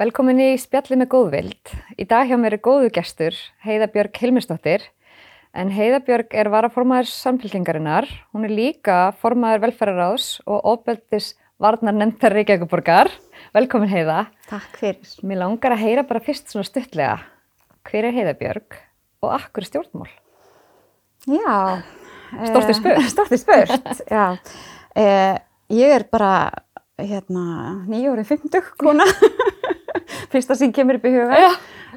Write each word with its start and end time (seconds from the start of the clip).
Velkomin 0.00 0.38
í 0.40 0.52
spjalli 0.56 0.96
með 0.96 1.10
góðvild. 1.12 1.70
Í 2.00 2.06
dag 2.08 2.24
hjá 2.24 2.38
mér 2.40 2.54
er 2.56 2.62
góðu 2.64 2.88
gestur, 2.96 3.34
Heiða 3.60 3.90
Björg 3.92 4.16
Hilmisdóttir. 4.16 4.86
En 5.52 5.68
Heiða 5.76 5.98
Björg 6.06 6.32
er 6.40 6.48
varaformaður 6.48 7.10
samfélkingarinnar. 7.12 8.08
Hún 8.32 8.46
er 8.48 8.54
líka 8.56 9.10
formaður 9.20 9.66
velferðaráðs 9.66 10.30
og 10.48 10.64
óbeldis 10.72 11.34
varnar 11.60 11.98
nefndar 11.98 12.32
Reykjavíkuborgar. 12.32 13.12
Velkomin 13.52 13.92
Heiða. 13.92 14.22
Takk 14.48 14.80
fyrir. 14.80 15.12
Mér 15.20 15.42
langar 15.42 15.76
að 15.76 15.84
heyra 15.84 16.06
bara 16.08 16.24
fyrst 16.24 16.48
svona 16.48 16.64
stuttlega. 16.64 17.20
Hver 17.84 18.08
er 18.08 18.16
Heiða 18.16 18.36
Björg 18.40 18.80
og 19.20 19.36
akkur 19.36 19.68
stjórnmál? 19.68 20.08
Já. 21.28 21.84
Stortið 22.40 22.76
spurt. 22.80 23.06
Stortið 23.18 23.44
spurt, 23.44 24.04
já. 24.08 24.26
Eh, 24.96 25.36
ég 25.76 25.98
er 26.00 26.08
bara 26.08 26.34
hérna 26.96 27.82
nýjórið 27.84 28.38
50 28.38 28.78
kona. 28.80 29.04
fyrsta 30.32 30.56
sem 30.58 30.72
kemur 30.74 31.00
upp 31.00 31.06
í 31.08 31.14
huga. 31.14 31.38
Já. 31.40 31.50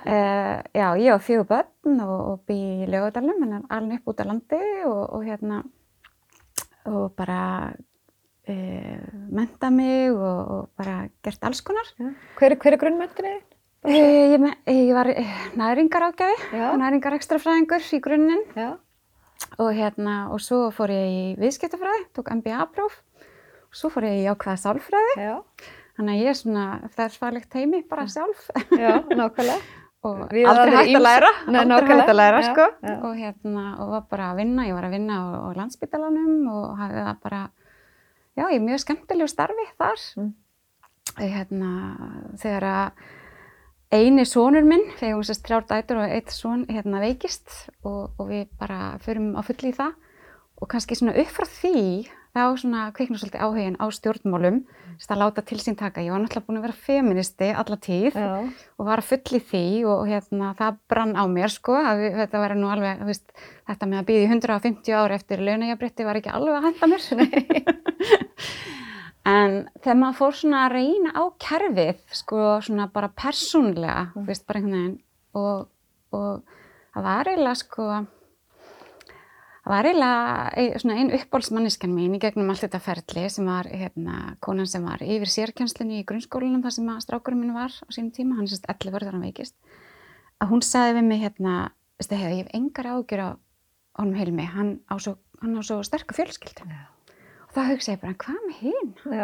Uh, 0.03 0.59
já, 0.75 0.87
ég 0.99 1.15
á 1.15 1.19
fjögur 1.23 1.47
börn 1.47 2.01
og, 2.03 2.19
og 2.27 2.39
bý 2.49 2.57
í 2.83 2.89
lögadalum, 2.91 3.39
hann 3.39 3.55
er 3.55 3.65
alveg 3.71 4.01
upp 4.01 4.11
út 4.11 4.19
á 4.19 4.25
landi 4.27 4.61
og, 4.83 5.03
og 5.15 5.21
hérna 5.23 5.61
og 6.91 7.13
bara 7.15 7.71
uh, 7.71 9.03
menta 9.31 9.69
mig 9.71 10.11
og, 10.11 10.39
og 10.55 10.63
bara 10.75 11.05
gert 11.23 11.47
alls 11.47 11.63
konar. 11.63 11.87
Hver, 12.39 12.57
hver 12.59 12.75
er 12.75 12.81
grunnmöntinni? 12.81 13.35
Uh, 13.83 13.95
ég, 13.95 14.43
ég 14.67 14.91
var 14.95 15.11
næringar 15.59 16.09
ágjafi, 16.09 16.51
næringar 16.79 17.15
ekstrafræðingur 17.17 17.87
í 17.95 18.01
grunninn 18.03 18.43
og 19.59 19.71
hérna 19.75 20.17
og 20.33 20.43
svo 20.43 20.67
fór 20.75 20.91
ég 20.91 21.07
í 21.13 21.23
viðskiptafræði, 21.39 22.09
tók 22.15 22.31
MBA-próf 22.41 22.99
og 22.99 23.79
svo 23.79 23.91
fór 23.93 24.07
ég 24.09 24.25
í 24.25 24.27
ákveða 24.31 24.59
sálfræði. 24.65 25.15
Já. 25.19 25.33
Þannig 25.93 26.15
að 26.15 26.23
ég 26.23 26.31
er 26.31 26.37
svona, 26.39 26.65
það 26.95 27.05
er 27.05 27.15
svalegt 27.15 27.57
heimi 27.57 27.79
bara 27.89 28.05
sjálf. 28.09 28.45
Já, 28.73 28.93
nákvæmlega. 29.13 29.57
og 30.07 30.21
Við 30.33 30.47
aldrei 30.49 30.75
hægt 30.75 30.97
að 30.97 31.05
læra, 31.05 31.31
Nei, 31.47 31.59
aldrei 31.63 31.91
hægt 31.93 32.11
að 32.11 32.17
læra 32.19 32.39
já, 32.41 32.47
sko. 32.49 32.67
Já. 32.83 32.95
Og 33.07 33.17
hérna, 33.19 33.65
og 33.79 33.91
var 33.93 34.05
bara 34.11 34.29
að 34.33 34.39
vinna, 34.41 34.67
ég 34.67 34.77
var 34.77 34.87
að 34.87 34.95
vinna 34.97 35.19
á, 35.19 35.23
á 35.47 35.49
landsbytalanum 35.59 36.47
og 36.51 36.79
hafði 36.81 37.03
það 37.07 37.19
bara, 37.27 37.41
já, 38.33 38.43
ég 38.43 38.55
er 38.57 38.65
mjög 38.65 38.81
skemmtilegu 38.83 39.31
starfi 39.31 39.67
þar. 39.77 40.07
Mm. 40.19 40.31
Hérna, 41.21 41.71
þegar 42.41 42.67
að 42.71 43.05
eini 43.93 44.25
sónur 44.25 44.65
minn, 44.65 44.87
þegar 44.97 45.19
hún 45.19 45.27
sérst 45.27 45.45
þrjár 45.45 45.67
dætur 45.69 46.01
og 46.01 46.15
eitt 46.17 46.33
són 46.33 46.65
hérna 46.71 47.03
veikist 47.03 47.53
og, 47.85 48.15
og 48.17 48.25
við 48.31 48.47
bara 48.59 48.95
förum 49.03 49.33
á 49.37 49.41
fulli 49.45 49.69
í 49.69 49.77
það 49.77 49.93
og 50.57 50.69
kannski 50.71 50.97
svona 50.97 51.15
upp 51.21 51.31
frá 51.35 51.45
því 51.49 51.83
þá 52.33 52.43
svona 52.57 52.87
kveiknum 52.95 53.19
svolítið 53.21 53.43
áhugin 53.45 53.77
á 53.77 53.85
stjórnmálum 53.93 54.63
þess 54.97 55.11
að 55.13 55.19
láta 55.21 55.43
til 55.45 55.59
sín 55.61 55.77
taka. 55.77 56.01
Ég 56.01 56.13
var 56.13 56.21
náttúrulega 56.23 56.47
búin 56.47 56.59
að 56.59 56.65
vera 56.67 56.77
feministi 56.85 57.49
alla 57.53 57.77
tíð 57.81 58.17
Já. 58.17 58.29
og 58.77 58.87
var 58.87 59.01
að 59.01 59.09
fulli 59.09 59.41
því 59.51 59.65
og, 59.89 60.01
hérna, 60.09 60.53
það 60.57 60.79
brann 60.89 61.13
á 61.17 61.23
mér 61.29 61.53
sko 61.53 61.75
að 61.77 62.01
við, 62.03 62.17
þetta 62.21 62.41
var 62.43 62.55
nú 62.57 62.71
alveg, 62.73 63.03
veist, 63.09 63.35
þetta 63.69 63.89
með 63.89 64.01
að 64.01 64.07
býði 64.09 64.29
150 64.29 64.97
ári 64.97 65.17
eftir 65.17 65.45
launajabrétti 65.45 66.07
var 66.07 66.21
ekki 66.21 66.33
alveg 66.33 66.57
að 66.57 66.67
henda 66.69 66.89
mér. 66.93 67.07
en 69.35 69.59
þegar 69.83 70.01
maður 70.01 70.19
fór 70.21 70.39
svona 70.41 70.65
að 70.65 70.75
reyna 70.77 71.13
á 71.13 71.23
kerfið 71.45 72.01
sko 72.23 72.49
svona 72.65 72.89
bara 72.93 73.13
persónlega, 73.13 74.09
mm. 74.13 74.27
veist 74.29 74.47
bara 74.49 74.61
einhvern 74.61 74.79
veginn 74.79 74.99
og, 75.37 75.69
og 76.13 76.59
það 76.93 77.09
var 77.09 77.31
eiginlega 77.31 77.61
sko 77.61 77.87
Það 79.63 79.71
var 79.71 79.87
eiginlega 79.87 80.95
einn 80.99 81.13
uppbólsmanniskan 81.15 81.93
mín 81.95 82.17
í 82.17 82.19
gegnum 82.19 82.49
allt 82.51 82.65
þetta 82.65 82.81
ferli 82.83 83.21
sem 83.31 83.45
var 83.47 83.69
hérna, 83.71 84.33
konan 84.43 84.67
sem 84.67 84.83
var 84.83 84.99
yfir 84.99 85.29
sérkjænslunni 85.31 86.01
í 86.01 86.07
grunnskólanum 86.07 86.65
þar 86.65 86.73
sem 86.75 86.89
að 86.91 86.97
strákurinn 87.05 87.39
minn 87.39 87.55
var 87.55 87.71
á 87.71 87.87
sínum 87.87 88.09
tíma, 88.11 88.35
hann 88.35 88.43
er 88.43 88.51
sérst 88.51 88.67
11 88.67 88.91
verður 88.91 89.15
hann 89.15 89.23
veikist, 89.23 89.55
að 90.43 90.51
hún 90.51 90.65
sagði 90.67 90.97
við 90.97 91.07
mig 91.07 91.23
hérna, 91.23 91.53
veistu 91.95 92.19
hefur, 92.19 92.35
ég 92.35 92.43
hef 92.43 92.57
engar 92.59 92.89
ágjur 92.91 93.23
á 93.23 93.29
honum 94.01 94.19
heilmi, 94.19 94.49
hann 94.51 94.73
á 94.91 94.95
svo, 94.99 95.15
hann 95.39 95.55
á 95.55 95.61
svo 95.63 95.79
sterkur 95.87 96.19
fjölskyldu. 96.19 96.67
Og 97.47 97.55
þá 97.55 97.61
hugsa 97.69 97.95
ég 97.95 98.03
bara, 98.03 98.17
hvað 98.19 98.43
með 98.49 98.59
hinn? 98.65 98.91
Þú 98.99 99.15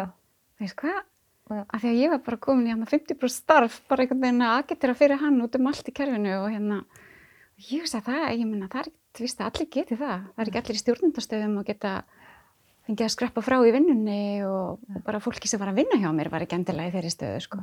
veist 0.63 0.80
hvað? 0.80 1.02
Af 1.50 1.81
því 1.81 1.92
að 1.92 2.00
ég 2.00 2.12
var 2.13 2.24
bara 2.24 2.40
komin 2.40 2.69
í 2.69 2.72
hann 2.72 2.88
að 2.88 2.96
50% 2.96 3.36
starf, 3.36 3.81
bara 3.92 4.06
einhvern 4.06 4.24
veginn 4.24 4.47
að 4.47 4.56
agitera 4.62 4.96
fyrir 4.96 5.19
hann 5.19 5.42
út 5.44 5.59
um 5.59 5.68
allt 5.68 5.90
í 5.90 5.96
kerfinu 6.00 6.36
og 6.38 6.52
hérna, 6.53 6.80
ég 7.66 7.81
hugsa 7.81 8.03
það, 8.06 8.28
ég 8.38 8.46
minna, 8.46 8.69
það 8.69 8.86
er 8.86 8.92
þú 9.16 9.25
veist 9.25 9.42
að 9.42 9.50
allir 9.50 9.70
geti 9.74 9.97
það. 10.00 10.25
Það 10.34 10.44
er 10.44 10.52
ekki 10.52 10.62
allir 10.62 10.78
í 10.78 10.81
stjórnundastöðum 10.84 11.59
og 11.59 11.68
geta 11.70 11.94
fengið 12.88 13.06
að 13.06 13.14
skreppa 13.14 13.44
frá 13.46 13.58
í 13.62 13.74
vinnunni 13.75 14.24
og 14.47 14.81
ja. 14.90 15.03
bara 15.06 15.22
fólki 15.24 15.50
sem 15.50 15.62
var 15.62 15.72
að 15.72 15.84
vinna 15.84 16.00
hjá 16.02 16.09
mér 16.16 16.31
var 16.34 16.46
ekki 16.46 16.58
endilega 16.58 16.90
í 16.90 16.96
þeirri 16.96 17.14
stöðu 17.14 17.44
sko. 17.46 17.62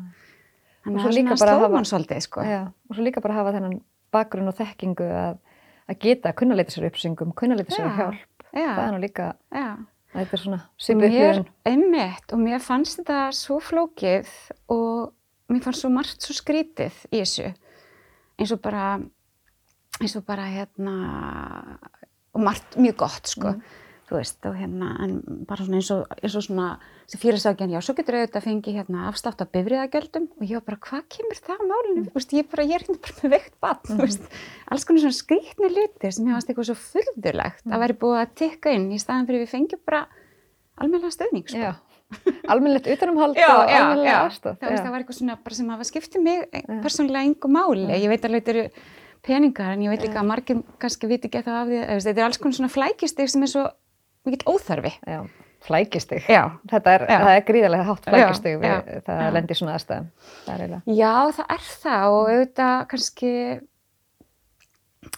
Þannig 0.87 1.03
að 1.03 1.17
það 1.17 1.35
er 1.35 1.59
slóman 1.59 1.89
svolítið 1.89 2.23
sko. 2.29 2.47
Já, 2.47 2.61
og 2.71 2.95
svo 2.95 3.07
líka 3.07 3.23
bara 3.25 3.41
hafa 3.41 3.57
þennan 3.57 3.81
bakgrunn 4.15 4.53
og 4.53 4.57
þekkingu 4.61 5.09
að, 5.19 5.43
að 5.91 6.01
geta 6.05 6.31
að 6.31 6.39
kunna 6.39 6.59
leita 6.59 6.75
sér 6.75 6.87
uppsingum, 6.91 7.35
kunna 7.39 7.59
leita 7.59 7.75
sér 7.75 7.91
hjálp. 7.97 8.47
Já. 8.53 8.71
Það 8.71 8.85
er 8.85 8.95
nú 8.95 9.03
líka, 9.03 9.27
þetta 10.15 10.39
er 10.39 10.43
svona 10.45 10.61
svipu 10.79 11.09
upplifin. 11.09 11.51
Einmitt 11.67 12.37
og 12.37 12.43
mér 12.45 12.63
fannst 12.63 13.01
þetta 13.01 13.19
svo 13.35 13.59
flókið 13.65 14.31
og 14.73 15.11
mér 15.51 15.67
fannst 15.67 15.83
svo 15.83 15.91
margt 15.93 16.23
svo 16.23 16.39
skrítið 16.39 17.03
í 17.11 17.19
þessu 17.19 17.51
eins 18.37 18.53
og 18.53 18.63
bara 18.65 18.97
eins 20.01 20.17
og 20.19 20.27
bara 20.29 20.47
hérna 20.51 20.95
og 22.37 22.45
margt 22.45 22.79
mjög 22.81 22.97
gott 23.07 23.31
sko. 23.33 23.57
Mm. 23.57 23.83
þú 24.07 24.15
veist 24.21 24.47
og 24.47 24.55
hérna 24.55 24.89
en 25.03 25.15
bara 25.49 25.65
svona 25.67 25.81
eins 25.81 25.89
og, 25.91 26.05
eins 26.23 26.35
og 26.39 26.45
svona 26.47 26.67
sem 27.11 27.19
fyrirsákjan 27.19 27.73
já 27.75 27.81
svo 27.83 27.95
getur 27.99 28.15
auðvitað 28.21 28.39
að 28.39 28.45
fengi 28.45 28.75
hérna 28.77 29.07
afslátt 29.09 29.41
af 29.43 29.51
bifriðagjöldum 29.55 30.29
og 30.37 30.45
ég 30.47 30.61
var 30.61 30.67
bara 30.69 30.79
hvað 30.85 31.09
kemur 31.17 31.41
það 31.41 31.59
á 31.59 31.65
málinu 31.71 32.03
mm. 32.05 32.13
veist, 32.15 32.35
ég, 32.37 32.47
bara, 32.53 32.67
ég 32.69 32.77
er 32.77 32.85
hérna 32.87 33.03
bara 33.03 33.17
með 33.19 33.35
veikt 33.35 33.57
bann 33.65 33.97
mm. 33.97 34.29
alls 34.71 34.87
konar 34.87 35.03
svona 35.03 35.19
skrítni 35.19 35.73
luti 35.73 36.13
sem 36.13 36.29
ég 36.29 36.37
hafast 36.37 36.53
eitthvað 36.53 36.69
svo 36.71 36.79
fullurlegt 36.85 37.67
að 37.67 37.83
væri 37.83 37.99
búið 38.05 38.21
að 38.21 38.37
tikka 38.43 38.77
inn 38.79 38.87
í 38.95 39.01
staðan 39.03 39.27
fyrir 39.27 39.43
við 39.43 39.53
fengjum 39.57 39.83
bara 39.89 40.05
almenna 40.77 41.11
stöðning 41.11 41.51
sko. 41.51 41.75
almennilegt 42.53 42.87
utanumhald 42.95 43.41
og 43.43 43.63
almennilega 43.65 44.21
aðstóð 44.29 44.61
það 44.63 44.93
var 44.93 45.03
eitthvað 45.03 45.19
svona 45.19 45.57
sem 45.59 45.75
hafa 45.75 45.89
skiptið 45.89 46.23
mig 46.23 46.45
persónlega 46.85 47.27
peningar 49.27 49.75
en 49.75 49.83
ég 49.85 49.93
veit 49.93 50.05
líka 50.07 50.23
að 50.23 50.31
margir 50.31 50.63
kannski 50.83 51.11
viti 51.11 51.29
ekki 51.31 51.43
það 51.47 51.59
af 51.59 51.69
því 51.71 51.81
að 51.83 52.07
þetta 52.07 52.23
er 52.23 52.27
alls 52.29 52.41
konar 52.43 52.59
svona 52.59 52.73
flækistig 52.73 53.33
sem 53.33 53.45
er 53.45 53.53
svo 53.53 53.65
mikill 54.27 54.53
óþarfi. 54.53 54.93
Já, 55.07 55.21
flækistig. 55.67 56.27
Já. 56.31 56.43
Þetta 56.71 56.97
er, 56.97 57.07
já. 57.11 57.19
er 57.33 57.47
gríðarlega 57.49 57.89
hátt 57.89 58.11
flækistig 58.11 58.59
við 58.61 58.69
já, 58.69 58.77
það 59.07 59.23
já. 59.23 59.31
lendir 59.37 59.61
svona 59.61 59.79
aðstæðum. 59.79 60.13
Það 60.47 60.77
já, 60.99 61.15
það 61.39 61.57
er 61.57 61.67
það 61.73 62.07
og 62.13 62.31
auðvitað 62.35 62.77
kannski, 62.93 63.33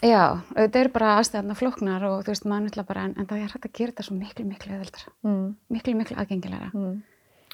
já, 0.05 0.23
auðvitað 0.55 0.81
eru 0.83 0.95
bara 0.97 1.13
aðstæðarna 1.19 1.59
floknar 1.61 2.09
og 2.09 2.17
þú 2.25 2.33
veist 2.33 2.49
maður 2.49 2.67
náttúrulega 2.67 2.91
bara 2.93 3.05
en, 3.07 3.15
en 3.15 3.29
það 3.29 3.45
er 3.45 3.55
hægt 3.55 3.69
að 3.69 3.77
gera 3.79 3.93
þetta 3.93 4.09
svo 4.09 4.17
miklu, 4.17 4.49
miklu 4.49 4.75
öðvöldra. 4.77 5.15
Mm. 5.27 5.47
Miklu, 5.77 5.95
miklu 6.01 6.19
aðgengilega. 6.19 6.73
Mm. 6.73 6.99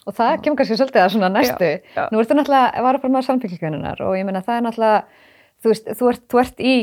Og 0.05 0.13
það 0.13 0.35
kemur 0.45 0.59
kannski 0.59 0.75
svolítið 0.77 1.01
að 1.01 1.13
svona 1.15 1.29
næstu. 1.33 1.69
Nú 2.13 2.19
ertu 2.21 2.35
náttúrulega 2.37 2.67
að 2.77 2.85
vara 2.85 2.99
bara 3.01 3.13
með 3.15 3.23
samfélgjöfunar 3.25 4.03
og 4.05 4.17
ég 4.19 4.27
menna 4.27 4.43
það 4.45 4.59
er 4.59 4.65
náttúrulega 4.67 5.23
þú 5.65 5.73
veist, 5.73 5.91
þú 5.97 6.11
ert, 6.11 6.25
þú 6.29 6.41
ert 6.43 6.61
í 6.61 6.75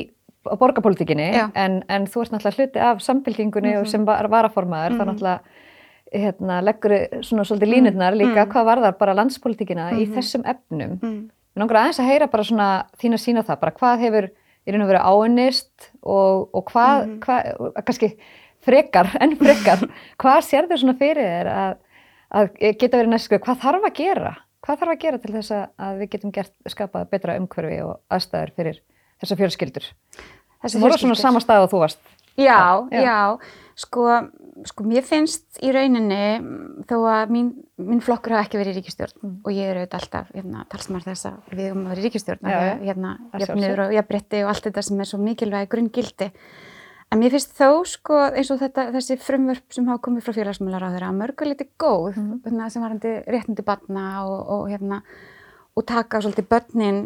borgarpolítikinni 0.42 1.28
en, 1.38 1.82
en 1.86 2.06
þú 2.10 2.24
ert 2.24 2.34
náttúrulega 2.34 2.58
hluti 2.58 2.82
af 2.82 3.02
samfélkingunni 3.02 3.68
mm 3.68 3.76
-hmm. 3.76 3.80
og 3.80 3.88
sem 3.88 4.04
var, 4.04 4.28
varaformaður 4.28 4.90
mm 4.90 4.98
-hmm. 4.98 5.00
þá 5.00 5.04
mhm. 5.04 5.10
náttúrulega 5.10 5.40
hérna, 6.12 6.60
leggur 6.60 6.92
svona 7.22 7.44
svolítið 7.44 7.68
mhm. 7.68 7.74
línurnar 7.74 8.14
líka 8.14 8.44
-hmm. 8.44 8.52
hvað 8.52 8.64
var 8.64 8.78
þar 8.78 8.98
bara 8.98 9.14
landspolítikina 9.14 9.90
í 9.92 10.06
mhm. 10.06 10.14
þessum 10.14 10.42
efnum. 10.44 10.98
Mér 11.00 11.60
langar 11.60 11.76
aðeins 11.76 12.00
að 12.00 12.10
heyra 12.10 12.26
bara 12.26 12.44
svona 12.44 12.84
þín 13.00 13.12
að 13.12 13.24
sína 13.24 13.42
það, 13.42 13.60
bara 13.60 13.72
hvað 13.72 13.98
hefur 14.00 14.30
í 14.66 14.72
raun 14.72 14.82
og 14.82 14.88
veru 14.88 14.98
áinnist 14.98 15.90
og, 16.02 16.48
og 16.52 16.64
hvað, 16.70 17.18
hvað, 17.20 17.72
kannski 17.84 18.16
frekar, 18.60 19.06
enn 19.22 19.36
frekar, 19.36 19.78
hvað 20.18 20.40
sér 20.40 20.68
þau 20.68 20.76
svona 20.76 20.98
fyrir 20.98 21.24
þér 21.24 21.46
að, 21.46 21.76
að 22.30 22.48
geta 22.78 22.96
verið 22.96 23.10
næstu, 23.10 23.38
hvað 23.38 23.60
þarf 23.64 23.84
að 23.84 23.94
gera? 23.94 24.36
Hvað 24.62 24.78
þarf 24.78 24.94
að 24.94 25.02
gera 25.02 25.18
til 25.18 25.34
þess 25.34 25.54
að 25.58 26.00
við 26.00 26.12
getum 26.14 26.34
gert, 26.34 26.54
skapað 26.70 27.08
betra 27.10 27.34
umhverfi 27.40 27.80
og 27.82 27.96
aðstæður 28.14 28.54
fyrir 28.58 28.80
þessa 29.22 29.38
fjölskyldur? 29.40 29.88
Þessi 30.62 30.82
voru 30.82 30.98
svona 31.00 31.18
sama 31.18 31.42
stað 31.42 31.66
og 31.66 31.72
þú 31.72 31.80
varst. 31.82 32.02
Já, 32.38 32.86
já, 32.94 33.02
já. 33.02 33.18
Sko, 33.76 34.04
sko 34.68 34.84
mér 34.86 35.04
finnst 35.04 35.58
í 35.64 35.72
rauninni 35.74 36.84
þó 36.88 36.96
að 37.10 37.32
mín, 37.34 37.50
mín 37.80 38.02
flokkur 38.04 38.36
hafa 38.36 38.46
ekki 38.46 38.60
verið 38.60 38.76
í 38.76 38.80
ríkistjórn 38.80 39.16
mm. 39.18 39.36
og 39.42 39.56
ég 39.56 39.68
er 39.68 39.80
auðvitað 39.80 39.98
alltaf 39.98 40.32
hérna, 40.36 40.64
talsmar 40.72 41.04
þess 41.06 41.28
að 41.28 41.52
við 41.52 41.70
höfum 41.70 41.82
að 41.82 41.92
vera 41.92 42.02
í 42.02 42.06
ríkistjórn, 42.06 42.50
hérna, 42.84 43.12
jafnir 43.42 43.82
og 43.86 43.94
jafnbretti 43.96 44.42
og 44.44 44.52
allt 44.52 44.68
þetta 44.68 44.84
sem 44.88 45.02
er 45.02 45.10
svo 45.10 45.20
mikilvægi 45.24 45.70
grunngildi. 45.72 46.28
En 47.12 47.20
mér 47.20 47.34
finnst 47.34 47.52
þó 47.58 47.82
sko 47.84 48.18
eins 48.32 48.48
og 48.54 48.60
þetta, 48.62 48.86
þessi 48.94 49.18
frumvörp 49.20 49.74
sem 49.74 49.88
hafa 49.90 50.00
komið 50.06 50.24
frá 50.24 50.36
félagsmjölar 50.38 50.86
á 50.88 50.92
þeirra 50.94 51.08
að 51.12 51.18
mörguliti 51.18 51.66
góð 51.76 52.16
mm 52.16 52.28
-hmm. 52.48 52.68
sem 52.72 52.82
varandi 52.82 53.10
réttindi 53.26 53.62
barna 53.62 54.24
og, 54.24 54.38
og, 54.48 54.62
hérna, 54.70 55.02
og 55.76 55.84
taka 55.86 56.20
svolítið 56.20 56.48
börnin 56.48 57.00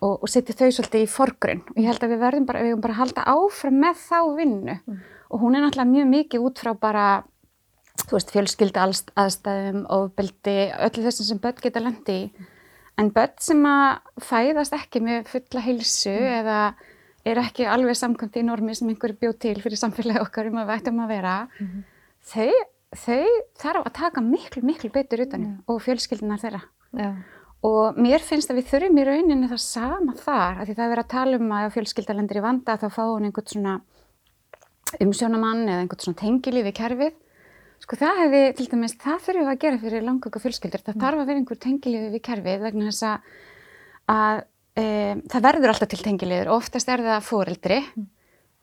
og, 0.00 0.22
og 0.22 0.28
setja 0.28 0.54
þau 0.54 0.70
svolítið 0.70 1.04
í 1.04 1.08
forgrunn 1.08 1.62
og 1.70 1.78
ég 1.80 1.88
held 1.88 2.04
að 2.04 2.12
við 2.12 2.20
verðum 2.24 2.46
bara, 2.46 2.62
við 2.62 2.80
bara 2.84 2.98
halda 3.00 3.24
áfram 3.24 3.78
með 3.80 4.02
þá 4.02 4.20
vinnu 4.36 4.76
mm. 4.76 4.98
og 5.30 5.40
hún 5.40 5.56
er 5.56 5.64
náttúrulega 5.64 5.92
mjög 5.94 6.10
mikið 6.10 6.44
út 6.48 6.60
frá 6.60 6.72
bara, 6.74 7.06
þú 8.04 8.12
veist, 8.18 8.34
fjölskylda 8.34 8.84
aðstæðum, 9.16 9.86
ofbeldi, 9.88 10.58
öllu 10.84 11.06
þessum 11.06 11.30
sem 11.30 11.40
börn 11.40 11.62
geta 11.62 11.80
lendi 11.80 12.18
í 12.26 12.46
en 13.00 13.10
börn 13.12 13.40
sem 13.40 13.64
að 13.64 14.20
fæðast 14.20 14.76
ekki 14.76 15.00
með 15.00 15.32
fulla 15.32 15.64
heilsu 15.64 16.12
mm. 16.12 16.36
eða 16.42 16.60
er 17.26 17.40
ekki 17.42 17.66
alveg 17.68 17.98
samkvæmt 17.98 18.38
í 18.38 18.44
normi 18.46 18.74
sem 18.76 18.90
einhverju 18.92 19.18
bjóð 19.22 19.36
til 19.44 19.56
fyrir 19.64 19.80
samfélagi 19.80 20.22
okkar 20.22 20.50
um 20.50 20.60
að 20.62 20.70
við 20.70 20.80
ættum 20.80 21.02
að 21.02 21.12
vera 21.14 21.34
mm. 21.48 21.82
þau, 22.32 22.52
þau 23.02 23.26
þarf 23.62 23.82
að 23.82 23.96
taka 24.00 24.24
miklu, 24.24 24.62
miklu 24.66 24.92
betur 24.94 25.24
utanum 25.26 25.50
yeah. 25.50 25.66
og 25.72 25.82
fjölskyldunar 25.84 26.42
þeirra 26.44 26.62
yeah. 26.96 27.18
og 27.66 28.00
mér 28.00 28.24
finnst 28.24 28.52
að 28.52 28.62
við 28.62 28.70
þurfum 28.72 29.02
í 29.02 29.06
rauninni 29.10 29.50
það 29.52 29.62
sama 29.66 30.16
þar, 30.22 30.62
af 30.62 30.64
því 30.70 30.78
það 30.80 30.96
er 30.96 31.04
að 31.04 31.12
tala 31.16 31.42
um 31.42 31.54
að 31.58 31.70
fjölskyldalendir 31.76 32.40
í 32.40 32.46
vanda 32.46 32.80
þá 32.80 32.88
fá 32.88 33.04
hún 33.04 33.28
einhvern 33.28 33.52
svona 33.52 33.76
umsjónamann 35.02 35.66
eða 35.66 35.82
einhvern 35.82 36.04
svona 36.06 36.22
tengilífi 36.22 36.74
kerfið 36.76 37.22
Sko 37.82 37.98
það 38.00 38.20
hefði, 38.22 38.42
til 38.56 38.66
dæmis, 38.72 38.94
það 38.98 39.18
þurfum 39.26 39.44
við 39.44 39.52
að 39.52 39.58
gera 39.62 39.80
fyrir 39.82 40.04
langöku 40.06 40.40
fjölskyldur. 40.42 40.82
Það 40.86 40.94
mm. 40.94 41.02
þarf 41.04 41.20
að 41.20 41.28
vera 41.30 41.40
einhver 41.42 41.58
tengiliði 41.60 42.12
við 42.14 42.22
kerfið 42.28 42.62
vegna 42.64 42.86
þess 42.88 43.04
að, 43.10 44.38
e, 44.76 44.84
það 45.32 45.46
verður 45.48 45.72
alltaf 45.72 45.90
til 45.92 46.02
tengiliður. 46.04 46.52
Oftast 46.56 46.90
er 46.92 47.02
það 47.04 47.24
fóreldri 47.26 47.80
mm. 47.82 48.06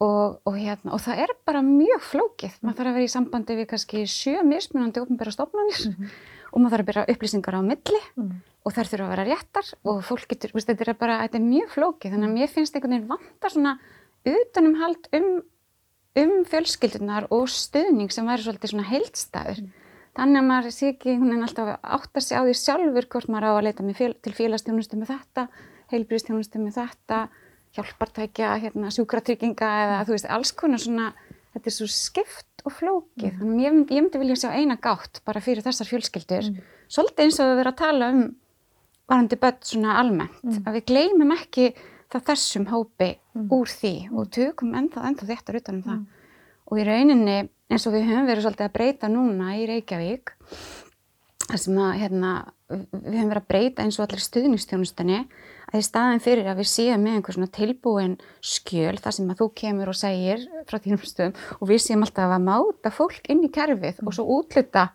og, 0.05 0.39
og, 0.45 0.57
hérna, 0.57 0.93
og 0.95 1.03
það 1.03 1.23
er 1.25 1.35
bara 1.47 1.63
mjög 1.65 2.07
flókið. 2.11 2.55
Mm. 2.55 2.65
Maður 2.67 2.79
þarf 2.79 2.91
að 2.91 2.97
vera 2.99 3.09
í 3.09 3.13
sambandi 3.15 3.59
við 3.59 3.69
kannski 3.73 4.05
sjö 4.09 4.43
mismunandi 4.47 5.03
ofnbæra 5.03 5.35
stofnanir 5.35 5.79
-hmm. 5.85 6.11
og 6.51 6.59
maður 6.61 6.75
þarf 6.75 6.83
að 6.85 6.89
byrja 6.91 7.07
upplýsingar 7.15 7.59
á 7.59 7.61
milli 7.61 8.03
mm. 8.15 8.35
og 8.63 8.75
þær 8.75 8.91
þurfa 8.91 9.07
að 9.07 9.13
vera 9.15 9.29
réttar 9.31 9.73
og 9.83 10.03
fólk 10.07 10.27
getur, 10.29 10.53
veist, 10.53 10.69
þetta 10.69 10.91
er 10.91 10.99
bara, 10.99 11.21
þetta 11.25 11.41
er 11.41 11.49
mjög 11.49 11.73
flókið. 11.77 12.11
Þannig 12.13 12.29
að 12.29 12.37
mér 12.37 12.53
finnst 12.53 12.75
einhvern 12.75 12.95
veginn 12.95 13.09
vanta 13.09 13.49
svona 13.49 13.79
utanumhald 14.23 15.09
um 15.13 15.43
um 16.19 16.43
fjölskyldunar 16.45 17.27
og 17.33 17.47
stuðning 17.49 18.11
sem 18.13 18.27
væri 18.27 18.45
svolítið 18.45 18.73
svona 18.73 18.89
heildstæður. 18.89 19.63
Mm. 19.63 19.71
Þannig 20.13 20.39
að 20.39 20.49
maður 20.49 20.75
sé 20.75 20.89
ekki, 20.93 21.15
hún 21.17 21.33
er 21.33 21.45
alltaf 21.47 21.71
átt 21.81 22.19
að 22.19 22.25
segja 22.25 22.41
á 22.41 22.45
því 22.45 22.55
sjálfur 22.59 23.07
hvort 23.15 23.29
maður 23.33 23.47
á 23.49 23.51
að 23.53 23.63
leita 23.65 23.85
fél, 23.97 24.11
til 24.21 24.33
félagstjónustu 24.37 24.99
með 24.99 25.13
þetta, 25.15 25.45
heilbríðstjónustu 25.91 26.61
með 26.61 26.77
þetta, 26.79 27.19
hjálpartækja, 27.73 28.51
hérna, 28.63 28.91
sjúkratrygginga 28.93 29.69
eða 29.83 30.01
þú 30.07 30.15
veist, 30.15 30.29
alls 30.29 30.53
konar 30.57 30.81
svona, 30.81 31.09
þetta 31.55 31.69
er 31.71 31.75
svo 31.77 31.87
skipt 31.89 32.63
og 32.63 32.75
flókið. 32.77 33.31
Mm. 33.31 33.39
Þannig 33.41 33.65
ég, 33.65 33.79
ég 33.97 34.05
myndi 34.05 34.21
vilja 34.21 34.39
sjá 34.43 34.53
eina 34.53 34.77
gátt 34.81 35.23
bara 35.25 35.41
fyrir 35.43 35.65
þessar 35.65 35.89
fjölskyldur, 35.89 36.51
mm. 36.51 36.69
svolítið 36.91 37.25
eins 37.25 37.41
og 37.41 37.49
við 37.49 37.59
verðum 37.61 37.73
að 37.73 37.81
tala 37.81 38.11
um 38.13 38.23
varandi 39.09 39.39
börn 39.41 39.59
svona 39.67 39.97
almennt, 39.99 40.39
mm. 40.43 40.61
að 40.67 40.77
við 40.77 40.85
gleymum 40.91 41.33
ekki 41.35 41.73
það 42.13 42.27
þessum 42.29 42.69
hópi 42.69 43.09
mm. 43.17 43.49
úr 43.57 43.73
því 43.73 43.93
og 44.13 44.29
tökum 44.33 44.77
ennþá, 44.77 45.07
ennþá 45.09 45.29
þéttar 45.31 45.59
utanum 45.59 45.81
mm. 45.81 45.89
það. 45.89 46.29
Og 46.71 46.79
í 46.79 46.85
rauninni, 46.87 47.37
eins 47.73 47.85
og 47.89 47.95
við 47.97 48.07
höfum 48.07 48.29
verið 48.29 48.45
svolítið 48.45 48.67
að 48.69 48.75
breyta 48.77 49.09
núna 49.11 49.53
í 49.59 49.65
Reykjavík, 49.69 50.33
þar 51.49 51.61
sem 51.65 51.79
að, 51.83 51.93
hérna, 52.01 52.33
við 52.73 53.17
höfum 53.17 53.31
verið 53.31 53.41
að 53.41 53.49
breyta 53.51 53.83
eins 53.83 53.99
og 53.99 54.05
allir 54.07 54.23
stuðnistjónustinni, 54.23 55.19
að 55.69 55.79
í 55.79 55.85
staðin 55.87 56.23
fyrir 56.23 56.49
að 56.51 56.61
við 56.61 56.69
séum 56.71 57.05
með 57.05 57.17
einhver 57.17 57.37
svona 57.37 57.53
tilbúin 57.53 58.17
skjöl, 58.43 58.97
þar 59.01 59.17
sem 59.17 59.31
að 59.33 59.39
þú 59.43 59.47
kemur 59.61 59.93
og 59.93 59.99
segir 59.99 60.43
frá 60.69 60.79
þínum 60.83 61.05
stöðum 61.07 61.37
og 61.59 61.71
við 61.71 61.85
séum 61.85 62.05
alltaf 62.05 62.35
að 62.35 62.49
máta 62.49 62.93
fólk 62.93 63.31
inn 63.33 63.45
í 63.45 63.51
kerfið 63.53 64.01
mm. 64.01 64.09
og 64.09 64.17
svo 64.17 64.27
útluta 64.37 64.89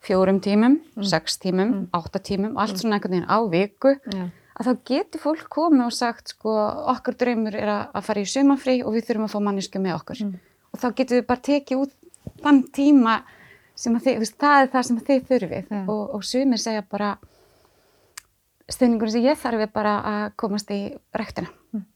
fjórum 0.00 0.38
tímum, 0.40 0.78
mm. 0.96 1.08
sex 1.08 1.40
tímum, 1.42 1.72
mm. 1.72 1.88
átta 1.96 2.22
tímum, 2.24 2.54
allt 2.56 2.76
mm. 2.76 2.82
svona 2.84 2.98
einhvern 2.98 3.18
veginn 3.18 3.32
á 3.32 3.38
viku. 3.50 3.96
Yeah 4.14 4.30
að 4.60 4.68
þá 4.68 4.88
getur 4.90 5.22
fólk 5.24 5.48
komið 5.52 5.86
og 5.86 5.94
sagt 5.96 6.34
sko 6.34 6.52
okkar 6.92 7.16
draumur 7.20 7.56
er 7.56 7.70
að 7.72 8.04
fara 8.04 8.20
í 8.20 8.28
sumafrí 8.28 8.80
og 8.84 8.96
við 8.96 9.06
þurfum 9.08 9.26
að 9.26 9.32
fá 9.32 9.40
mannisku 9.46 9.80
með 9.80 9.96
okkur 9.96 10.22
mm. 10.26 10.34
og 10.74 10.82
þá 10.82 10.88
getur 10.98 11.16
við 11.16 11.28
bara 11.30 11.44
tekið 11.48 11.84
út 11.84 11.94
þann 12.42 12.60
tíma 12.76 13.14
þið, 13.80 14.24
það 14.40 14.62
er 14.62 14.72
það 14.72 14.88
sem 14.88 15.02
þið 15.08 15.28
þurfið 15.28 15.70
yeah. 15.74 15.84
og, 15.88 16.02
og 16.16 16.26
sumir 16.26 16.62
segja 16.62 16.82
bara 16.86 17.12
stuðningur 18.70 19.12
sem 19.12 19.24
ég 19.26 19.38
þarf 19.40 19.66
er 19.66 19.72
bara 19.74 19.94
að 20.12 20.26
komast 20.40 20.70
í 20.74 20.80
rektina 21.16 21.50
mm. 21.74 21.86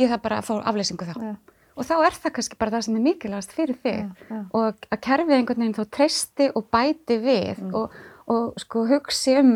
ég 0.00 0.08
þarf 0.10 0.24
bara 0.24 0.40
að 0.40 0.48
fá 0.48 0.54
afleysingu 0.72 1.10
þá 1.10 1.14
yeah. 1.20 1.36
og 1.74 1.90
þá 1.90 1.94
er 1.98 2.18
það 2.22 2.34
kannski 2.38 2.60
bara 2.62 2.76
það 2.76 2.86
sem 2.88 2.96
er 2.96 3.06
mikilvægast 3.10 3.54
fyrir 3.54 3.78
þig 3.84 4.00
yeah, 4.00 4.48
og 4.56 4.88
að 4.90 5.04
kerfið 5.08 5.38
einhvern 5.38 5.64
veginn 5.66 5.78
þá 5.78 5.84
treysti 5.98 6.50
og 6.54 6.66
bæti 6.72 7.20
við 7.22 7.62
mm. 7.62 7.78
og, 7.78 8.02
og 8.32 8.64
sko 8.64 8.88
hugsi 8.90 9.38
um 9.42 9.54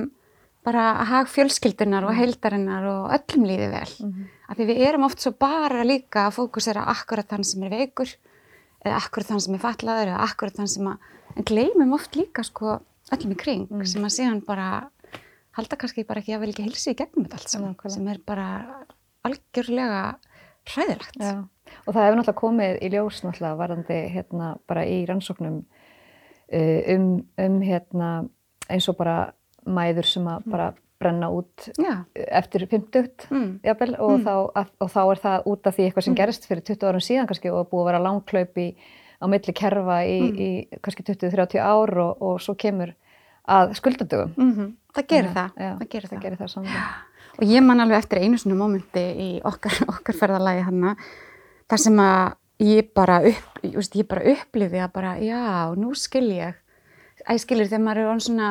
bara 0.68 0.84
að 1.00 1.10
hafa 1.12 1.32
fjölskyldunar 1.32 2.06
og 2.06 2.12
mm. 2.12 2.18
heildarinnar 2.18 2.88
og 2.90 3.12
öllum 3.16 3.46
líði 3.48 3.68
vel. 3.72 3.92
Mm 4.02 4.10
-hmm. 4.12 4.24
Af 4.48 4.56
því 4.56 4.64
við 4.70 4.82
erum 4.88 5.04
oft 5.04 5.20
svo 5.20 5.32
bara 5.32 5.84
líka 5.84 6.26
að 6.26 6.36
fókusera 6.38 6.88
akkurat 6.94 7.28
þann 7.28 7.44
sem 7.44 7.62
er 7.62 7.70
veikur 7.70 8.10
eða 8.84 8.96
akkurat 8.96 9.28
þann 9.28 9.40
sem 9.40 9.54
er 9.54 9.64
fatlaður 9.64 10.12
eða 10.12 10.24
akkurat 10.28 10.56
þann 10.56 10.68
sem 10.68 10.86
að, 10.86 10.96
en 11.36 11.48
gleymum 11.48 11.96
oft 11.96 12.16
líka 12.19 12.44
sko 12.46 12.78
öllum 13.14 13.34
í 13.34 13.38
kring 13.40 13.66
mm. 13.70 13.84
sem 13.88 14.04
að 14.04 14.16
síðan 14.16 14.40
bara 14.46 14.69
halda 15.58 15.78
kannski 15.80 16.06
bara 16.06 16.22
ekki 16.22 16.36
að 16.36 16.44
vel 16.44 16.50
ekki 16.52 16.66
hilsi 16.69 16.92
í 16.94 16.98
gegnum 16.98 17.26
þetta 17.26 17.40
allt 17.40 17.52
saman, 17.52 17.76
ja, 17.82 17.92
sem 17.94 18.10
er 18.12 18.20
bara 18.26 18.48
algjörlega 19.26 20.02
hræðilegt. 20.69 21.16
Já. 21.19 21.38
Og 21.84 21.94
það 21.94 22.04
hefur 22.04 22.19
náttúrulega 22.19 22.40
komið 22.40 22.80
í 22.84 22.90
ljós 22.92 23.22
náttúrulega 23.25 23.58
varandi 23.58 24.00
hérna 24.14 24.50
bara 24.70 24.84
í 24.88 24.98
rannsóknum 25.08 25.62
uh, 25.64 26.80
um, 26.94 27.08
um 27.44 27.56
hérna 27.64 28.10
eins 28.69 28.88
og 28.90 28.98
bara 29.00 29.19
mæður 29.69 30.08
sem 30.08 30.28
að 30.28 30.44
mm. 30.44 30.52
bara 30.54 30.69
brenna 30.98 31.28
út 31.31 31.69
Já. 31.78 32.04
eftir 32.14 32.66
50 32.66 33.28
mm. 33.31 33.50
jafnvel, 33.66 33.94
og, 34.02 34.14
mm. 34.19 34.24
Þá, 34.26 34.64
og 34.82 34.90
þá 34.94 35.02
er 35.04 35.20
það 35.24 35.50
út 35.52 35.69
af 35.69 35.76
því 35.76 35.84
eitthvað 35.86 36.06
sem 36.06 36.14
mm. 36.14 36.20
gerist 36.20 36.48
fyrir 36.48 36.64
20 36.66 36.88
árum 36.90 37.04
síðan 37.04 37.28
kannski 37.31 37.52
og 37.54 37.69
búið 37.70 37.84
að 37.84 37.90
vera 37.90 38.02
langklaup 38.06 38.58
í, 38.58 38.69
á 39.19 39.25
milli 39.26 39.55
kerfa 39.56 40.00
í, 40.06 40.19
mm. 40.23 40.38
í 40.38 40.81
kannski 40.85 41.05
20-30 41.09 41.62
ár 41.62 41.94
og, 41.99 42.23
og 42.23 42.41
svo 42.43 42.55
kemur 42.55 42.94
að 43.49 43.75
skuldadögum. 43.79 44.35
-hmm. 44.37 44.73
Það 44.94 45.06
gerir 45.09 45.31
það. 45.35 45.50
Já, 45.56 45.70
það 45.79 45.88
gerir 45.91 46.09
það. 46.09 46.23
það, 46.38 46.55
það 46.55 47.06
og 47.38 47.47
ég 47.47 47.62
man 47.62 47.81
alveg 47.82 48.03
eftir 48.03 48.23
einu 48.25 48.38
svona 48.38 48.59
mómenti 48.59 49.03
í 49.23 49.29
okkar, 49.47 49.82
okkar 49.93 50.19
ferðalagi 50.19 50.65
hann 50.67 50.87
þar 51.69 51.82
sem 51.85 52.00
að 52.03 52.25
ég 52.65 52.88
bara, 52.97 53.20
upp, 53.23 53.61
ég 53.62 54.09
bara 54.09 54.25
upplifi 54.32 54.81
að 54.82 54.94
bara 54.97 55.12
já, 55.23 55.43
nú 55.79 55.93
skil 55.94 56.26
ég 56.32 56.59
að 57.26 57.37
ég 57.37 57.44
skilir 57.44 57.70
þegar 57.70 57.85
maður 57.85 58.03
er 58.05 58.25
svona 58.25 58.49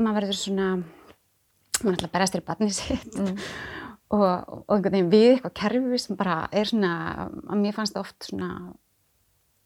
maður 0.00 0.16
verður 0.20 0.38
svona, 0.40 0.68
maður 1.82 1.98
ætla 1.98 2.08
að 2.08 2.14
berast 2.14 2.36
þér 2.36 2.42
í 2.42 2.48
barnið 2.48 2.76
sitt 2.78 3.18
mm. 3.18 3.34
og, 4.16 4.24
og 4.24 4.76
einhvern 4.76 4.96
veginn 4.96 5.12
við 5.12 5.26
eitthvað 5.34 5.58
kerfi 5.60 6.00
sem 6.00 6.20
bara 6.20 6.38
er 6.52 6.70
svona, 6.70 6.94
að 7.50 7.60
mér 7.60 7.76
fannst 7.76 7.98
það 7.98 8.06
oft 8.06 8.30
svona 8.30 8.50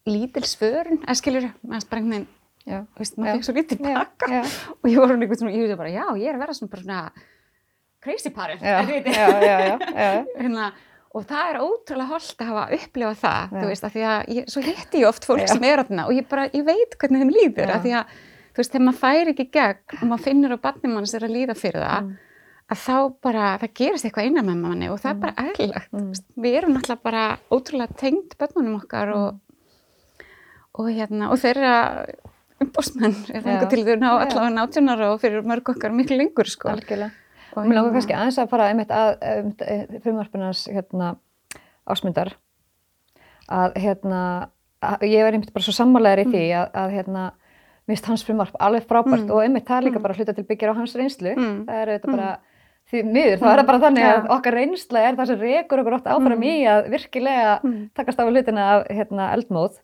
lítilsförun, 0.08 1.02
eða 1.04 1.18
skiljur, 1.20 1.46
maður 1.64 1.94
veginn, 1.94 2.26
já, 2.64 2.80
veist, 2.98 3.16
maður 3.18 3.38
fekk 3.38 3.46
svo 3.48 3.54
lítið 3.58 3.84
baka 3.84 4.30
já, 4.30 4.40
já. 4.40 4.74
og 4.76 4.90
ég 4.90 4.98
voru 5.00 5.16
einhvern 5.18 5.40
svona, 5.40 5.54
ég 5.54 5.64
veist 5.64 5.80
bara, 5.80 5.94
já, 5.94 6.04
ég 6.20 6.26
er 6.28 6.36
að 6.36 6.44
vera 6.44 6.56
svona 6.58 6.74
bara 6.74 6.84
svona 6.84 7.00
crazy 8.04 8.34
parent, 8.34 8.60
veit 8.60 9.08
hérna, 10.42 10.68
og 11.14 11.24
það 11.30 11.48
er 11.50 11.60
ótrúlega 11.62 12.10
holdt 12.10 12.44
að 12.44 12.52
hafa 12.52 12.66
upplifað 12.78 13.18
það, 13.22 13.56
þú 13.56 13.64
veist, 13.70 13.88
af 13.88 13.94
því 13.96 14.06
að 14.10 14.36
ég, 14.36 14.52
svo 14.52 14.64
hitti 14.66 15.02
ég 15.02 15.08
oft 15.08 15.28
fólk 15.28 15.48
sem 15.48 15.66
er 15.68 15.80
að 15.80 15.90
þarna 15.90 16.06
og 16.10 16.16
ég 16.18 16.28
bara, 16.30 16.46
ég 16.52 16.66
veit 16.66 16.96
hvernig 17.00 17.24
þeim 17.24 17.34
líður, 17.38 17.74
af 17.74 17.84
því 17.84 17.96
að 18.00 18.14
þú 18.54 18.62
veist, 18.62 18.74
þegar 18.74 18.86
maður 18.88 19.00
fær 19.00 19.32
ekki 19.32 19.48
gegn 19.54 19.98
og 20.00 20.06
maður 20.10 20.24
finnur 20.28 20.54
á 20.54 20.64
barnum 20.68 20.96
manns 20.98 21.14
er 21.16 21.26
að 21.26 21.34
líða 21.34 21.56
fyrir 21.58 21.82
það, 21.82 22.10
mm. 22.10 22.12
að 22.74 22.82
þá 22.84 22.98
bara, 23.26 23.46
það 23.62 23.72
gerist 23.80 24.08
eitthvað 24.08 24.28
innan 24.30 24.50
með 24.50 24.60
manni 24.62 24.90
og 24.92 25.00
það 25.02 25.10
er 25.14 25.22
bara 25.24 25.46
eðlilegt. 25.48 25.90
Mm. 25.94 26.12
Við 26.44 26.58
erum 26.60 26.76
náttúrulega 26.76 27.08
bara 27.08 27.24
ótrúlega 27.50 27.98
tengt 28.04 28.36
börnunum 28.38 28.78
okkar 28.78 29.14
og, 29.14 29.26
mm. 29.32 29.43
Og, 30.74 30.88
hérna, 30.90 31.30
og 31.32 31.40
þeirra 31.42 31.74
umbósmenn 32.62 33.14
er 33.34 33.44
einhver 33.44 33.70
til 33.70 33.84
að 33.84 34.00
ná 34.02 34.08
allavega 34.12 34.54
nátjónar 34.54 35.04
og 35.10 35.20
fyrir 35.22 35.46
mörg 35.46 35.70
okkar 35.74 35.94
miklu 35.94 36.18
lengur, 36.20 36.48
sko. 36.50 36.70
Algjörlega. 36.72 37.12
Og 37.54 37.68
mér 37.68 37.78
langar 37.78 37.90
hérna- 37.90 37.98
kannski 37.98 38.16
aðeins 38.16 38.40
að 38.42 38.50
fara 38.50 38.70
einmitt 38.70 38.90
að, 38.94 39.12
að 39.22 40.00
frumvarpunars 40.02 40.64
hérna, 40.74 41.14
ásmyndar, 41.86 42.34
að 43.48 43.78
hérna, 43.78 44.20
að 44.82 45.06
ég 45.10 45.22
er 45.22 45.36
einmitt 45.36 45.54
bara 45.54 45.66
svo 45.66 45.74
sammálegar 45.76 46.24
í 46.24 46.28
því 46.30 46.44
mm. 46.48 46.56
að, 46.60 46.70
að 46.82 46.96
hérna, 46.98 47.26
mist 47.90 48.08
hans 48.08 48.24
frumvarp 48.24 48.56
alveg 48.64 48.88
frábært 48.88 49.26
mm. 49.26 49.30
og 49.34 49.44
einmitt 49.44 49.68
það 49.68 49.78
er 49.78 49.86
líka 49.88 50.00
mm. 50.00 50.06
bara 50.06 50.18
hluta 50.18 50.34
til 50.36 50.46
byggjar 50.48 50.72
á 50.72 50.78
hans 50.78 50.94
reynslu 50.96 51.34
mm. 51.36 51.56
það 51.68 51.80
er 51.80 51.90
auðvitað 51.92 52.14
bara 52.14 52.28
mm. 52.30 52.52
því 52.90 53.02
miður, 53.10 53.36
þá 53.40 53.46
er 53.50 53.58
það 53.58 53.68
bara 53.70 53.82
þannig 53.82 54.06
að 54.08 54.28
okkar 54.36 54.56
reynsla 54.58 55.02
er 55.04 55.18
það 55.18 55.30
sem 55.30 55.42
rekur 55.42 55.82
okkur 55.82 55.96
ótt 55.98 56.08
áfram 56.14 56.46
í 56.48 56.54
að 56.72 56.88
virkilega 56.94 57.58
takast 57.98 58.22
á 58.22 58.24
hlutina 58.24 58.68
af 58.70 58.86
hérna, 58.88 59.28
eldmóð 59.36 59.76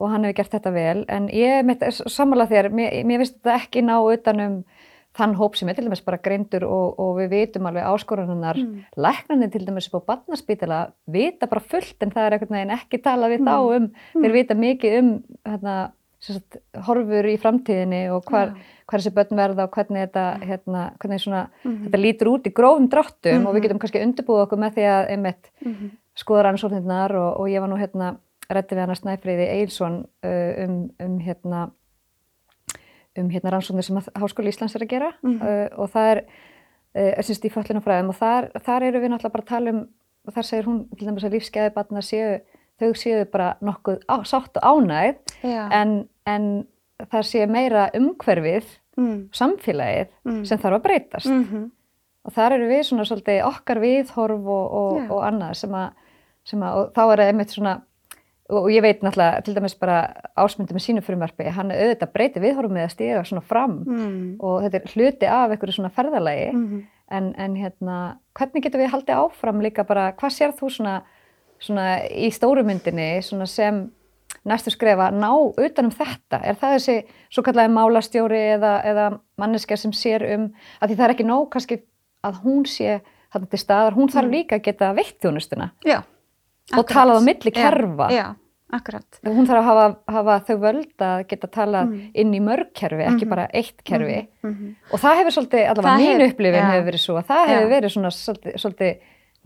og 0.00 0.12
hann 0.12 0.24
hefur 0.24 0.38
gert 0.40 0.54
þetta 0.56 0.74
vel 0.74 1.04
en 1.08 1.28
ég 1.34 1.64
mitt 1.68 1.82
er 1.84 1.92
sammálað 1.92 2.54
þér 2.54 2.70
mér, 2.72 3.00
mér 3.04 3.22
finnst 3.22 3.40
þetta 3.40 3.58
ekki 3.60 3.84
ná 3.84 3.96
utanum 4.00 4.62
þann 5.16 5.34
hóp 5.38 5.56
sem 5.58 5.68
er 5.70 5.76
til 5.76 5.86
dæmis 5.88 6.02
bara 6.06 6.20
greindur 6.22 6.64
og, 6.68 6.98
og 7.02 7.16
við 7.18 7.32
vitum 7.34 7.66
alveg 7.66 7.86
áskorunar 7.90 8.58
mm. 8.60 8.90
læknarnir 9.00 9.50
til 9.50 9.64
dæmis 9.66 9.88
upp 9.90 10.06
á 10.06 10.08
barnaspítala 10.12 10.80
vita 11.10 11.48
bara 11.50 11.64
fullt 11.72 12.04
en 12.04 12.12
það 12.14 12.26
er 12.26 12.36
ekkert 12.36 12.52
neginn 12.54 12.76
ekki 12.76 13.00
talað 13.02 13.34
við 13.34 13.42
mm. 13.42 13.50
þá 13.50 13.56
um, 13.78 13.88
þeir 14.22 14.36
vita 14.36 14.56
mikið 14.58 14.98
um 15.00 15.10
hérna, 15.48 15.74
sagt, 16.22 16.60
horfur 16.86 17.30
í 17.32 17.36
framtíðinni 17.42 18.04
og 18.14 18.30
hvar, 18.30 18.54
hvar 18.86 19.02
þessi 19.02 19.14
börn 19.18 19.42
verða 19.42 19.66
og 19.66 19.74
hvernig 19.74 20.06
þetta, 20.06 20.26
hérna, 20.46 20.86
hvernig 21.02 21.24
svona, 21.26 21.44
mm 21.64 21.78
þetta 21.88 22.02
lítur 22.04 22.34
út 22.36 22.46
í 22.46 22.54
grófum 22.54 22.90
dráttum 22.92 23.40
mm 23.40 23.50
og 23.50 23.54
við 23.54 23.58
mhm. 23.58 23.66
getum 23.66 23.82
kannski 23.82 24.04
undirbúið 24.06 24.46
okkur 24.46 24.62
með 24.62 24.78
því 24.78 24.88
að 24.94 25.12
einmitt 25.16 25.54
mm 25.58 25.72
-hmm. 25.72 25.94
skoða 26.22 26.46
rannsóknirnar 26.46 27.18
og, 27.18 27.30
og 27.40 27.50
ég 27.50 27.60
var 27.60 27.72
nú 27.72 27.82
hérna 27.82 28.14
rætti 28.56 28.76
við 28.76 28.84
hann 28.84 28.94
að 28.94 29.00
Snæfriði 29.02 29.46
Eilsson 29.56 30.00
uh, 30.26 30.64
um, 30.64 30.80
um 31.02 31.18
hérna 31.20 31.68
um 33.18 33.30
hérna 33.30 33.50
rannsóknir 33.50 33.86
sem 33.86 33.98
Háskóli 34.18 34.52
Íslands 34.52 34.76
er 34.78 34.86
að 34.86 34.92
gera 34.94 35.12
mhm. 35.22 35.40
uh, 35.42 35.66
og 35.82 35.90
það 35.94 36.10
er 36.12 36.20
uh, 36.22 37.22
semst 37.26 37.46
í 37.46 37.52
föllunafræðum 37.52 38.12
og 38.12 38.20
þar, 38.20 38.50
þar 38.66 38.86
eru 38.88 39.02
við 39.02 39.12
náttúrulega 39.12 39.36
bara 39.36 39.46
að 39.46 39.52
tala 39.54 39.74
um 39.74 39.88
og 40.26 40.36
þar 40.36 40.46
segir 40.46 40.68
hún 40.68 40.80
til 40.96 41.08
dæmis 41.08 41.26
að 41.26 41.36
lífskeiði 41.36 41.72
batna 41.74 42.02
séu, 42.04 42.38
þau 42.80 42.90
séu 42.98 43.24
bara 43.32 43.54
nokkuð 43.64 44.02
á, 44.04 44.16
sátt 44.28 44.60
og 44.60 44.84
ánægð 44.84 45.36
en, 45.72 45.94
en 46.28 46.48
það 47.10 47.26
sé 47.30 47.44
meira 47.48 47.88
umhverfið, 47.96 48.66
mm. 49.00 49.18
samfélagið 49.36 50.10
mm. 50.28 50.40
sem 50.48 50.60
þarf 50.60 50.80
að 50.80 50.86
breytast 50.86 51.30
mm 51.30 51.44
-hmm. 51.44 51.68
og 52.28 52.36
þar 52.36 52.56
eru 52.58 52.68
við 52.68 52.82
svona 52.88 53.06
svolítið 53.08 53.44
okkar 53.48 53.80
viðhorf 53.80 54.50
og, 54.56 54.74
og, 54.82 54.98
og 55.10 55.22
annað 55.24 55.54
sem 55.62 55.74
að, 55.74 55.88
sem 56.44 56.62
að 56.62 56.80
og 56.80 56.92
þá 56.96 57.02
er 57.06 57.22
það 57.22 57.32
einmitt 57.32 57.56
svona 57.56 57.74
og 58.50 58.70
ég 58.72 58.82
veit 58.84 59.02
náttúrulega 59.04 59.42
til 59.44 59.54
dæmis 59.56 59.76
bara 59.78 59.98
ásmyndi 60.38 60.74
með 60.74 60.84
sínu 60.86 61.04
frumvarfi, 61.06 61.46
hann 61.54 61.72
auðvitað 61.74 62.12
breyti 62.14 62.42
viðhorfum 62.42 62.74
með 62.76 62.88
að 62.88 62.94
stiga 62.94 63.22
svona 63.28 63.44
fram 63.46 63.76
mm. 63.86 64.24
og 64.38 64.56
þetta 64.64 64.80
er 64.80 64.94
hluti 64.94 65.30
af 65.30 65.54
einhverju 65.54 65.76
svona 65.76 65.92
ferðalagi 65.94 66.50
-hmm. 66.52 66.82
en, 67.10 67.34
en 67.38 67.56
hérna 67.56 67.96
hvernig 68.34 68.64
getur 68.64 68.80
við 68.80 68.92
haldið 68.94 69.22
áfram 69.22 69.62
líka 69.62 69.84
bara, 69.84 70.12
hvað 70.12 70.36
sér 70.36 70.54
þú 70.58 70.70
svona, 70.70 71.02
svona 71.58 71.86
í 72.10 72.30
stórumyndinni 72.30 73.22
svona 73.22 73.46
sem 73.46 73.90
næstu 74.44 74.70
skrefa 74.70 75.10
ná 75.10 75.30
utanum 75.56 75.90
þetta? 75.90 76.40
Er 76.44 76.54
það 76.54 76.74
þessi 76.76 77.04
svo 77.30 77.42
kallega 77.42 77.68
málastjóri 77.68 78.42
eða, 78.56 78.82
eða 78.84 79.20
manneska 79.36 79.76
sem 79.76 79.92
sér 79.92 80.22
um 80.34 80.52
að 80.80 80.88
því 80.88 80.96
það 80.96 81.04
er 81.04 81.10
ekki 81.10 81.24
nóg 81.24 81.50
kannski 81.50 81.82
að 82.22 82.34
hún 82.44 82.66
sé 82.66 83.00
þetta 83.32 83.46
til 83.46 83.58
staðar, 83.58 83.94
hún 83.94 84.08
þarf 84.08 84.26
mm. 84.26 84.32
líka 84.32 84.56
að 84.56 84.62
geta 84.62 84.92
veitt 84.92 85.20
þjónustuna 85.22 85.70
og 86.78 86.86
talað 86.90 87.20
á 87.20 87.22
milli 87.26 87.52
kerfa. 87.54 88.08
Já, 88.10 88.16
já, 88.16 88.26
akkurat. 88.78 89.20
Hún 89.26 89.48
þarf 89.48 89.60
að 89.60 89.68
hafa, 89.68 89.86
hafa 90.16 90.36
þau 90.48 90.56
völd 90.64 91.04
að 91.06 91.22
geta 91.30 91.50
talað 91.50 91.88
mm. 91.90 92.02
inn 92.22 92.34
í 92.34 92.42
mörg 92.44 92.72
kerfi, 92.74 93.02
ekki 93.02 93.14
mm 93.14 93.22
-hmm. 93.22 93.30
bara 93.34 93.48
eitt 93.52 93.82
kerfi 93.82 94.20
-hmm. 94.20 94.52
-hmm. 94.54 94.74
og 94.92 95.00
það 95.00 95.16
hefur 95.20 95.36
svolítið, 95.36 95.64
allavega 95.70 95.96
mínu 95.98 96.28
upplifin 96.30 96.70
hefur 96.70 96.86
verið 96.90 97.00
svo 97.00 97.16
að 97.16 97.26
það 97.32 97.48
hefur 97.48 97.68
verið 97.74 97.90
svona 97.90 98.10
svolítið, 98.10 98.56
svolítið 98.56 98.94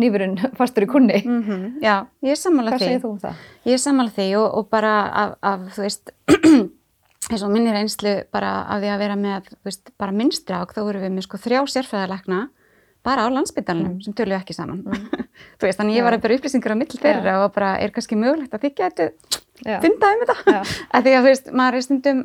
nýfurinn 0.03 0.39
fastur 0.59 0.83
í 0.83 0.87
kunni. 0.87 1.23
Mm 1.25 1.43
-hmm. 1.43 1.83
Já, 1.83 2.07
ég 2.23 2.31
er 2.31 2.41
sammálað 2.41 2.73
því. 2.73 2.79
Hvað 2.79 2.89
segir 2.89 3.01
þú 3.01 3.11
um 3.11 3.19
það? 3.19 3.35
Ég 3.65 3.73
er 3.73 3.79
sammálað 3.79 4.15
því 4.19 4.37
og, 4.37 4.55
og 4.59 4.69
bara 4.71 4.93
af, 5.23 5.35
af, 5.43 5.61
þú 5.77 5.83
veist, 5.83 6.11
eins 7.31 7.43
og 7.43 7.51
minnir 7.51 7.75
einslu 7.75 8.25
bara 8.33 8.51
af 8.69 8.81
því 8.81 8.89
að 8.95 8.99
vera 8.99 9.17
með, 9.17 9.43
þú 9.49 9.65
veist, 9.65 9.91
bara 9.99 10.13
minnstri 10.13 10.55
ák, 10.55 10.75
þá 10.75 10.81
vorum 10.83 11.03
við 11.03 11.13
með 11.13 11.23
sko 11.23 11.37
þrjá 11.37 11.61
sérfæðarleikna 11.67 12.49
bara 13.05 13.27
á 13.27 13.35
landsbyttalunum 13.35 13.97
mm. 13.97 14.05
sem 14.07 14.17
tölu 14.17 14.37
ekki 14.37 14.57
saman. 14.57 14.85
Mm. 14.85 15.27
þú 15.59 15.69
veist, 15.69 15.81
þannig 15.81 15.99
ég 15.99 16.07
var 16.07 16.17
að 16.17 16.25
bera 16.25 16.39
upplýsingar 16.39 16.77
á 16.77 16.81
mill 16.81 16.93
þeirra 16.95 17.37
og 17.45 17.53
bara 17.57 17.75
er 17.83 17.95
kannski 17.95 18.19
mögulegt 18.19 18.57
að 18.57 18.69
þykja 18.69 18.91
þetta, 18.91 19.43
funda 19.85 20.15
um 20.15 20.25
þetta. 20.25 20.57
að 20.57 21.05
því 21.07 21.15
að, 21.15 21.21
þú 21.21 21.29
veist, 21.31 21.53
maður 21.53 21.81
er 21.81 21.87
stundum 21.89 22.25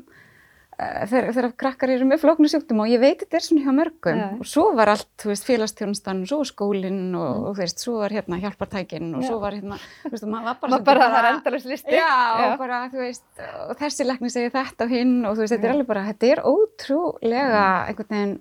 Eh, 0.79 1.01
þegar 1.11 1.49
krakkar 1.59 1.91
eru 1.91 2.05
með 2.07 2.21
flóknu 2.21 2.47
sjúkdum 2.47 2.79
og 2.85 2.87
ég 2.87 3.01
veit 3.01 3.19
þetta 3.19 3.35
er 3.35 3.43
svona 3.43 3.63
hjá 3.65 3.73
mörgum 3.75 4.19
ja. 4.21 4.27
og 4.39 4.47
svo 4.47 4.69
var 4.77 4.93
allt, 4.93 5.09
þú 5.19 5.31
veist, 5.33 5.43
félagstjónustan 5.43 6.21
svo 6.29 6.37
skólinn 6.47 7.09
og, 7.19 7.25
mm. 7.25 7.47
og 7.49 7.57
þú 7.57 7.63
veist, 7.65 7.83
svo 7.83 7.95
var 7.99 8.15
hérna 8.15 8.39
hjálpartækinn 8.39 9.09
og 9.17 9.25
ja. 9.25 9.27
svo 9.27 9.41
var 9.41 9.57
hérna 9.57 9.75
þú 10.05 10.13
veist, 10.13 10.27
maður 10.31 10.47
var 10.47 10.61
bara 10.61 10.71
maður 10.71 10.85
bara, 10.87 11.09
það 11.09 11.19
er 11.19 11.29
endalist 11.33 11.69
listi 11.73 11.97
já, 11.97 12.07
já, 12.07 12.45
og 12.45 12.55
bara, 12.63 12.79
þú 12.93 13.03
veist, 13.03 13.25
og 13.65 13.75
þessi 13.81 14.07
lekni 14.07 14.31
segir 14.31 14.55
þetta 14.55 14.87
og 14.87 14.95
hinn 14.95 15.13
og 15.19 15.35
þú 15.35 15.43
veist, 15.43 15.55
þetta 15.57 15.67
er 15.67 15.75
alveg 15.75 15.91
bara 15.91 16.05
þetta 16.07 16.29
er 16.29 16.43
ótrúlega 16.53 17.65
einhvern 17.89 18.15
veginn 18.15 18.35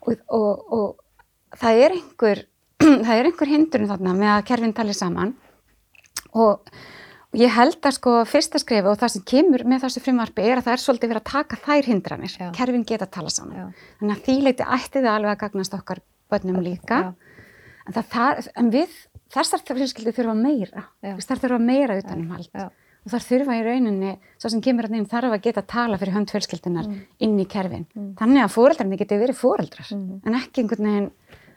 og, 0.00 0.24
og, 0.40 0.64
og 0.78 0.88
það 1.60 1.84
er 1.86 1.96
einhver 1.98 2.44
það 3.06 3.14
er 3.14 3.30
einhver 3.30 3.52
hindurinn 3.54 3.92
þarna 3.92 4.18
með 4.18 4.34
að 4.34 4.44
kerfinn 4.50 4.76
tali 4.76 4.96
saman 4.96 5.34
og 6.34 6.74
Ég 7.34 7.50
held 7.50 7.82
að 7.82 7.96
sko 7.96 8.12
fyrsta 8.30 8.60
skrifu 8.62 8.92
og 8.92 8.98
það 9.00 9.12
sem 9.16 9.22
kemur 9.26 9.64
með 9.66 9.84
þessu 9.84 10.02
frumvarfi 10.04 10.44
er 10.44 10.60
að 10.60 10.68
það 10.68 10.76
er 10.76 10.82
svolítið 10.84 11.10
verið 11.10 11.22
að 11.24 11.32
taka 11.32 11.58
þær 11.64 11.88
hindranir. 11.90 12.36
Já. 12.38 12.46
Kerfin 12.54 12.84
geta 12.86 13.08
að 13.08 13.14
tala 13.16 13.32
saman. 13.34 13.56
Já. 13.58 13.88
Þannig 13.98 14.14
að 14.14 14.28
því 14.28 14.36
leiti 14.44 14.68
ætti 14.76 15.00
það 15.00 15.10
alveg 15.10 15.32
að 15.32 15.40
gagnast 15.40 15.74
okkar 15.74 16.02
bönnum 16.30 16.60
líka. 16.62 17.00
En, 17.84 17.96
það, 17.98 18.46
en 18.62 18.70
við, 18.74 18.94
þessar 19.34 19.64
fyrirskildi 19.66 20.14
þurfa 20.14 20.36
meira. 20.38 20.86
Þessar 21.02 21.42
þurfa 21.42 21.60
meira 21.66 21.98
utanum 21.98 22.36
hald. 22.36 22.62
Og 23.04 23.12
þar 23.12 23.26
þurfa 23.26 23.58
í 23.58 23.64
rauninni, 23.66 24.14
svo 24.40 24.48
sem 24.54 24.62
kemur 24.64 24.86
að 24.86 24.94
nefn, 24.94 25.10
þarf 25.10 25.34
að 25.34 25.42
geta 25.44 25.60
að 25.60 25.72
tala 25.74 25.98
fyrir 26.00 26.14
hönd 26.14 26.30
fjölskyldunar 26.32 26.86
mm. 26.88 27.00
inn 27.26 27.34
í 27.42 27.44
kerfin. 27.52 27.82
Mm. 27.92 28.06
Þannig 28.16 28.44
að 28.46 28.54
fóreldrarnir 28.54 29.00
geti 29.02 29.18
verið 29.20 29.36
fóreldrar, 29.36 29.90
mm. 29.92 30.22
en 30.24 30.38
ekki 30.38 30.62
einhvern 30.62 30.88
veginn 30.88 31.10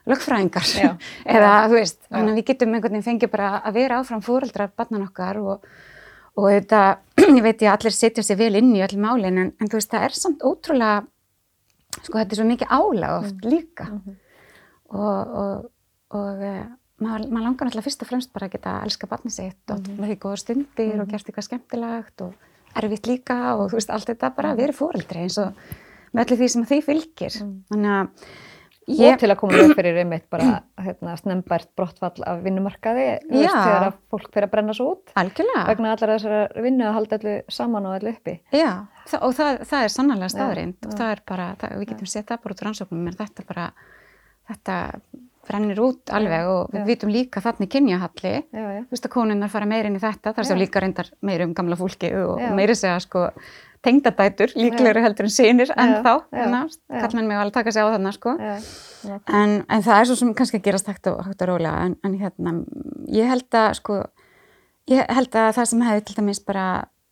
lögfræðingar 0.08 0.72
eða 1.36 1.52
þú 1.68 1.78
veist, 1.78 2.00
þannig 2.08 2.32
að 2.32 2.40
við 2.40 2.48
getum 2.52 2.74
einhvern 2.74 2.98
veginn 2.98 3.08
fengið 3.10 3.34
bara 3.34 3.52
að 3.60 3.78
vera 3.82 4.00
áfram 4.02 4.24
fóreldrar 4.26 4.74
barnan 4.78 5.08
okkar 5.08 5.42
og, 5.42 5.68
og 6.38 6.50
þetta, 6.54 6.82
ég 7.38 7.44
veit 7.46 7.62
ég 7.62 7.70
að 7.70 7.76
allir 7.76 7.98
setja 7.98 8.26
sér 8.26 8.42
vel 8.42 8.56
inn 8.62 8.74
í 8.76 8.84
öll 8.86 8.98
málinn 9.02 9.44
en, 9.44 9.54
en 9.60 9.72
þú 9.72 9.80
veist, 9.80 9.94
það 9.94 10.08
er 10.08 10.18
samt 10.18 10.46
ótrúlega 10.48 11.06
sko 12.04 12.20
þetta 12.20 12.36
er 12.36 12.42
svo 12.42 12.48
mikið 12.48 12.74
álag 12.74 13.16
oft 13.22 13.40
mm. 13.40 13.48
líka 13.50 13.88
mm 13.88 14.02
-hmm. 14.04 14.20
og, 14.98 15.38
og, 15.44 15.72
og 16.20 16.44
e, 16.44 16.54
maður, 17.04 17.30
maður 17.32 17.48
langar 17.48 17.70
alltaf 17.70 17.88
fyrst 17.88 18.04
og 18.04 18.12
fremst 18.12 18.34
bara 18.34 18.48
að 18.48 18.54
geta 18.58 18.76
að 18.78 18.86
elska 18.90 19.08
barni 19.08 19.32
sitt 19.32 19.74
og 19.74 19.90
með 19.98 20.12
því 20.12 20.18
góða 20.26 20.38
stundir 20.44 20.94
-hmm. 20.94 21.02
og 21.02 21.10
gert 21.10 21.28
eitthvað 21.28 21.48
skemmtilegt 21.50 22.22
og 22.22 22.34
erfitt 22.76 23.08
líka 23.08 23.56
og 23.56 23.72
þú 23.72 23.80
veist, 23.80 23.90
allt 23.90 24.10
þetta 24.10 24.36
bara 24.36 24.52
að 24.52 24.58
vera 24.62 24.74
fóreldri 24.74 25.26
eins 25.26 25.38
og 25.38 25.54
með 26.14 26.24
allir 26.24 26.38
því 26.38 26.48
sem 26.50 26.66
því 26.66 26.82
fylgir 26.86 27.34
mm. 27.42 27.56
þannig 27.70 27.92
að 27.98 28.08
Ég... 28.88 29.12
og 29.12 29.20
til 29.20 29.28
að 29.34 29.40
koma 29.42 29.58
upp 29.66 29.74
fyrir 29.76 29.98
einmitt 30.00 30.30
bara 30.32 30.62
hérna, 30.80 31.18
snembært 31.20 31.68
brottfall 31.76 32.24
af 32.24 32.40
vinnumarkaði 32.46 33.08
veist, 33.28 33.52
þegar 33.52 33.88
að 33.90 33.98
fólk 34.14 34.30
fyrir 34.32 34.48
að 34.48 34.54
brenna 34.54 34.76
svo 34.78 34.94
út 34.94 35.12
Algjörlega. 35.20 35.66
vegna 35.68 35.92
allar 35.92 36.14
þessara 36.14 36.64
vinnu 36.64 36.88
að 36.88 36.96
halda 36.96 37.20
allir 37.20 37.42
saman 37.52 37.90
og 37.90 37.98
allir 37.98 38.16
uppi. 38.16 38.38
Já, 38.56 38.72
Þa, 39.08 39.20
og 39.28 39.36
það, 39.36 39.62
það 39.68 39.84
er 39.84 39.94
sannlega 39.98 40.32
staðrind 40.32 40.88
og 40.88 40.98
það 41.02 41.14
er 41.18 41.24
bara, 41.34 41.50
það, 41.60 41.78
við 41.82 41.92
getum 41.92 42.12
sett 42.14 42.32
það 42.32 42.44
bara 42.46 42.56
út 42.56 42.64
úr 42.64 42.72
ansóknum 42.72 43.12
en 43.12 43.20
þetta 43.20 43.48
bara 43.52 43.68
þetta 44.48 44.78
brennir 45.48 45.80
út 45.80 46.12
alveg 46.16 46.50
og 46.52 46.74
við 46.74 46.82
já. 46.82 46.88
vitum 46.88 47.12
líka 47.12 47.44
þannig 47.44 47.72
kynjahalli 47.72 48.34
þú 48.52 48.92
veist 48.92 49.08
að 49.08 49.14
konunnar 49.14 49.52
fara 49.52 49.70
meirinn 49.70 49.96
í 49.96 50.02
þetta 50.04 50.34
þar 50.36 50.48
sem 50.50 50.60
líka 50.60 50.84
reyndar 50.84 51.12
meir 51.24 51.44
um 51.46 51.54
gamla 51.56 51.78
fólki 51.80 52.12
og 52.20 52.42
meiri 52.58 52.76
segja 52.76 52.98
sko 53.04 53.28
tengdadætur, 53.86 54.54
líklegri 54.58 55.04
heldur 55.04 55.28
en 55.28 55.34
sínir 55.34 55.72
en 55.78 55.98
þá, 56.06 56.14
kallmenn 56.90 57.30
mig 57.30 57.40
alveg 57.40 57.56
taka 57.56 57.74
sig 57.74 57.86
á 57.86 57.90
þarna 57.94 58.14
sko. 58.16 58.36
En, 59.30 59.58
en 59.64 59.84
það 59.86 60.00
er 60.00 60.10
svo 60.10 60.18
sem 60.20 60.34
kannski 60.38 60.62
gerast 60.66 60.90
hægt 60.90 61.10
og, 61.12 61.22
hægt 61.28 61.44
og 61.46 61.52
rólega 61.52 61.86
en, 61.86 61.98
en 62.06 62.16
hérna, 62.20 62.54
ég 63.14 63.30
held 63.30 63.58
að 63.58 63.72
sko, 63.80 63.98
ég 64.92 65.10
held 65.18 65.36
að 65.38 65.52
það 65.60 65.70
sem 65.72 65.84
hefði 65.88 66.06
til 66.08 66.18
dæmis 66.20 66.44
bara 66.44 66.68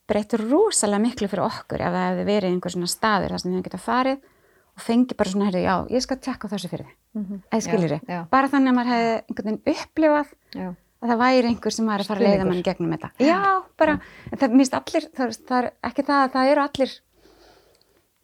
breytur 0.10 0.46
rosalega 0.50 1.02
miklu 1.02 1.30
fyrir 1.32 1.46
okkur 1.48 1.82
ef 1.82 1.94
það 1.94 2.08
hefði 2.10 2.26
verið 2.30 2.54
einhver 2.54 2.76
svona 2.76 2.92
staður 2.92 3.36
þar 3.36 3.42
sem 3.44 3.52
við 3.52 3.56
hefum 3.56 3.68
getað 3.70 3.86
farið 3.86 4.32
og 4.76 4.84
fengið 4.84 5.18
bara 5.22 5.32
svona, 5.32 5.52
já, 5.56 5.76
ég 5.96 6.04
skal 6.04 6.18
tjekka 6.20 6.50
þessu 6.52 6.70
fyrir 6.70 6.90
þið, 6.90 6.98
mm 7.16 7.26
-hmm. 7.26 7.44
eða 7.50 7.66
skilir 7.66 7.94
þið 7.96 8.26
bara 8.34 8.50
þannig 8.52 8.72
að 8.72 8.78
maður 8.80 8.92
hefði 8.94 9.14
einhvern 9.16 9.48
veginn 9.48 9.78
upplifað 9.78 10.34
já 10.52 10.68
að 11.06 11.14
það 11.14 11.24
væri 11.24 11.52
einhver 11.52 11.76
sem 11.76 11.90
var 11.90 12.04
að 12.04 12.12
fara 12.12 12.24
að 12.24 12.30
leiða 12.30 12.48
mann 12.50 12.64
gegnum 12.66 12.94
þetta. 12.96 13.12
Já, 13.24 13.42
bara, 13.78 13.98
það 14.34 14.56
allir, 14.80 15.10
það, 15.16 15.36
það 15.48 15.60
er 15.60 15.72
ekki 15.90 16.08
það 16.08 16.24
að 16.24 16.32
það 16.36 16.52
eru 16.52 16.64
allir, 16.66 16.96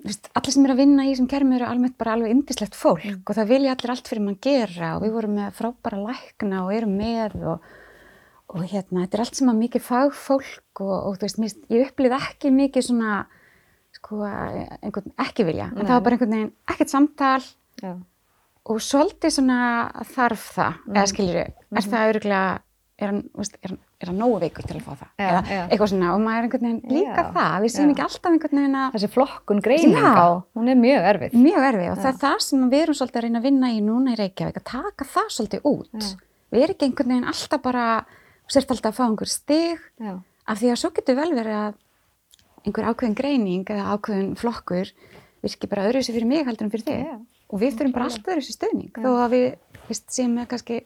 viðst, 0.05 0.31
allir 0.37 0.55
sem 0.55 0.65
eru 0.65 0.75
að 0.75 0.81
vinna 0.81 1.05
í 1.05 1.11
þessum 1.11 1.29
kermi 1.31 1.57
eru 1.57 1.67
almennt 1.67 1.97
bara 1.99 2.15
alveg 2.15 2.33
indislegt 2.35 2.77
fólk 2.77 3.05
mm. 3.05 3.21
og 3.25 3.37
það 3.37 3.51
vilja 3.51 3.75
allir 3.75 3.93
allt 3.93 4.11
fyrir 4.11 4.25
mann 4.25 4.39
gera 4.43 4.95
og 4.95 5.05
við 5.05 5.15
vorum 5.17 5.37
með 5.37 5.53
frábæra 5.57 6.01
lækna 6.07 6.63
og 6.65 6.73
erum 6.75 6.95
með 6.97 7.35
og, 7.53 7.67
og 8.51 8.63
hérna, 8.65 9.03
þetta 9.03 9.17
er 9.17 9.25
allt 9.25 9.41
sem 9.41 9.51
að 9.51 9.61
mikið 9.65 9.85
fagfólk 9.87 10.83
og, 10.85 10.95
og 10.95 11.19
þú 11.19 11.27
veist, 11.27 11.41
minnst, 11.43 11.61
ég 11.71 11.91
upplýð 11.91 12.17
ekki 12.17 12.53
mikið 12.55 12.87
svona, 12.87 13.19
sko, 13.99 14.23
einhvern 14.25 15.13
ekki 15.27 15.47
vilja, 15.47 15.69
en 15.71 15.83
Nei. 15.83 15.85
það 15.85 15.95
var 15.97 16.07
bara 16.07 16.17
einhvern 16.17 16.35
veginn 16.37 16.55
ekkert 16.73 16.95
samtal 16.95 17.39
Já. 17.81 17.93
og 18.71 18.83
svolítið 18.83 19.37
svona 19.37 19.61
þarf 20.15 20.49
það, 20.57 20.81
mm. 20.81 20.97
eða 20.97 21.07
skiljur, 21.13 21.41
er 21.41 21.53
mm 21.53 21.77
-hmm. 21.77 21.93
það 21.93 22.11
öruglega 22.15 22.51
er 23.01 23.11
hann, 23.11 23.21
veist, 23.37 23.57
er, 23.65 23.73
er 24.01 24.09
hann 24.11 24.19
nógu 24.21 24.39
veikur 24.41 24.65
til 24.67 24.77
að 24.77 24.85
fá 24.85 24.91
það? 24.93 25.09
Já, 25.17 25.25
eða 25.27 25.41
já. 25.47 25.61
eitthvað 25.65 25.91
svona 25.91 26.13
og 26.13 26.23
maður 26.23 26.39
er 26.39 26.47
einhvern 26.47 26.67
veginn 26.67 26.95
líka 26.95 27.21
já, 27.21 27.29
það, 27.35 27.55
við 27.63 27.73
séum 27.75 27.93
ekki 27.93 28.03
alltaf 28.05 28.31
einhvern 28.31 28.59
veginn 28.61 28.79
að 28.81 28.95
þessi 28.95 29.09
flokkun 29.15 29.61
greining 29.65 29.97
á, 30.01 30.27
hún 30.57 30.71
er 30.71 30.81
mjög 30.81 31.07
erfið. 31.11 31.37
Mjög 31.45 31.67
erfið 31.69 31.91
og 31.91 32.01
það 32.01 32.11
er 32.11 32.19
það 32.21 32.43
sem 32.47 32.65
við 32.71 32.85
erum 32.85 32.97
svolítið 32.99 33.21
að 33.21 33.25
reyna 33.27 33.41
að 33.41 33.47
vinna 33.47 33.71
í 33.71 33.79
núna 33.85 34.15
í 34.15 34.19
Reykjavík 34.21 34.59
að 34.61 34.67
taka 34.71 35.07
það 35.15 35.31
svolítið 35.37 35.69
út. 35.71 36.09
Við 36.51 36.65
erum 36.65 36.75
ekki 36.75 36.89
einhvern 36.89 37.13
veginn 37.15 37.31
alltaf 37.31 37.63
bara 37.63 37.85
sért 38.51 38.73
alltaf 38.75 38.91
að 38.91 38.99
fá 38.99 39.05
einhver 39.07 39.31
stig 39.31 39.87
af 40.01 40.59
því 40.59 40.71
að 40.73 40.81
svo 40.81 40.93
getur 40.95 41.17
vel 41.21 41.31
verið 41.35 41.57
að 41.61 41.79
einhver 42.65 42.89
ákveðin 42.91 43.17
greining 43.17 43.69
eða 43.71 43.95
ákveðin 43.95 44.33
flokkur 44.39 44.91
virki 45.41 45.69
bara 45.69 45.87
öðru 45.89 46.01
þessi 46.01 46.15
fyrir 46.15 46.29
mig 46.29 46.45
heldur 46.45 46.67
en 46.67 46.73
fyrir 46.73 46.87
þig. 46.87 47.13
Og 47.51 47.61
við 47.61 47.77
þurfum 47.77 47.95
bara 47.95 48.07
alltaf 48.09 48.31
öðru 48.31 48.43
þessi 48.43 48.57
stöðning 48.57 48.99
þó 49.01 49.09
að 49.15 49.35
við 49.35 49.47
séum 50.11 50.37
kannski 50.47 50.81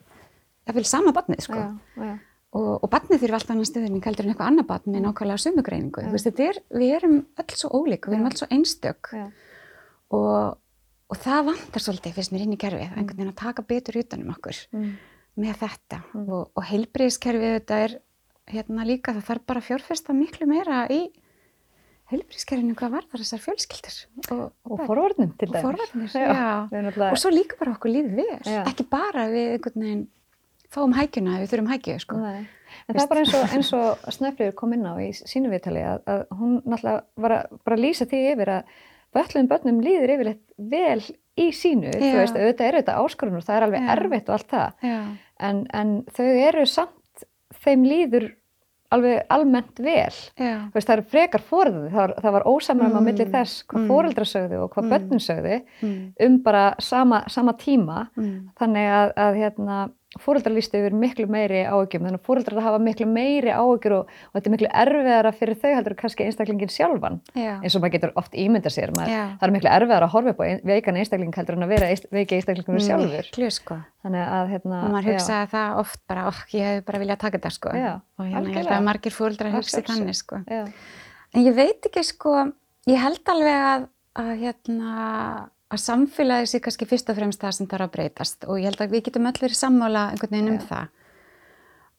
það 0.66 0.80
vil 0.80 0.86
sama 0.90 1.14
barnið 1.16 1.46
sko. 1.46 1.62
já, 1.62 1.72
já. 2.02 2.14
og, 2.58 2.70
og 2.76 2.92
barnið 2.92 3.24
þurfi 3.24 3.38
alltaf 3.40 3.56
annan 3.56 3.70
stuðning 3.70 4.06
heldur 4.06 4.28
en 4.28 4.34
eitthvað 4.34 4.52
annar 4.52 4.68
barn 4.70 4.92
með 4.92 5.08
nákvæmlega 5.08 5.44
sumugreiningu 5.46 6.06
við 6.12 6.94
erum 7.00 7.18
öll 7.44 7.58
svo 7.58 7.72
ólík 7.80 8.10
við 8.10 8.20
erum 8.20 8.30
öll 8.30 8.40
svo 8.40 8.50
einstök. 8.52 9.12
Og, 10.16 10.56
og 11.10 11.20
það 11.22 11.52
vandar 11.52 11.84
svolítið 11.84 12.18
fyrst 12.20 12.34
mér 12.34 12.46
inn 12.46 12.56
í 12.56 12.62
kerfið, 12.62 12.88
mm. 12.88 12.98
einhvern 13.00 13.20
veginn 13.20 13.34
að 13.34 13.42
taka 13.42 13.66
betur 13.66 14.00
utanum 14.00 14.34
okkur 14.36 14.60
mm. 14.78 14.90
með 15.42 15.62
þetta. 15.64 16.02
Mm. 16.14 16.26
og, 16.30 16.50
og 16.54 16.68
heilbriðskerfið 16.70 17.56
þetta 17.60 17.80
er 17.88 18.00
hérna 18.54 18.86
líka 18.86 19.16
það 19.16 19.30
þarf 19.30 19.48
bara 19.50 19.64
fjórfesta 19.66 20.14
miklu 20.14 20.48
meira 20.50 20.84
í 20.94 21.08
heilbríðskerfinu 22.12 22.76
hvað 22.78 22.94
var 22.94 23.08
þar 23.10 23.22
þessar 23.24 23.42
fjölskyldur 23.42 23.96
og, 24.36 24.44
og 24.70 24.82
forvarnum 24.86 25.32
til 25.40 25.50
dæmis. 25.50 25.64
og 26.20 27.08
og 27.10 27.18
svo 27.22 27.32
líka 27.34 27.58
bara 27.58 27.74
okkur 27.74 27.94
lífið 27.96 28.20
við. 28.20 28.50
Ekki 28.62 28.86
bara 28.92 29.26
við 29.32 29.56
einhvern 29.56 29.86
veginn 29.86 30.04
fáum 30.76 30.96
hækjuna 30.96 31.40
við 31.42 31.52
þurfum 31.54 31.72
hækju 31.74 31.98
sko. 32.04 32.20
en 32.20 32.46
Vist? 32.46 32.98
það 32.98 33.04
er 33.04 33.12
bara 33.12 33.24
eins 33.24 33.36
og, 33.38 33.46
eins 33.56 33.72
og 33.78 34.10
Snæfriður 34.18 34.58
kom 34.60 34.76
inn 34.76 34.86
á 34.88 34.94
í 35.02 35.12
sínu 35.16 35.52
viðtali 35.54 35.86
að, 35.88 36.02
að 36.12 36.26
hún 36.40 36.58
náttúrulega 36.64 37.26
var 37.26 37.38
að 37.38 37.60
bara 37.68 37.82
lýsa 37.82 38.10
því 38.10 38.22
yfir 38.34 38.54
að 38.58 38.76
börnum 39.16 39.52
börnum 39.52 39.84
líður 39.84 40.16
yfirleitt 40.18 40.44
vel 40.58 41.02
í 41.36 41.50
sínu, 41.56 41.92
þú 41.92 42.16
veist, 42.20 42.38
auðvitað 42.38 42.70
eru 42.70 42.82
þetta 42.82 42.98
áskorunur, 43.02 43.44
það 43.44 43.58
er 43.58 43.66
alveg 43.66 43.90
erfitt 43.96 44.30
og 44.30 44.38
allt 44.38 44.54
það 44.54 44.90
en, 45.44 45.62
en 45.76 45.94
þau 46.16 46.28
eru 46.28 46.66
samt 46.70 47.26
þeim 47.64 47.86
líður 47.88 48.30
alveg 48.94 49.26
almennt 49.34 49.80
vel 49.82 50.14
veist, 50.38 50.88
það 50.88 50.94
er 50.96 51.04
frekar 51.12 51.44
fórðuð, 51.44 51.88
það, 51.94 52.14
það 52.22 52.36
var 52.38 52.48
ósamræma 52.48 52.92
mm. 52.92 52.98
á 53.02 53.08
milli 53.08 53.28
þess 53.34 53.66
hvað 53.66 53.82
mm. 53.82 53.92
fóreldra 53.92 54.28
sögðu 54.30 54.62
og 54.64 54.72
hvað 54.74 54.86
mm. 54.86 54.94
börnun 54.94 55.24
sögðu 55.26 55.58
mm. 55.58 55.98
um 56.28 56.38
bara 56.46 56.66
sama, 56.84 57.22
sama 57.32 57.56
tíma 57.60 58.06
mm. 58.16 58.36
þannig 58.62 58.92
að, 59.00 59.14
að 59.26 59.40
hérna 59.42 59.80
fóreldrar 60.22 60.54
lístu 60.56 60.80
yfir 60.80 60.96
miklu 60.96 61.26
meiri 61.32 61.64
áökjum 61.68 62.06
þannig 62.06 62.22
að 62.22 62.28
fóreldrar 62.28 62.64
hafa 62.66 62.80
miklu 62.84 63.08
meiri 63.10 63.52
áökjur 63.52 63.96
og, 63.98 64.12
og 64.12 64.38
þetta 64.38 64.50
er 64.50 64.54
miklu 64.56 64.70
erfiðara 64.84 65.32
fyrir 65.36 65.60
þau 65.62 65.72
heldur 65.76 65.96
kannski 66.00 66.28
einstaklingin 66.28 66.72
sjálfan 66.72 67.20
Já. 67.36 67.54
eins 67.60 67.76
og 67.76 67.84
maður 67.84 67.96
getur 67.98 68.14
oft 68.22 68.38
ímynda 68.40 68.72
sér 68.74 68.94
maður, 68.96 69.16
það 69.36 69.48
er 69.48 69.56
miklu 69.56 69.72
erfiðara 69.76 70.10
að 70.10 70.16
horfa 70.16 70.36
upp 70.36 70.44
á 70.44 70.46
veikan 70.72 71.00
einstakling 71.02 71.40
heldur 71.40 71.60
en 71.60 71.68
að 71.68 71.74
vera 71.76 71.90
veiki 72.16 72.40
einstaklingunum 72.40 72.80
mm, 72.80 72.86
sjálfur. 72.88 73.32
Miklu 73.32 73.50
sko. 73.54 73.80
Þannig 74.06 74.28
að 74.38 74.52
hérna 74.54 74.82
og 74.82 74.94
maður 74.94 75.10
hugsaði 75.12 75.50
það 75.56 75.80
oft 75.82 76.02
bara 76.12 76.28
okk 76.30 76.54
ég 76.56 76.70
hef 76.70 76.86
bara 76.88 77.02
viljað 77.02 77.22
taka 77.24 77.40
þetta 77.40 77.54
sko. 77.56 77.74
Já, 77.76 77.92
og 78.20 78.30
hérna 78.30 78.54
ég 78.54 78.60
held 78.62 78.76
að 78.76 78.86
margir 78.86 79.16
fóreldrar 79.16 79.58
hugsi 79.58 79.84
þannig 79.88 80.20
sko. 80.20 80.44
Já. 80.48 80.64
en 81.36 81.46
ég 81.46 81.58
veit 81.58 81.90
ekki 81.90 82.06
sko 82.06 82.38
ég 82.90 83.02
held 83.02 83.34
alveg 83.34 83.68
að, 83.72 83.88
að 84.22 84.32
hérna 84.44 84.96
að 85.76 85.84
samfélagi 85.84 86.52
sé 86.52 86.62
kannski 86.64 86.88
fyrst 86.90 87.10
og 87.12 87.18
fremst 87.20 87.42
það 87.42 87.58
sem 87.58 87.70
þarf 87.72 87.88
að 87.88 87.96
breytast 87.98 88.48
og 88.48 88.62
ég 88.62 88.70
held 88.70 88.84
að 88.84 88.96
við 88.96 89.04
getum 89.08 89.30
öll 89.30 89.42
verið 89.42 89.60
sammála 89.60 90.06
einhvern 90.14 90.34
veginn 90.36 90.54
um 90.54 90.60
ja. 90.60 90.70
það 90.70 90.88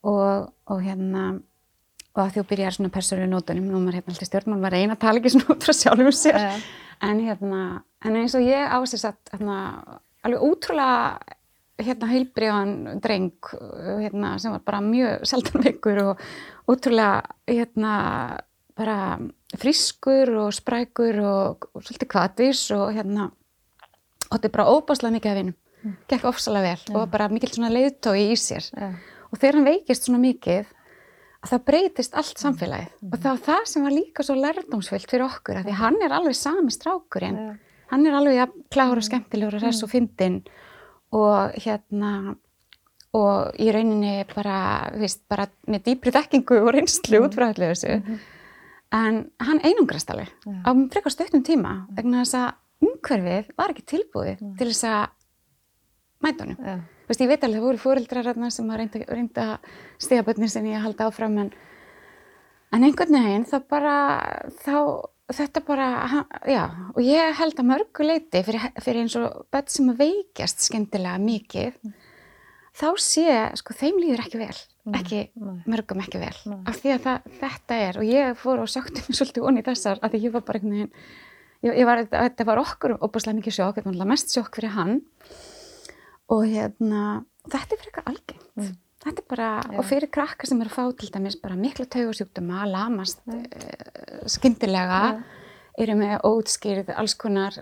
og, 0.07 0.49
og 0.73 0.83
hérna 0.85 1.27
og 2.17 2.23
að 2.25 2.33
því 2.33 2.43
að 2.43 2.51
byrja 2.51 2.75
svona 2.77 2.93
persónu 2.95 3.29
nótunum 3.29 3.71
nú 3.71 3.81
maður 3.83 3.99
hérna 3.99 4.15
alltaf 4.15 4.31
stjórnmál 4.31 4.63
var 4.65 4.77
eina 4.77 4.97
að 4.97 5.03
tala 5.05 5.21
ekki 5.21 5.33
svona 5.35 5.55
út 5.55 5.67
frá 5.67 5.77
sjálfum 5.77 6.13
sér 6.17 6.39
ja. 6.41 6.53
en 7.07 7.23
hérna 7.27 7.63
en 8.07 8.21
eins 8.23 8.37
og 8.39 8.47
ég 8.47 8.77
ásist 8.77 9.09
að 9.09 9.19
hérna, 9.35 9.59
alveg 10.25 10.47
útrúlega 10.47 11.37
hérna 11.87 12.09
heilbriðan 12.09 13.01
dreng 13.05 13.51
hérna 14.01 14.37
sem 14.41 14.55
var 14.55 14.63
bara 14.65 14.81
mjög 14.85 15.27
seldan 15.29 15.67
veikur 15.67 16.03
og 16.07 16.23
útrúlega 16.73 17.27
hérna 17.51 17.97
bara 18.77 19.19
frískur 19.57 20.33
og 20.41 20.55
sprækur 20.57 21.21
og, 21.25 21.69
og 21.73 21.85
svolítið 21.85 22.11
kvatis 22.13 22.65
og 22.77 22.91
hérna 22.97 23.31
og 24.31 24.37
þetta 24.37 24.49
er 24.49 24.57
bara 24.57 24.71
óbáslega 24.73 25.17
mikið 25.17 25.33
af 25.33 25.39
vinnum 25.41 25.57
mm. 25.83 25.99
gekk 26.11 26.25
ofsalega 26.31 26.73
vel 26.73 26.87
ja. 26.89 26.97
og 27.01 27.13
bara 27.13 27.29
mikil 27.33 27.53
svona 27.53 27.73
leiðtói 27.75 28.31
í 28.31 28.39
sér 28.41 28.71
ja. 28.73 28.91
og 29.31 29.39
þegar 29.39 29.61
hann 29.61 29.71
veikist 29.71 30.09
svona 30.09 30.23
mikið 30.23 30.73
að 31.47 31.53
það 31.53 31.67
breytist 31.71 32.17
allt 32.19 32.43
samfélagið 32.43 32.89
mm. 32.91 33.13
og 33.13 33.21
það 33.21 33.31
var 33.31 33.45
það 33.51 33.69
sem 33.73 33.87
var 33.87 33.95
líka 33.95 34.27
svo 34.27 34.39
lærdomsfyllt 34.41 35.13
fyrir 35.13 35.27
okkur 35.29 35.61
að 35.61 35.69
því 35.69 35.77
hann 35.83 36.01
er 36.05 36.17
alveg 36.17 36.39
sami 36.39 36.75
strákurinn 36.75 37.39
ja. 37.43 37.53
hann 37.93 38.09
er 38.09 38.19
alveg 38.19 38.41
ja, 38.41 38.49
klára 38.73 38.99
og 38.99 39.07
skemmtilegur 39.07 39.59
og 39.61 39.67
res 39.67 39.85
og 39.87 39.93
fyndin 39.93 40.41
og 41.15 41.55
hérna 41.63 42.35
og 43.17 43.61
í 43.63 43.71
rauninni 43.73 44.27
bara, 44.35 44.57
veist, 44.99 45.23
bara 45.31 45.47
með 45.71 45.87
dýpri 45.87 46.13
dekkingu 46.13 46.59
og 46.61 46.73
reynslu 46.75 47.23
út 47.25 47.37
frá 47.37 47.49
allir 47.49 47.73
þessu 47.73 47.95
-hmm. 47.97 48.19
en 48.93 49.31
hann 49.41 49.61
einungrast 49.63 50.11
alveg 50.11 50.29
á 50.67 50.71
frekar 50.93 51.13
stöktum 51.13 51.45
tíma 51.47 51.87
vegna 51.97 52.25
þess 52.25 52.35
að 52.35 52.53
umhverfið 53.07 53.55
var 53.57 53.73
ekki 53.73 53.87
tilbúið 53.95 54.37
mm. 54.41 54.53
til 54.59 54.69
þess 54.71 54.87
að 54.91 55.03
mæta 56.25 56.47
honum. 56.47 56.61
Yeah. 56.61 56.85
Veist, 57.07 57.23
ég 57.23 57.31
veit 57.31 57.45
alveg 57.47 57.61
það 57.61 57.67
voru 57.69 57.81
fóreldrar 57.81 58.31
sem 58.51 58.71
að 58.71 58.81
reynda, 58.81 59.03
reynda 59.15 59.45
stiga 60.03 60.25
bönnir 60.27 60.51
sem 60.51 60.65
ég 60.67 60.83
haldi 60.83 61.05
áfram 61.07 61.37
en, 61.39 61.53
en 62.75 62.87
einhvern 62.87 63.19
veginn 63.21 63.47
þá 63.47 63.59
bara 63.71 63.99
þá, 64.65 64.79
þetta 65.31 65.63
bara, 65.69 65.91
já 66.51 66.65
og 66.95 67.03
ég 67.05 67.39
held 67.39 67.63
að 67.63 67.69
mörgu 67.71 68.09
leiti 68.09 68.43
fyrir, 68.47 68.67
fyrir 68.83 69.05
eins 69.05 69.15
og 69.21 69.45
bönn 69.55 69.71
sem 69.71 69.93
að 69.93 70.03
veikjast 70.03 70.67
skemmtilega 70.67 71.21
mikið 71.23 71.77
mm. 71.79 71.95
þá 72.83 72.89
sé, 72.99 73.29
sko, 73.63 73.77
þeim 73.79 74.03
líður 74.03 74.25
ekki 74.25 74.43
vel 74.43 74.57
mm. 74.57 74.99
ekki, 74.99 75.23
mörgum 75.71 76.03
ekki 76.03 76.25
vel 76.25 76.35
af 76.67 76.81
því 76.81 76.97
að 76.97 77.07
það, 77.07 77.31
þetta 77.45 77.79
er 77.85 78.01
og 78.03 78.11
ég 78.11 78.43
fór 78.43 78.65
og 78.65 78.73
sökti 78.73 79.07
mér 79.07 79.21
svolítið 79.21 79.47
onni 79.53 79.65
þessar 79.71 80.03
að 80.03 80.17
því 80.17 80.25
ég 80.27 80.35
var 80.35 80.47
bara 80.51 80.59
einhvern 80.59 80.81
veginn 80.81 80.93
ég, 81.65 81.73
ég 81.73 81.87
var, 81.89 82.03
þetta 82.11 82.49
var 82.49 82.63
okkur 82.63 82.97
opaslega 82.99 83.41
mikið 83.41 83.59
sjokk, 83.59 83.79
þetta 83.81 83.95
var 83.95 84.11
mest 84.11 84.35
sjokk 84.35 84.59
fyrir 84.59 84.75
hann 84.77 84.99
og 86.33 86.43
hérna 86.49 87.23
þetta 87.47 87.63
er 87.63 87.81
fyrir 87.81 87.93
eitthvað 87.93 88.11
algengt 88.13 88.51
mm. 88.59 88.75
þetta 89.07 89.23
er 89.23 89.29
bara, 89.31 89.49
Já. 89.63 89.79
og 89.79 89.89
fyrir 89.89 90.13
krakka 90.19 90.51
sem 90.51 90.61
eru 90.63 90.73
að 90.73 90.79
fá 90.79 91.01
til 91.01 91.11
dæmis 91.15 91.39
bara 91.43 91.59
miklu 91.61 91.87
taugursjúkduma 91.93 92.67
lamast 92.71 93.23
mm. 93.29 93.43
uh, 93.47 94.21
skyndilega 94.31 95.03
mm. 95.15 95.25
eru 95.85 95.99
með 96.03 96.17
ótskýrð 96.27 96.95
alls 96.97 97.17
konar 97.19 97.61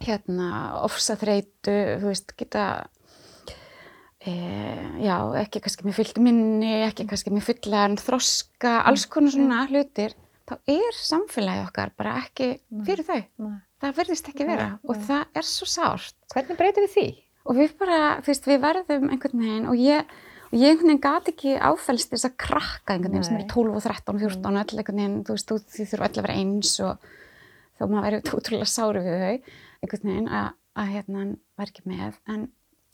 hérna 0.00 0.48
ofsaþreitu, 0.84 1.72
þú 2.00 2.08
veist, 2.08 2.32
geta 2.38 2.64
e, 4.22 4.32
já, 5.02 5.16
ekki 5.40 5.60
kannski 5.64 5.86
með 5.88 5.96
fyllt 5.98 6.20
minni, 6.22 6.76
ekki 6.86 7.08
kannski 7.10 7.32
með 7.34 7.48
fullan 7.48 7.96
þroska, 8.00 8.76
alls 8.86 9.08
konar 9.10 9.34
svona 9.34 9.64
hlutir 9.66 10.14
þá 10.50 10.72
er 10.74 10.96
samfélagi 10.98 11.66
okkar 11.68 11.92
bara 11.98 12.16
ekki 12.24 12.54
fyrir 12.86 13.06
þau. 13.06 13.20
Nei. 13.44 13.58
Það 13.80 13.94
verðist 13.96 14.30
ekki 14.32 14.46
vera 14.48 14.66
nei, 14.72 14.80
og 14.84 14.98
nei. 14.98 15.04
það 15.06 15.38
er 15.40 15.46
svo 15.48 15.68
sárt. 15.70 16.16
Hvernig 16.34 16.58
breytum 16.58 16.84
við 16.84 16.92
því? 16.96 17.06
Og 17.48 17.56
við 17.56 17.76
bara, 17.80 18.00
þú 18.20 18.32
veist, 18.32 18.48
við 18.50 18.60
verðum 18.64 19.06
einhvern 19.14 19.44
veginn 19.44 19.70
og 19.70 19.80
ég, 19.80 20.12
og 20.50 20.56
ég 20.58 20.74
einhvern 20.74 20.90
veginn 20.90 21.02
gati 21.06 21.32
ekki 21.32 21.54
áfælst 21.56 22.12
þess 22.12 22.28
að 22.28 22.36
krakka 22.44 22.96
einhvern 22.96 23.16
veginn 23.16 23.28
sem 23.30 23.38
eru 23.38 23.48
12 23.54 23.78
og 23.78 23.86
13 23.86 24.12
og 24.12 24.20
14 24.26 24.50
og 24.50 24.60
öll 24.60 24.82
einhvern 24.82 25.00
veginn, 25.00 25.18
þú 25.24 25.36
veist, 25.38 25.54
því 25.72 25.86
þurfu 25.92 26.08
öll 26.08 26.20
að 26.20 26.26
vera 26.26 26.38
eins 26.42 26.74
og 26.84 27.08
þó 27.78 27.84
maður 27.86 28.06
verið 28.10 28.32
útrúlega 28.36 28.68
sári 28.68 29.04
við 29.06 29.24
þau, 29.24 29.56
einhvern 29.80 30.12
veginn 30.12 30.30
að, 30.40 30.50
að 30.82 30.92
hérna 30.96 31.24
verð 31.62 31.72
ekki 31.72 31.86
með. 31.94 32.20
En 32.28 32.46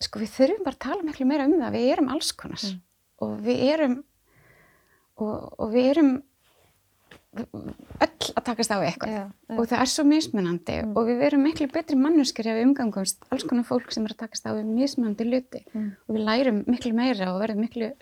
sko 0.06 0.22
við 0.22 0.34
þurfum 0.36 0.68
bara 0.68 0.78
að 0.78 0.84
tala 0.86 1.08
miklu 1.08 1.26
meira 1.26 1.48
um 1.48 1.58
það, 1.58 1.74
við 1.80 1.90
erum 1.96 2.14
alls 2.14 2.30
konars 2.38 2.70
mm. 2.70 2.80
og 3.26 3.36
við 3.42 3.66
erum, 3.72 4.00
og, 5.18 5.36
og 5.58 5.74
við 5.74 5.92
erum 5.96 6.16
öll 7.44 8.30
að 8.36 8.44
takast 8.48 8.72
á 8.72 8.78
eitthvað 8.80 9.12
já, 9.12 9.22
já. 9.26 9.56
og 9.56 9.68
það 9.70 9.82
er 9.82 9.90
svo 9.92 10.04
mismunandi 10.08 10.76
mm. 10.82 10.92
og 10.96 11.08
við 11.10 11.22
verum 11.22 11.44
miklu 11.46 11.68
betri 11.72 11.98
manneskari 12.00 12.52
ef 12.52 12.58
við 12.58 12.68
umgangumst 12.68 13.26
alls 13.30 13.46
konar 13.48 13.68
fólk 13.68 13.94
sem 13.94 14.06
er 14.06 14.14
að 14.14 14.22
takast 14.24 14.48
á 14.48 14.56
við 14.56 14.70
mismunandi 14.70 15.28
luti 15.28 15.62
mm. 15.72 15.88
og 16.06 16.16
við 16.16 16.26
lærum 16.30 16.62
miklu 16.66 16.92
meira 16.96 17.30
og 17.32 17.40
verðum 17.42 17.64
miklu 17.66 17.92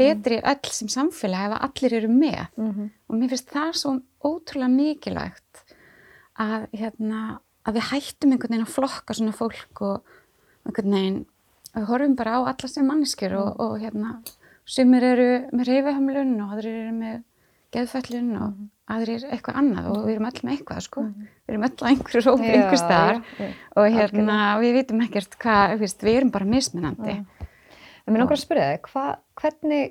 betri 0.00 0.40
mm. 0.40 0.48
öll 0.52 0.72
sem 0.76 0.92
samfélag 0.92 1.50
ef 1.50 1.58
allir 1.68 1.98
eru 2.00 2.12
með 2.12 2.40
-hmm. 2.56 2.88
og 3.08 3.14
mér 3.16 3.32
finnst 3.34 3.52
það 3.52 3.72
svo 3.82 3.96
ótrúlega 4.24 4.70
mikilvægt 4.76 5.64
að, 6.40 6.66
hérna, 6.72 7.40
að 7.64 7.76
við 7.76 7.88
hættum 7.90 8.32
einhvern 8.32 8.54
veginn 8.54 8.68
að 8.68 8.74
flokka 8.76 9.14
svona 9.14 9.36
fólk 9.36 9.82
og 9.82 10.02
einhvern 10.66 10.96
veginn 10.96 11.24
við 11.74 11.88
horfum 11.90 12.16
bara 12.18 12.36
á 12.38 12.40
alla 12.50 12.68
sem 12.68 12.86
manneskjur 12.86 13.34
og, 13.38 13.50
mm. 13.50 13.60
og 13.64 13.80
hérna 13.80 14.20
sumir 14.70 15.04
eru 15.06 15.30
með 15.52 15.70
reyfahömlun 15.70 16.38
og 16.44 16.54
aðrir 16.54 16.78
eru 16.84 16.94
með 16.96 17.22
geðfællin 17.74 18.32
og 18.34 18.48
mm. 18.48 18.70
aðrir 18.90 19.26
eitthvað 19.30 19.60
annað 19.60 19.90
og 19.92 20.00
við 20.06 20.14
erum 20.16 20.28
öll 20.30 20.40
með 20.42 20.56
eitthvað 20.56 20.82
sko 20.86 21.04
mm. 21.04 21.28
við 21.46 21.54
erum 21.54 21.66
öll 21.68 21.76
á 21.80 21.90
einhverju 21.90 22.24
rópi 22.26 22.50
einhver 22.50 22.80
staðar 22.80 23.20
ja, 23.20 23.50
og 23.76 23.88
hérna 23.94 24.38
Alkjörn. 24.40 24.64
við 24.64 24.76
vitum 24.80 25.04
ekkert 25.06 25.38
hvað, 25.44 25.76
við, 25.82 25.94
við 26.02 26.18
erum 26.20 26.34
bara 26.34 26.50
mismunandi 26.56 27.14
ja. 27.14 27.48
En 28.06 28.14
mér 28.14 28.24
langar 28.24 28.38
að 28.38 28.40
spyrja 28.42 28.68
þig, 28.72 28.86
hva, 28.90 29.02
hvernig 29.38 29.90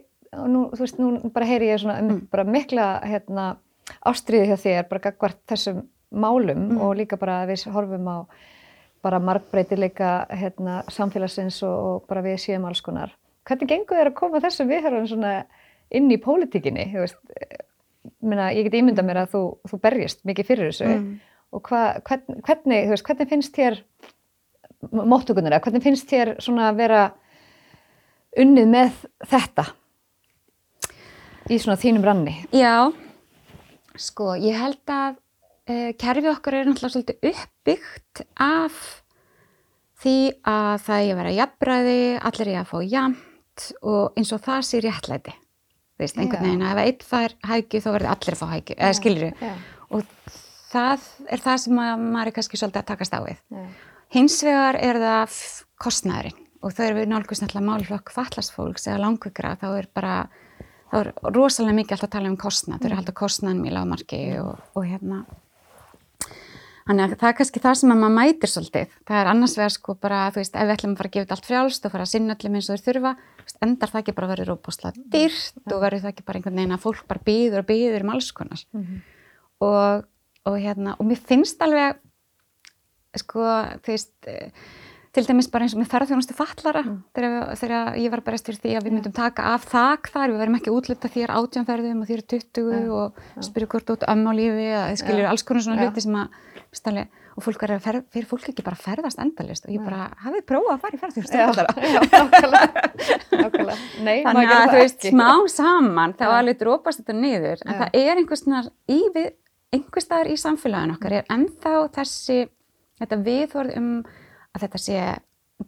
nú, 0.50 0.64
þú 0.74 0.84
veist, 0.84 0.98
nú 1.00 1.32
bara 1.32 1.48
heyri 1.48 1.70
ég 1.70 1.80
svona 1.80 2.00
mm. 2.02 2.18
bara 2.34 2.44
mikla 2.44 2.88
hérna 3.06 3.46
ástriði 4.10 4.50
hjá 4.50 4.58
þér, 4.64 4.88
bara 4.90 5.04
gagvart 5.06 5.40
þessum 5.50 5.84
málum 6.10 6.66
mm. 6.74 6.82
og 6.84 6.98
líka 7.00 7.20
bara 7.22 7.44
að 7.44 7.54
við 7.54 7.68
horfum 7.74 8.10
á 8.10 8.18
bara 9.06 9.22
markbreytileika 9.24 10.12
hérna 10.36 10.82
samfélagsins 10.92 11.62
og, 11.64 11.78
og 11.80 12.10
bara 12.10 12.26
við 12.26 12.42
séum 12.44 12.68
alls 12.68 12.82
konar. 12.84 13.14
Hvernig 13.48 13.72
gengur 13.72 13.96
þér 13.96 14.12
að 14.12 14.18
koma 14.20 14.42
þessum 14.44 14.70
viðhörðum 14.70 15.08
svona 15.08 15.34
inn 15.96 16.12
í 16.12 16.20
pólitíkinni, 16.22 16.90
þú 16.92 17.06
veist 17.06 17.20
minna, 18.24 18.52
ég 18.56 18.68
get 18.68 18.78
ímynda 18.80 19.04
mér 19.06 19.24
að 19.24 19.34
þú, 19.34 19.42
þú 19.70 19.82
berjist 19.84 20.24
mikið 20.28 20.48
fyrir 20.48 20.72
þessu. 20.72 20.88
Mm. 20.90 21.10
og 21.56 21.66
hva, 21.66 21.82
hvern, 22.06 22.42
hvernig, 22.46 22.90
veist, 22.92 23.06
hvernig 23.08 23.30
finnst 23.32 23.56
þér 23.58 23.80
móttökunar 24.90 25.56
eða 25.56 25.66
hvernig 25.66 25.84
finnst 25.84 26.10
þér 26.12 26.36
svona 26.44 26.70
að 26.70 26.80
vera 26.84 27.02
unnið 28.40 28.70
með 28.72 29.04
þetta? 29.28 29.66
Í 31.50 31.58
svona 31.58 31.80
þínum 31.82 32.06
ranni? 32.06 32.36
Já, 32.54 32.92
sko 33.98 34.36
ég 34.38 34.60
held 34.60 34.94
að 34.94 35.18
uh, 35.18 35.92
kerfið 36.00 36.32
okkar 36.36 36.60
er 36.60 36.70
náttúrulega 36.70 36.96
svolítið 36.96 37.32
uppbyggt 37.32 38.24
af 38.46 38.80
því 40.00 40.18
að 40.48 40.76
það 40.86 41.02
er 41.02 41.10
að 41.10 41.20
vera 41.20 41.36
jafnbræði, 41.36 42.02
allir 42.30 42.54
er 42.54 42.62
að 42.62 42.70
fá 42.70 42.78
jamt 42.86 43.70
og 43.82 44.20
eins 44.20 44.32
og 44.36 44.44
það 44.46 44.62
sé 44.70 44.84
réttlæti 44.86 45.34
veist, 46.00 46.18
einhvern 46.18 46.46
veginn 46.48 46.66
að 46.66 46.82
ef 46.82 46.90
einn 46.90 47.06
fær 47.10 47.36
hækju 47.50 47.82
þá 47.84 47.90
verður 47.92 48.12
allir 48.14 48.36
að 48.36 48.42
fá 48.42 48.48
hækju, 48.54 48.78
eða 48.80 48.98
skilur 48.98 49.34
og 49.90 50.06
það 50.70 51.08
er 51.30 51.44
það 51.46 51.58
sem 51.64 51.80
maður 51.80 52.30
er 52.30 52.36
kannski 52.36 52.60
svolítið 52.60 52.82
að 52.84 52.90
takast 52.92 53.18
á 53.18 53.20
við. 53.26 53.42
Hins 54.14 54.38
vegar 54.46 54.80
er 54.80 55.02
það 55.02 55.42
kostnæðurinn 55.82 56.46
og 56.60 56.76
þau 56.76 56.86
eru 56.86 57.00
við 57.00 57.12
nálgust 57.14 57.44
náttúrulega 57.44 57.70
málflokk 57.70 58.14
fallasfólks 58.14 58.88
eða 58.90 59.04
langvíkra 59.06 59.56
þá 59.62 59.68
er 59.72 59.90
bara, 59.96 60.16
þá 60.92 60.96
er 61.02 61.12
rosalega 61.36 61.78
mikið 61.78 61.96
alltaf 61.96 62.10
að 62.10 62.16
tala 62.18 62.32
um 62.32 62.40
kostnæð, 62.40 62.82
þau 62.82 62.90
eru 62.90 62.98
alltaf 63.00 63.20
kostnæðan 63.20 63.62
mjög 63.64 63.78
lágmarki 63.78 64.24
og, 64.42 64.66
og 64.76 64.90
hérna. 64.90 65.22
Þannig 66.90 67.06
að 67.06 67.20
það 67.22 67.30
er 67.30 67.36
kannski 67.38 67.62
það 67.62 67.76
sem 67.78 67.92
maður 67.94 68.14
mætir 68.16 68.50
svolítið. 68.50 68.94
Það 69.06 69.20
er 69.20 69.28
annars 69.30 69.52
vegar 69.60 69.74
sko 69.76 69.94
bara, 70.02 70.22
þú 70.34 70.42
veist, 70.42 70.56
ef 70.58 70.66
við 70.66 70.72
ætlum 70.74 70.96
að 70.96 71.00
fara 71.00 71.10
að 71.10 71.16
gefa 71.16 71.26
þetta 71.28 71.36
allt 71.36 71.50
frjálst 71.50 71.84
og 71.86 71.94
fara 71.94 72.08
að 72.08 72.12
sinna 72.16 72.36
öllum 72.36 72.56
eins 72.58 72.70
og 72.74 72.82
þurfa, 72.82 73.12
endar 73.66 73.92
það 73.92 74.02
ekki 74.02 74.16
bara 74.18 74.28
að 74.30 74.34
vera 74.36 74.48
róbúslega 74.50 75.08
dyrrt 75.14 75.74
og 75.74 75.82
verður 75.84 76.04
það 76.04 76.14
ekki 76.14 76.28
bara 76.28 76.40
einhvern 76.40 76.60
veginn 76.62 76.76
að 76.76 76.86
fólk 76.86 77.08
bara 77.10 77.26
býður 77.26 77.64
og 77.64 77.70
býður 77.70 78.06
um 78.06 78.14
alls 78.14 78.30
konar. 78.36 78.62
Mm 78.74 78.84
-hmm. 78.84 79.00
og, 79.68 80.06
og 80.52 80.60
hérna, 80.60 80.96
og 81.00 81.10
mér 81.10 81.20
finnst 81.32 81.62
alveg, 81.62 82.00
sko, 83.16 83.44
þú 83.84 83.96
veist, 83.96 84.32
til 85.20 85.28
dæmis 85.28 85.50
bara 85.52 85.66
eins 85.66 85.74
og 85.76 85.82
með 85.82 85.90
ferðarþjónustu 85.92 86.36
fallara 86.38 86.82
mm. 86.86 86.98
þegar, 87.18 87.34
þegar 87.60 87.98
ég 88.00 88.12
var 88.14 88.22
bara 88.26 88.38
eftir 88.40 88.56
því 88.60 88.72
að 88.78 88.84
við 88.88 88.94
myndum 88.96 89.14
taka 89.16 89.42
af 89.54 89.62
þak 89.70 90.04
þar, 90.14 90.28
við 90.32 90.40
verðum 90.44 90.58
ekki 90.60 90.74
útlöpta 90.74 91.08
þér 91.14 91.30
átjánferðum 91.36 92.00
og 92.04 92.08
þér 92.10 92.22
20 92.36 92.70
ja. 92.70 92.74
og 93.00 93.08
ja. 93.20 93.22
spyrja 93.48 93.72
hvort 93.74 93.94
út 93.96 94.04
ömm 94.14 94.26
á 94.30 94.32
lífi 94.38 94.66
eða 94.70 95.00
skiljur 95.02 95.26
ja. 95.26 95.30
alls 95.34 95.46
konar 95.48 95.64
svona 95.66 95.82
hluti 95.84 96.02
sem 96.06 96.16
að 96.20 96.28
stali, 96.80 97.04
og 97.34 97.42
fólk 97.42 97.62
er 97.66 97.72
að 97.76 97.86
ferð, 97.88 98.04
fyrir 98.14 98.30
fólk 98.30 98.46
ekki 98.52 98.64
bara 98.66 98.80
ferðast 98.80 99.20
endalist 99.24 99.64
og 99.66 99.72
ég 99.74 99.82
bara 99.82 100.02
hafið 100.22 100.44
prófað 100.52 100.74
að 100.76 100.82
fara 100.84 100.96
í 100.96 101.02
ferðarþjónustu 101.02 101.38
fallara 101.50 101.72
þannig 104.30 104.50
að 104.54 104.70
þú 104.70 104.78
veist 104.78 105.02
smá 105.10 105.32
saman 105.50 106.14
þá 106.20 106.26
alveg 106.30 106.56
drópast 106.62 107.00
þetta 107.02 107.16
niður 107.18 107.58
en 107.66 107.76
það 107.82 107.90
er 108.04 108.14
einhvers 108.22 108.44
staðar 110.06 110.28
í 110.30 110.38
samfélagin 110.38 110.96
okkar 110.96 111.14
er 111.20 111.26
ennþá 111.34 111.74
þessi 111.98 112.40
þetta 113.02 113.16
viðhorð 113.26 113.72
um 113.80 113.90
að 114.56 114.66
þetta 114.66 114.84
sé 114.84 115.00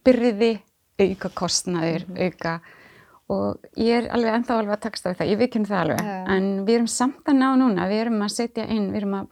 byrði, 0.05 0.53
auka 1.01 1.29
kostnaður, 1.35 2.05
mm 2.07 2.15
-hmm. 2.15 2.23
auka 2.25 2.59
og 3.31 3.67
ég 3.79 4.01
er 4.01 4.07
alveg 4.11 4.35
ennþá 4.35 4.57
alveg 4.59 4.75
að 4.75 4.83
taksta 4.83 5.11
á 5.11 5.15
það, 5.15 5.29
ég 5.31 5.39
vikinn 5.39 5.65
það 5.67 5.81
alveg, 5.81 6.01
yeah. 6.03 6.23
en 6.35 6.47
við 6.67 6.75
erum 6.75 6.89
samt 6.91 7.29
að 7.31 7.37
ná 7.39 7.47
núna, 7.61 7.87
við 7.87 8.03
erum 8.03 8.23
að 8.25 8.33
setja 8.35 8.65
inn, 8.67 8.89
við 8.91 9.01
erum 9.01 9.17
að 9.21 9.27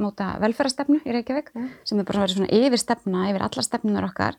móta 0.00 0.28
velferðarstefnu 0.40 1.00
í 1.02 1.14
Reykjavík 1.16 1.50
yeah. 1.52 1.68
sem 1.84 2.00
er 2.00 2.08
bara 2.08 2.28
svona 2.32 2.48
yfir 2.48 2.80
stefna, 2.80 3.26
yfir 3.28 3.44
alla 3.44 3.64
stefnunar 3.66 4.08
okkar 4.08 4.38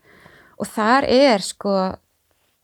og 0.57 0.71
þar 0.73 1.07
er 1.13 1.45
sko 1.45 1.75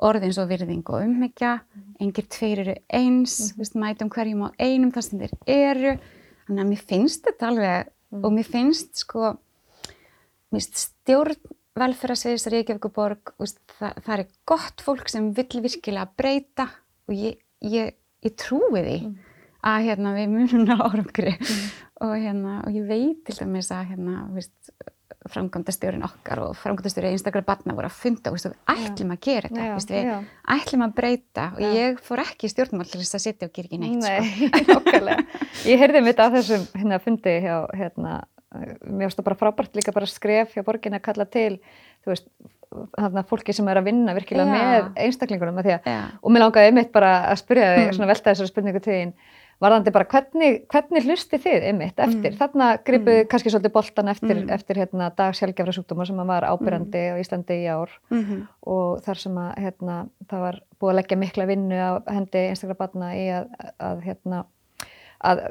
orðins 0.05 0.39
og 0.41 0.49
virðing 0.49 0.83
og 0.91 1.05
umhyggja, 1.05 1.53
mm. 1.61 1.83
engir 2.03 2.27
tveir 2.27 2.63
eru 2.65 2.75
eins, 2.89 3.38
mm 3.39 3.45
-hmm. 3.45 3.59
við 3.61 3.79
mætum 3.79 4.09
hverjum 4.09 4.45
á 4.45 4.49
einum 4.59 4.91
þar 4.91 5.05
sem 5.05 5.19
þeir 5.19 5.33
eru, 5.45 5.97
þannig 6.47 6.63
að 6.63 6.71
mér 6.71 6.83
finnst 6.89 7.27
þetta 7.29 7.47
alveg 7.47 7.88
mm. 7.88 8.23
og 8.25 8.33
mér 8.33 8.49
finnst 8.49 8.97
sko, 8.97 9.38
mér 10.49 10.59
finnst 10.59 10.81
stjórn 10.89 11.54
velferðarsviðis 11.79 12.47
Reykjavíkuborg, 12.53 13.35
það, 13.77 14.01
það 14.05 14.15
er 14.15 14.25
gott 14.47 14.83
fólk 14.85 15.11
sem 15.11 15.29
vil 15.35 15.61
virkilega 15.65 16.07
breyta 16.17 16.69
og 17.09 17.15
ég, 17.19 17.39
ég, 17.67 17.95
ég 18.23 18.35
trúi 18.39 18.79
því 18.79 18.97
mm. 19.03 19.15
að 19.71 19.88
hérna, 19.89 20.15
við 20.15 20.35
munum 20.38 20.71
á 20.71 20.77
árangri 20.88 21.35
mm. 21.35 21.63
og, 22.05 22.13
hérna, 22.15 22.59
og 22.63 22.75
ég 22.75 22.85
veit 22.89 23.23
til 23.27 23.39
dæmis 23.41 23.71
að 23.75 23.89
hérna, 23.91 24.21
framkvæmdastjórin 25.33 26.05
okkar 26.05 26.41
og 26.45 26.53
framkvæmdastjóri 26.61 27.09
einstaklega 27.11 27.47
barna 27.47 27.75
voru 27.75 27.89
að 27.89 27.97
funda 27.97 28.31
og 28.31 28.38
við 28.38 28.55
ætlum 28.71 29.11
að 29.15 29.21
gera 29.25 29.49
þetta, 29.49 29.65
já, 29.65 29.75
við 29.89 30.09
já. 30.11 30.15
ætlum 30.55 30.85
að 30.85 30.93
breyta 30.99 31.47
og 31.55 31.63
já. 31.63 31.69
ég 31.79 31.99
fór 32.05 32.21
ekki 32.23 32.47
í 32.47 32.53
stjórnmál 32.53 32.88
til 32.88 33.01
þess 33.01 33.17
að 33.17 33.23
sitja 33.25 33.49
og 33.49 33.55
gera 33.55 33.69
ekki 33.71 33.81
neitt. 33.81 34.05
Nei, 34.05 34.49
sko. 34.69 35.17
ég 35.71 35.81
heyrði 35.81 36.03
mitt 36.05 36.21
af 36.21 36.38
þessum 36.38 36.67
hérna, 36.77 37.01
fundi 37.03 37.35
hjá 37.43 37.57
hérna 37.73 38.13
mér 38.55 39.05
finnst 39.05 39.19
það 39.19 39.27
bara 39.29 39.39
frábært 39.39 39.77
líka 39.77 39.95
bara 39.95 40.09
skref 40.09 40.55
hjá 40.55 40.65
borgin 40.65 40.97
að 40.97 41.05
kalla 41.07 41.27
til 41.29 41.59
þú 42.05 42.13
veist, 42.13 42.27
þarna 42.97 43.23
fólki 43.29 43.55
sem 43.55 43.67
er 43.71 43.79
að 43.79 43.89
vinna 43.89 44.15
virkilega 44.17 44.51
Já. 44.51 44.59
með 44.59 45.01
einstaklingunum 45.05 45.61
að 45.61 45.71
að, 45.77 45.89
og 46.21 46.33
mér 46.33 46.45
langaði 46.45 46.71
einmitt 46.71 46.93
bara 46.95 47.15
að 47.31 47.41
spyrja 47.43 47.71
þig, 47.73 47.87
mm. 47.87 47.97
svona 47.97 48.11
velta 48.11 48.31
þessari 48.31 48.51
spurningu 48.51 48.83
til 48.83 48.99
þín 48.99 49.17
varðandi 49.63 49.91
bara 49.95 50.07
hvernig, 50.11 50.57
hvernig 50.71 51.05
hlusti 51.07 51.39
þið 51.39 51.67
einmitt 51.69 52.01
eftir, 52.03 52.33
mm. 52.33 52.39
þarna 52.41 52.69
gripuð 52.87 53.19
mm. 53.21 53.27
kannski 53.31 53.53
svolítið 53.53 53.73
boltan 53.77 54.11
eftir, 54.11 54.33
mm. 54.35 54.49
eftir 54.51 54.79
hérna, 54.81 55.07
dagsjálfgefra 55.15 55.75
sjúkdóma 55.77 56.07
sem 56.09 56.19
var 56.27 56.47
ábyrjandi 56.49 57.03
mm. 57.05 57.15
á 57.15 57.21
Íslandi 57.23 57.59
í 57.61 57.69
ár 57.71 57.93
-hmm. 58.11 58.41
og 58.75 58.99
þar 59.05 59.21
sem 59.21 59.37
að 59.45 59.53
hérna, 59.63 59.95
það 60.27 60.43
var 60.47 60.59
búið 60.79 60.91
að 60.91 60.99
leggja 60.99 61.21
mikla 61.23 61.47
vinnu 61.47 61.79
á 61.79 61.91
hendi 62.11 62.43
einstaklega 62.49 62.81
barna 62.83 63.13
í 63.15 63.25
að, 63.31 63.47
að 63.79 64.03
hérna 64.09 64.43
að 65.25 65.41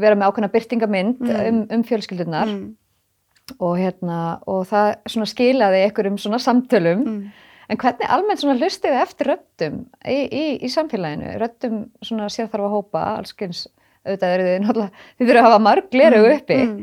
vera 0.00 0.18
með 0.18 0.30
ákveðna 0.30 0.52
byrtingamind 0.54 1.20
mm. 1.22 1.40
um, 1.48 1.60
um 1.76 1.84
fjölskyldunar 1.86 2.50
mm. 2.50 2.64
og, 3.58 3.74
hérna, 3.78 4.20
og 4.50 4.64
það 4.70 4.90
skilaði 5.30 5.84
um 6.10 6.18
svona 6.20 6.40
samtölum 6.42 7.04
mm. 7.04 7.18
en 7.70 7.80
hvernig 7.82 8.14
almennt 8.16 8.44
hlustið 8.62 8.96
eftir 9.02 9.32
röttum 9.32 9.82
í, 10.04 10.18
í, 10.26 10.44
í 10.64 10.72
samfélaginu, 10.72 11.36
röttum 11.42 11.82
sérþarfa 12.04 12.72
hópa, 12.72 13.04
allskyns 13.20 13.66
auðvitað 14.06 14.34
eru 14.34 14.48
þið 14.48 14.58
náttúrulega, 14.64 15.04
þið 15.18 15.28
þurfum 15.28 15.44
að 15.44 15.50
hafa 15.50 15.62
marg 15.66 15.92
gleru 15.92 16.24
mm. 16.24 16.32
uppi, 16.38 16.58
mm. 16.64 16.80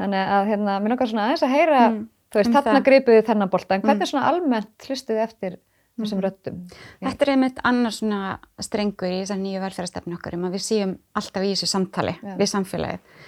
þannig 0.00 0.34
að 0.38 0.50
hérna, 0.52 0.80
mér 0.80 0.94
nokkar 0.94 1.10
svona 1.10 1.28
aðeins 1.28 1.44
að 1.44 1.54
heyra, 1.54 1.84
þú 2.32 2.40
veist, 2.40 2.50
um 2.50 2.56
þarna 2.56 2.84
greipuðu 2.88 3.24
þennan 3.28 3.52
bolta, 3.52 3.76
en 3.76 3.84
hvernig 3.84 4.10
svona 4.10 4.30
almennt 4.30 4.88
hlustið 4.88 5.20
eftir 5.26 5.58
þessum 6.00 6.20
mhm. 6.20 6.26
röttum. 6.26 6.60
Þetta 7.04 7.26
er 7.26 7.32
einmitt 7.34 7.62
annars 7.70 8.00
svona 8.00 8.36
strengur 8.62 9.12
í 9.12 9.22
þessar 9.22 9.40
nýju 9.40 9.64
velferðarstefni 9.64 10.18
okkar 10.18 10.38
um 10.38 10.46
að 10.48 10.58
við 10.58 10.66
séum 10.66 10.94
alltaf 11.14 11.46
í 11.46 11.54
þessu 11.54 11.70
samtali 11.70 12.14
Já. 12.18 12.36
við 12.40 12.52
samfélagið 12.52 13.26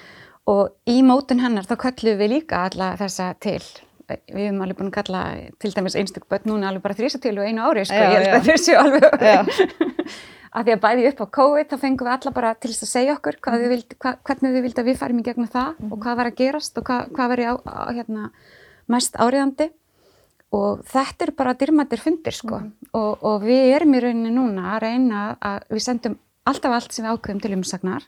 og 0.50 0.76
í 0.90 1.00
mótun 1.02 1.42
hennar 1.42 1.66
þá 1.66 1.76
kallum 1.88 2.20
við 2.20 2.32
líka 2.36 2.66
alla 2.68 2.94
þessa 3.00 3.32
til. 3.42 3.60
Við 4.06 4.44
hefum 4.44 4.62
alveg 4.62 4.78
búin 4.78 4.92
að 4.92 4.96
kalla 5.00 5.20
til 5.58 5.72
dæmis 5.74 5.96
einstaklega 5.98 6.30
börn 6.36 6.52
núna 6.52 6.68
alveg 6.70 6.84
bara 6.84 6.94
þrýsa 6.94 7.18
til 7.22 7.34
og 7.40 7.48
einu 7.48 7.64
ári 7.66 7.82
sko, 7.88 7.98
já, 7.98 8.10
ég 8.12 8.20
held 8.20 8.36
að 8.36 8.46
þau 8.46 8.58
séu 8.62 8.76
alveg 8.78 9.06
að 10.56 10.68
því 10.68 10.74
að 10.76 10.82
bæði 10.84 11.08
upp 11.10 11.22
á 11.22 11.26
COVID 11.36 11.72
þá 11.72 11.76
fengum 11.82 12.06
við 12.06 12.12
alla 12.14 12.32
bara 12.36 12.52
til 12.54 12.70
þess 12.70 12.86
að 12.86 12.92
segja 12.92 13.16
okkur 13.16 13.38
hvað 13.44 13.56
mm. 13.56 13.72
vild, 13.72 13.96
hva, 14.02 14.12
hvernig 14.28 14.54
við 14.54 14.64
vildum 14.66 14.84
að 14.84 14.90
við 14.90 15.00
farum 15.00 15.18
í 15.18 15.26
gegnum 15.26 15.50
það 15.52 15.72
mm. 15.72 15.90
og 15.90 16.04
hvað 16.04 16.20
var 16.20 16.30
að 16.30 16.38
gerast 16.38 16.78
og 16.80 16.86
hvað, 16.86 17.10
hvað 17.16 17.32
var 17.32 17.42
í 17.42 17.48
á, 17.50 17.54
á, 17.66 17.82
hérna, 17.98 18.30
mest 18.94 19.18
áriðandi 19.18 19.68
og 20.56 20.84
þetta 20.88 21.26
er 21.26 21.32
bara 21.36 21.56
dyrmættir 21.58 22.02
fundir 22.02 22.36
sko 22.36 22.60
mm. 22.60 22.92
og, 22.96 23.24
og 23.26 23.42
við 23.44 23.72
erum 23.76 23.96
í 23.96 24.02
rauninni 24.04 24.34
núna 24.34 24.72
að 24.74 24.84
reyna 24.86 25.24
að 25.36 25.66
við 25.74 25.86
sendum 25.86 26.20
alltaf 26.46 26.76
allt 26.76 26.94
sem 26.94 27.04
við 27.04 27.16
ákveðum 27.16 27.42
til 27.42 27.56
umsagnar 27.58 28.06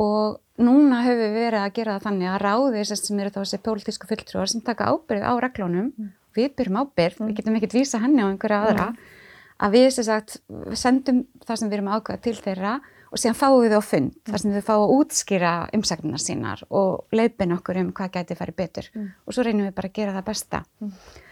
og 0.00 0.38
núna 0.60 1.02
höfum 1.04 1.22
við 1.22 1.36
verið 1.36 1.62
að 1.62 1.74
gera 1.78 1.96
það 1.96 2.06
þannig 2.06 2.30
að 2.30 2.42
ráði 2.44 2.84
sem 2.90 3.20
eru 3.20 3.32
þá 3.32 3.40
þessi 3.40 3.60
pólitísku 3.64 4.10
fulltrúar 4.10 4.50
sem 4.50 4.64
taka 4.64 4.90
ábyrð 4.92 5.26
á 5.26 5.32
reglónum, 5.44 5.90
mm. 5.90 6.12
við 6.36 6.54
byrjum 6.58 6.80
ábyrð, 6.80 7.18
mm. 7.18 7.28
við 7.28 7.40
getum 7.40 7.58
ekkert 7.58 7.76
vísa 7.76 8.00
henni 8.02 8.24
á 8.24 8.28
einhverja 8.28 8.62
aðra, 8.66 8.86
mm. 8.92 9.20
að 9.66 9.76
við 9.76 9.88
sagt, 9.98 10.38
sendum 10.78 11.24
það 11.46 11.62
sem 11.62 11.70
við 11.70 11.78
erum 11.78 11.92
ákveða 11.96 12.24
til 12.26 12.36
þeirra 12.38 12.74
og 13.10 13.18
síðan 13.18 13.40
fáum 13.40 13.58
við 13.64 13.74
á 13.76 13.82
fund, 13.82 14.12
mm. 14.12 14.28
þar 14.30 14.44
sem 14.44 14.54
við 14.58 14.68
fáum 14.68 14.84
að 14.84 14.94
útskýra 14.98 15.54
umsagnarnar 15.78 16.24
sínar 16.24 16.62
og 16.68 17.16
leipin 17.16 17.56
okkur 17.56 17.82
um 17.82 17.90
hvað 17.96 18.14
gæti 18.18 18.38
farið 18.38 18.60
betur 18.60 18.92
og 19.00 19.34
svo 19.34 19.46
reynum 19.46 19.66
við 19.66 19.76
bara 19.80 19.90
að 19.90 19.98
gera 19.98 20.16
það 20.18 20.28
besta. 20.30 20.62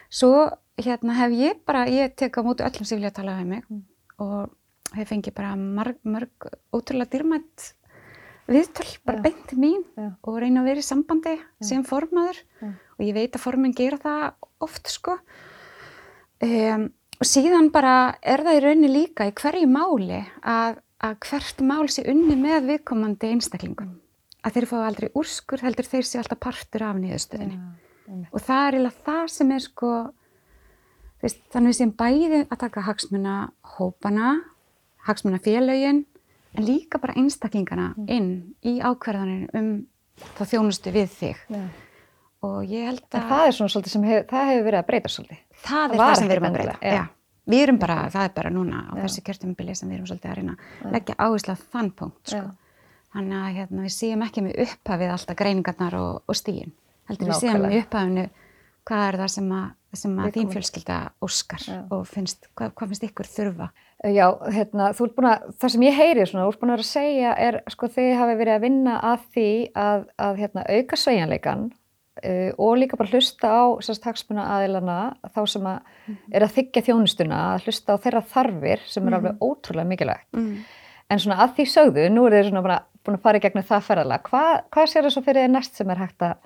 Svo 0.08 0.48
hérna 0.80 1.16
hef 1.18 1.34
ég 1.36 1.64
bara, 1.66 1.86
ég 1.90 2.14
tek 2.16 2.38
á 2.38 2.40
mótu 2.44 2.64
öllum 2.64 2.86
sem 2.86 2.98
vilja 2.98 3.12
tala 3.14 3.36
um 3.42 3.48
mig 3.48 3.64
mm. 3.68 3.82
og 4.24 4.96
hef 4.96 5.10
fengið 5.10 5.34
bara 5.36 5.56
mörg, 5.58 5.98
mörg 6.04 6.48
ótrúlega 6.72 7.12
dýrmætt 7.12 7.72
viðtöl, 8.48 8.88
bara 9.04 9.20
ja. 9.20 9.24
beint 9.26 9.52
mín 9.60 9.82
ja. 9.98 10.12
og 10.24 10.38
reyna 10.40 10.62
að 10.62 10.70
vera 10.70 10.80
í 10.80 10.86
sambandi 10.86 11.34
ja. 11.36 11.46
sem 11.60 11.84
formaður 11.84 12.40
og 12.62 13.04
ég 13.04 13.16
veit 13.16 13.36
að 13.36 13.44
formin 13.44 13.76
gera 13.76 13.98
það 14.00 14.22
oft 14.64 14.88
sko. 14.88 15.18
Um, 16.40 16.88
og 17.18 17.26
síðan 17.26 17.68
bara 17.74 18.14
er 18.22 18.44
það 18.46 18.56
í 18.56 18.62
rauninni 18.64 18.92
líka 18.92 19.26
í 19.28 19.34
hverju 19.36 19.68
máli 19.68 20.22
að, 20.40 20.78
að 21.04 21.18
hvert 21.26 21.60
mál 21.66 21.88
sé 21.92 22.06
unni 22.08 22.38
með 22.38 22.70
viðkomandi 22.70 23.34
einstaklingum. 23.34 23.98
Að 24.46 24.54
þeir 24.54 24.68
fá 24.70 24.76
aldrei 24.86 25.08
úrskur, 25.18 25.60
heldur 25.66 25.90
þeir 25.90 26.06
sé 26.06 26.20
alltaf 26.22 26.40
partur 26.40 26.86
af 26.86 26.96
nýðustöðinni 27.02 27.58
og 28.08 28.40
það 28.40 28.62
er 28.66 28.78
eiginlega 28.78 29.04
það 29.08 29.24
sem 29.34 29.50
er 29.56 29.64
sko 29.64 29.90
veist, 31.22 31.42
þannig 31.52 31.76
séum 31.76 31.94
bæði 31.98 32.44
að 32.46 32.60
taka 32.62 32.84
hagsmuna 32.86 33.34
hópana 33.76 34.36
hagsmuna 35.08 35.40
félögin 35.42 36.04
en 36.54 36.66
líka 36.66 37.00
bara 37.02 37.16
einstaklingana 37.18 37.92
mm. 37.96 38.08
inn 38.08 38.30
í 38.66 38.78
ákverðanir 38.80 39.52
um 39.58 39.70
þá 40.38 40.42
þjónustu 40.52 40.94
við 40.94 41.12
þig 41.14 41.42
ja. 41.54 41.62
og 42.46 42.58
ég 42.66 42.88
held 42.90 43.04
að 43.10 43.20
en 43.20 43.28
það 43.32 43.44
er 43.44 43.56
svona 43.58 43.74
svolítið 43.74 43.94
sem 43.94 44.08
hef, 44.08 44.24
það 44.30 44.50
hefur 44.52 44.66
verið 44.68 44.80
að 44.80 44.88
breyta 44.90 45.12
svolítið 45.14 45.38
það, 45.38 45.68
það 45.68 45.94
er 45.94 46.02
það 46.02 46.14
sem 46.20 46.30
við 46.30 46.36
erum 46.36 46.48
að 46.48 46.58
breyta 46.58 46.94
ja. 46.96 47.04
við 47.52 47.66
erum 47.66 47.82
bara, 47.84 47.98
það 48.14 48.28
er 48.28 48.34
bara 48.40 48.54
núna 48.54 48.80
á 48.82 48.92
ja. 48.94 49.02
þessu 49.04 49.24
kjörtumubili 49.28 49.76
sem 49.78 49.92
við 49.92 49.98
erum 49.98 50.10
svolítið 50.10 50.32
að 50.32 50.40
reyna 50.40 50.56
að 50.56 50.96
leggja 50.96 51.18
áherslu 51.18 51.54
á 51.54 51.58
þann 51.76 51.92
punkt 52.00 52.34
sko. 52.34 52.44
þannig 53.14 53.38
að 53.44 53.56
hérna, 53.60 53.86
við 53.86 53.96
séum 54.00 54.26
ekki 54.26 54.46
með 54.46 54.60
upphafið 54.66 55.14
alltaf 55.14 55.40
greiningarnar 55.42 55.98
og, 56.00 56.12
og 56.26 56.38
stígin 56.38 56.74
heldur 57.08 57.32
við 57.32 57.40
séum 57.42 57.66
í 57.70 57.80
upphafinu 57.82 58.28
hvað 58.88 59.08
er 59.08 59.20
það 59.22 59.34
sem 59.36 59.50
sem 59.96 60.16
að 60.20 60.34
þín 60.36 60.50
fjölskylda 60.52 60.96
óskar 61.24 61.64
Já. 61.64 61.78
og 61.94 62.04
finnst, 62.08 62.48
hvað, 62.58 62.72
hvað 62.76 62.90
finnst 62.92 63.06
ykkur 63.08 63.30
þurfa? 63.32 63.68
Já, 64.12 64.26
hérna, 64.52 64.90
þú 64.94 65.08
ert 65.08 65.16
búin 65.16 65.28
að, 65.30 65.46
það 65.58 65.72
sem 65.74 65.84
ég 65.86 65.96
heyri 65.96 66.26
svona, 66.28 66.44
þú 66.44 66.52
ert 66.52 66.60
búin 66.60 66.72
að 66.72 66.76
vera 66.76 66.84
að 66.84 66.90
segja 66.92 67.34
er, 67.48 67.58
sko, 67.72 67.88
þið 67.96 68.10
hafi 68.20 68.34
verið 68.38 68.54
að 68.54 68.64
vinna 68.66 68.96
að 69.08 69.24
því 69.34 69.50
að, 69.82 70.04
að 70.28 70.42
hérna, 70.42 70.64
auka 70.76 70.98
sveigjanleikan 71.02 71.64
uh, 71.68 72.50
og 72.66 72.74
líka 72.82 72.98
bara 73.00 73.12
hlusta 73.14 73.50
á 73.50 73.64
sérstaksmuna 73.88 74.44
aðilana, 74.58 74.98
þá 75.32 75.40
sem 75.54 75.70
að 75.72 75.78
mm 75.80 76.12
-hmm. 76.12 76.36
er 76.36 76.46
að 76.46 76.54
þykja 76.58 76.84
þjónustuna, 76.90 77.40
að 77.54 77.66
hlusta 77.66 77.96
á 77.96 78.02
þeirra 78.04 78.22
þarfir 78.34 78.84
sem 78.84 79.02
er 79.02 79.08
mm 79.08 79.14
-hmm. 79.14 79.18
alveg 79.18 79.42
ótrúlega 79.42 79.88
mikilvægt. 79.88 80.32
Mm 80.36 80.46
-hmm. 80.46 80.62
En 81.08 81.18
svona 81.18 81.40
að 81.40 81.54
því 81.56 81.64
sögðu, 81.72 82.08
nú 82.12 82.26
er 82.26 82.32
þið 82.32 82.48
svona 82.50 82.82
búin 83.04 83.16
að 83.16 83.22
fara 83.22 83.38
í 83.38 83.40
gegnum 83.40 83.64
það 83.64 83.86
ferðala, 83.88 84.18
Hva, 84.18 84.62
hvað 84.70 84.86
sér 84.86 85.02
það 85.02 85.12
svo 85.14 85.22
fyrir 85.22 85.48
næst 85.48 85.74
sem 85.74 85.90
er 85.90 85.96
hægt 85.96 86.22
að, 86.22 86.36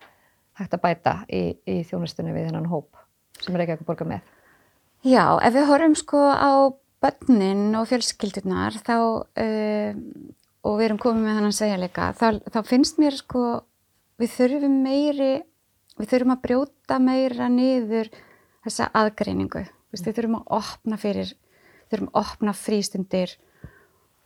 hægt 0.61 0.77
að 0.77 0.85
bæta 0.85 1.15
í, 1.29 1.43
í 1.67 1.81
þjónustunni 1.89 2.35
við 2.35 2.51
þennan 2.51 2.71
hóp? 2.73 3.03
sem 3.43 3.57
Reykjavík 3.57 3.87
borgar 3.87 4.09
með? 4.09 4.23
Já, 5.03 5.25
ef 5.43 5.55
við 5.57 5.69
horfum 5.71 5.97
sko 5.99 6.21
á 6.31 6.53
börnin 7.03 7.75
og 7.75 7.89
fjölskyldunar 7.91 8.77
þá 8.87 8.95
uh, 8.95 10.01
og 10.63 10.77
við 10.79 10.87
erum 10.87 11.01
komið 11.03 11.25
með 11.25 11.39
þannig 11.39 11.55
að 11.55 11.59
segja 11.59 11.81
leika 11.81 12.11
þá, 12.19 12.27
þá 12.55 12.61
finnst 12.69 13.01
mér 13.03 13.17
sko 13.19 13.45
við 14.23 14.35
þurfum 14.37 14.77
meiri 14.85 15.33
við 15.99 16.11
þurfum 16.13 16.35
að 16.37 16.45
brjóta 16.47 16.99
meira 17.03 17.49
niður 17.51 18.13
þessa 18.63 18.91
aðgreiningu 19.01 19.65
við 19.93 20.05
þurfum 20.07 20.39
að 20.39 20.53
opna 20.61 21.01
fyrir 21.01 21.33
þurfum 21.91 22.13
að 22.13 22.21
opna 22.23 22.55
frístundir 22.57 23.35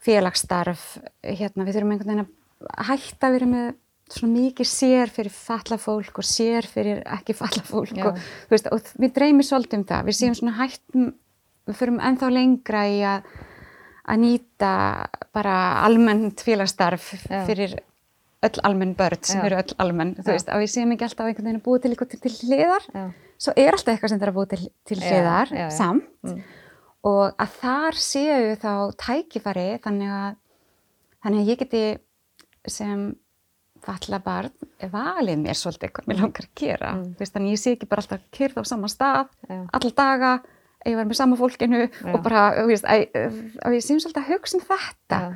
félagsstarf 0.05 0.85
hérna, 1.25 1.65
við 1.65 1.79
þurfum 1.79 1.95
einhvern 1.95 2.13
veginn 2.13 2.27
að 2.27 2.91
hætta 2.91 3.27
að 3.27 3.37
vera 3.39 3.49
með 3.49 3.67
svona 4.13 4.33
mikið 4.33 4.69
sér 4.69 5.11
fyrir 5.13 5.33
falla 5.33 5.77
fólk 5.81 6.21
og 6.21 6.27
sér 6.27 6.67
fyrir 6.69 7.03
ekki 7.17 7.35
falla 7.37 7.63
fólk 7.65 7.99
og, 8.05 8.21
veist, 8.51 8.69
og 8.71 8.93
við 8.99 9.13
dreymum 9.17 9.45
svolítið 9.45 9.81
um 9.81 9.85
það 9.91 10.09
við 10.09 10.19
séum 10.21 10.37
svona 10.37 10.57
hættum 10.61 11.11
við 11.67 11.79
förum 11.81 12.01
ennþá 12.09 12.31
lengra 12.31 12.87
í 12.87 12.97
að 13.05 13.29
að 14.07 14.21
nýta 14.23 14.71
bara 15.35 15.57
almennt 15.83 16.41
félagstarf 16.45 17.09
Já. 17.27 17.41
fyrir 17.47 17.75
öll 18.45 18.61
almenn 18.63 18.95
börn 18.95 19.23
sem 19.25 19.41
Já. 19.41 19.45
eru 19.49 19.59
öll 19.59 19.75
almenn 19.83 20.13
þú 20.21 20.31
veist, 20.31 20.51
að 20.53 20.63
við 20.63 20.71
séum 20.71 20.93
ekki 20.95 21.07
alltaf 21.07 21.27
einhvern 21.27 21.49
veginn 21.49 21.59
að 21.59 21.65
búa 21.65 21.81
til 21.81 21.91
eitthvað 21.91 22.13
til, 22.13 22.21
til 22.23 22.33
hliðar 22.47 22.87
Já. 22.93 23.03
svo 23.35 23.55
er 23.57 23.75
alltaf 23.75 23.93
eitthvað 23.93 24.13
sem 24.13 24.21
það 24.21 24.27
er 24.27 24.31
að 24.31 24.39
búa 24.39 24.51
til, 24.53 24.61
til 24.87 24.99
hliðar 25.01 25.53
samt 25.75 26.07
mm. 26.23 26.41
og 27.11 27.23
að 27.43 27.55
þar 27.61 28.01
séu 28.07 28.57
þá 28.61 28.73
tækifari 29.03 29.69
þannig 29.83 30.17
að 30.21 30.29
þannig 31.25 31.43
að 31.43 31.51
ég 31.51 31.63
geti 31.65 31.83
sem 32.71 33.07
falla 33.87 34.19
barn 34.23 34.67
valið 34.91 35.41
mér 35.41 35.57
svolítið 35.57 35.93
hvað 35.95 36.11
mér 36.11 36.21
langar 36.21 36.47
að 36.47 36.53
gera 36.59 36.93
mm. 36.97 37.09
Þannig 37.23 37.55
ég 37.55 37.61
sé 37.61 37.73
ekki 37.75 37.89
bara 37.89 38.03
alltaf 38.03 38.27
kyrð 38.35 38.61
á 38.61 38.63
sama 38.67 38.91
stað 38.91 39.31
ja. 39.49 39.59
all 39.79 39.91
daga, 39.97 40.31
ég 40.85 40.99
var 40.99 41.09
með 41.09 41.19
sama 41.21 41.39
fólkinu 41.39 41.83
ja. 41.85 41.89
og 42.13 42.21
bara, 42.25 42.47
veist, 42.67 42.87
að, 42.87 43.07
að 43.63 43.77
ég 43.77 43.85
sé 43.85 43.97
svolítið 43.97 44.23
að 44.23 44.31
hugsa 44.33 44.59
um 44.59 44.65
þetta 44.67 45.21
ja. 45.23 45.33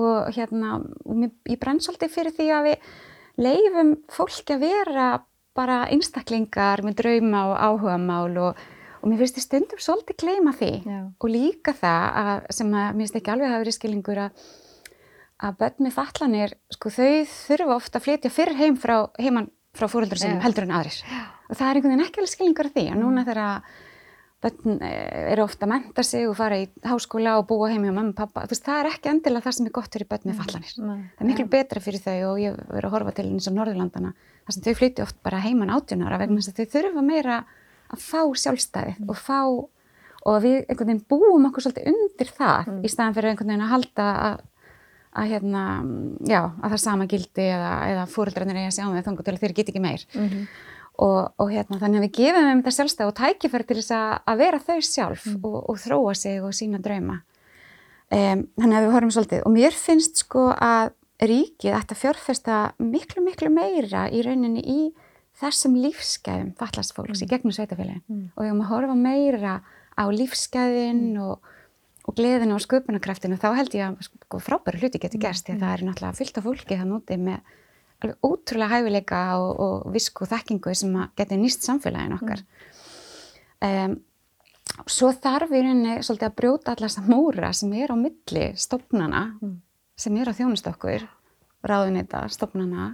og 0.00 0.32
hérna 0.36 0.78
og 0.78 1.20
mér, 1.24 1.34
ég 1.50 1.60
brenn 1.62 1.82
svolítið 1.84 2.14
fyrir 2.14 2.36
því 2.38 2.50
að 2.54 2.70
við 2.70 2.90
leifum 3.38 3.94
fólki 4.12 4.56
að 4.56 4.66
vera 4.66 5.08
bara 5.58 5.82
einstaklingar 5.90 6.84
með 6.86 7.00
drauma 7.02 7.44
og 7.50 7.58
áhuga 7.58 7.98
mál 7.98 8.38
og, 8.38 8.62
og 9.02 9.10
mér 9.10 9.22
finnst 9.22 9.40
ég 9.40 9.46
stundum 9.46 9.82
svolítið 9.82 10.20
kleima 10.22 10.54
því 10.54 10.72
og 11.18 11.28
líka 11.30 11.74
það 11.76 12.06
að, 12.22 12.48
sem 12.54 12.72
að 12.72 12.88
mér 12.88 13.04
finnst 13.04 13.20
ekki 13.20 13.34
alveg 13.34 13.48
að 13.48 13.54
hafa 13.54 13.64
verið 13.64 13.78
skilingur 13.78 14.22
að 14.28 14.48
að 15.38 15.58
börn 15.60 15.86
með 15.86 15.94
fallanir, 15.94 16.54
sko 16.74 16.90
þau 16.90 17.10
þurfa 17.30 17.76
ofta 17.76 18.00
að 18.00 18.06
flytja 18.06 18.34
fyrr 18.34 18.56
heim 18.58 18.78
frá, 18.80 18.96
heimann 19.20 19.50
frá 19.76 19.86
fóröldur 19.90 20.18
sem 20.20 20.34
yeah. 20.34 20.42
heldur 20.42 20.66
en 20.66 20.74
aðrir 20.74 20.96
yeah. 21.04 21.28
og 21.46 21.58
það 21.58 21.68
er 21.68 21.78
einhvern 21.78 21.94
veginn 21.94 22.06
ekki 22.06 22.20
alveg 22.22 22.32
skilningur 22.32 22.70
af 22.70 22.74
því 22.74 22.84
að 22.90 22.98
núna 23.02 23.24
þegar 23.28 23.44
börn 24.42 24.82
eh, 24.86 25.30
eru 25.34 25.44
ofta 25.44 25.66
að 25.66 25.72
menta 25.72 26.04
sig 26.06 26.26
og 26.28 26.36
fara 26.38 26.58
í 26.62 26.66
háskóla 26.86 27.36
og 27.40 27.46
búa 27.50 27.70
heim 27.72 27.86
hjá 27.86 27.92
mamma 27.92 28.12
og 28.12 28.18
pappa, 28.18 28.44
veist, 28.50 28.64
það 28.66 28.82
er 28.82 28.90
ekki 28.92 29.12
endilega 29.12 29.46
það 29.46 29.56
sem 29.58 29.70
er 29.70 29.74
gott 29.78 29.94
fyrir 29.94 30.10
börn 30.10 30.28
með 30.30 30.42
fallanir. 30.42 30.74
Mm. 30.78 31.00
Það 31.14 31.24
er 31.24 31.30
miklu 31.30 31.44
yeah. 31.44 31.54
betra 31.54 31.82
fyrir 31.82 32.04
þau 32.04 32.18
og 32.32 32.42
ég 32.42 32.60
verið 32.68 32.88
að 32.88 32.94
horfa 32.94 33.14
til 33.16 33.26
eins 33.32 33.48
og 33.50 33.56
Norðurlandana 33.56 34.12
þar 34.44 34.56
sem 34.56 34.66
þau 34.66 34.76
flytja 34.78 35.06
oft 35.08 35.18
bara 35.26 35.42
heimann 35.42 35.74
átjónara 35.74 36.20
vegna 36.22 36.38
þess 36.38 36.54
að 36.54 36.60
þau 36.60 36.76
þurfa 36.76 37.04
meira 37.08 37.40
að 37.88 38.04
fá 38.04 38.22
sjálfstæði 38.44 38.94
mm. 38.94 39.10
og 39.10 39.18
fá 39.18 39.40
og 40.28 40.38
við 40.44 40.56
einhvern 40.66 40.92
veginn 40.92 41.04
búum 41.10 41.48
okkur 41.48 41.66
svolítið 41.66 41.90
undir 41.92 42.30
það 42.36 42.70
mm. 42.70 42.78
í 42.84 42.92
staðan 42.92 43.16
fyrir 43.16 43.32
einhvern 43.32 43.52
veginn 43.52 43.66
að 43.66 43.74
halda 43.74 44.08
að 44.28 44.46
að 45.16 45.30
hérna, 45.32 45.62
já, 46.28 46.40
að 46.62 46.74
það 46.74 46.82
sama 46.82 47.06
gildi 47.08 47.46
eða, 47.48 47.70
eða 47.92 48.08
fóröldrarnir 48.12 48.60
er 48.60 48.68
að 48.68 48.76
sjá 48.76 48.84
með 48.88 49.06
þangu 49.06 49.24
til 49.24 49.34
að 49.34 49.40
þeir 49.44 49.54
get 49.56 49.72
ekki 49.72 49.82
meir 49.84 50.04
mm 50.12 50.28
-hmm. 50.28 50.44
og, 51.06 51.32
og 51.38 51.50
hérna, 51.52 51.80
þannig 51.80 51.98
að 51.98 52.06
við 52.06 52.14
gefum 52.18 52.48
þeim 52.48 52.60
þetta 52.60 52.76
sjálfstæð 52.76 53.08
og 53.08 53.16
tækifæri 53.22 53.68
til 53.68 53.78
þess 53.80 53.96
að, 53.96 54.12
að 54.26 54.38
vera 54.44 54.58
þau 54.58 54.78
sjálf 54.80 55.26
mm 55.26 55.32
-hmm. 55.32 55.44
og, 55.48 55.58
og 55.70 55.76
þróa 55.78 56.14
sig 56.14 56.42
og 56.42 56.54
sína 56.54 56.78
drauma 56.78 57.22
um, 58.12 58.46
þannig 58.60 58.76
að 58.76 58.84
við 58.84 58.94
horfum 58.94 59.14
svolítið 59.16 59.44
og 59.44 59.52
mér 59.52 59.72
finnst 59.72 60.24
sko 60.24 60.48
að 60.52 60.92
ríkið 61.18 61.74
ætti 61.74 61.94
að 61.94 62.02
fjárfesta 62.02 62.56
miklu 62.78 63.24
miklu 63.24 63.50
meira 63.50 64.06
í 64.10 64.22
rauninni 64.22 64.62
í 64.62 64.80
þessum 65.38 65.76
lífsgæðum 65.78 66.54
fallast 66.58 66.94
fólks 66.94 67.20
mm 67.20 67.26
-hmm. 67.26 67.26
í 67.26 67.30
gegnum 67.30 67.54
sveitafélagin 67.54 68.02
mm. 68.06 68.30
og 68.36 68.42
við 68.42 68.50
höfum 68.50 68.62
að 68.62 68.70
horfa 68.72 68.94
meira 68.94 69.54
á 69.98 70.04
lífsgæðin 70.10 71.14
mm. 71.14 71.22
og 71.22 71.40
og 72.08 72.16
gleðinu 72.16 72.56
og 72.56 72.64
sköpunarkraftinu 72.64 73.36
þá 73.40 73.48
held 73.58 73.74
ég 73.76 73.84
að 73.84 74.08
sko, 74.08 74.40
frábæri 74.40 74.80
hluti 74.80 75.00
getur 75.02 75.20
gerst 75.20 75.46
því 75.46 75.58
að 75.58 75.64
það 75.64 75.72
er 75.74 75.86
náttúrulega 75.88 76.18
fyllt 76.18 76.38
af 76.40 76.46
fólki 76.48 76.78
það 76.78 76.92
núti 76.92 77.18
með 77.20 77.56
alveg 77.98 78.28
ótrúlega 78.28 78.78
hæfileika 78.78 79.22
og, 79.42 79.48
og 79.60 79.88
visku 79.92 80.28
þekkingu 80.30 80.74
sem 80.78 80.94
getur 81.18 81.40
nýst 81.40 81.66
samfélagin 81.66 82.16
okkar. 82.16 82.44
Mm. 83.58 83.68
Um, 83.68 83.96
svo 84.86 85.10
þarf 85.12 85.52
í 85.52 85.62
rauninni 85.64 85.98
svolítið 86.06 86.28
að 86.30 86.38
brjóta 86.38 86.74
allast 86.74 87.00
að 87.02 87.10
múra 87.12 87.52
sem 87.56 87.72
er 87.76 87.92
á 87.92 87.96
milli 87.98 88.46
stopnana 88.56 89.24
mm. 89.42 89.54
sem 89.98 90.16
er 90.16 90.30
á 90.30 90.38
þjónustokkur, 90.38 91.06
ráðunita, 91.66 92.24
stopnana. 92.32 92.92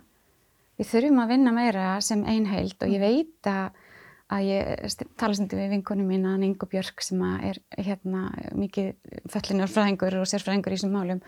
Við 0.81 0.91
þurfum 0.91 1.23
að 1.23 1.35
vinna 1.37 1.55
meira 1.55 1.89
sem 2.03 2.25
einheild 2.27 2.81
og 2.83 2.91
ég 2.91 3.05
veit 3.05 3.51
að 3.51 3.84
að 4.33 4.47
ég 4.49 4.97
tala 5.21 5.37
stundu 5.37 5.59
við 5.59 5.75
vinkunum 5.75 6.09
mín 6.09 6.25
að 6.31 6.47
Ingo 6.49 6.69
Björk 6.71 7.05
sem 7.05 7.21
er 7.37 7.61
hérna 7.77 8.31
mikið 8.57 8.95
föllinarfræðingur 9.33 10.21
og 10.23 10.31
sérfræðingur 10.31 10.75
í 10.75 10.79
þessum 10.79 10.97
málum. 10.97 11.23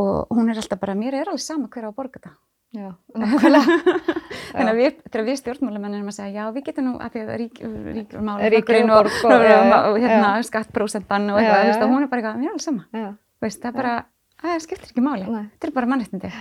Og 0.00 0.32
hún 0.36 0.50
er 0.52 0.60
alltaf 0.60 0.80
bara, 0.80 0.96
mér 0.96 1.16
er 1.20 1.30
alveg 1.30 1.44
sama 1.44 1.70
hver 1.72 1.88
á 1.88 1.90
að 1.90 1.98
borga 2.00 2.24
það 2.24 2.36
Já, 2.76 2.90
þannig 3.14 4.70
að 4.70 4.78
við, 4.80 4.96
þegar 5.06 5.24
við 5.28 5.38
stjórnmálamenn 5.40 5.94
erum 5.96 6.10
að 6.10 6.16
segja, 6.18 6.42
já 6.42 6.52
við 6.52 6.66
getum 6.66 6.88
nú 6.88 6.94
að 7.00 7.14
því 7.14 7.22
að 7.22 7.30
rík, 7.40 7.60
rík, 7.94 8.16
mál, 8.26 8.34
ríkjum 8.52 8.92
og, 8.92 9.08
og, 9.08 9.32
og, 9.46 9.72
og 9.92 9.96
hérna, 10.02 10.32
skattprósentan 10.44 11.30
og 11.32 11.40
eitthvað, 11.40 11.70
veist, 11.70 11.86
hún 11.86 12.04
er 12.04 12.10
bara 12.10 12.22
eitthvað, 12.22 12.42
mér 12.42 12.50
er 12.50 12.56
alveg 12.56 12.66
sama. 12.66 13.14
Veist, 13.46 13.62
það 13.62 13.78
bara, 13.78 13.94
það 14.42 14.60
skiptir 14.66 14.92
ekki 14.92 15.06
máli. 15.06 15.28
Þetta 15.30 15.70
er 15.70 15.74
bara 15.78 15.90
mannreitindi 15.94 16.32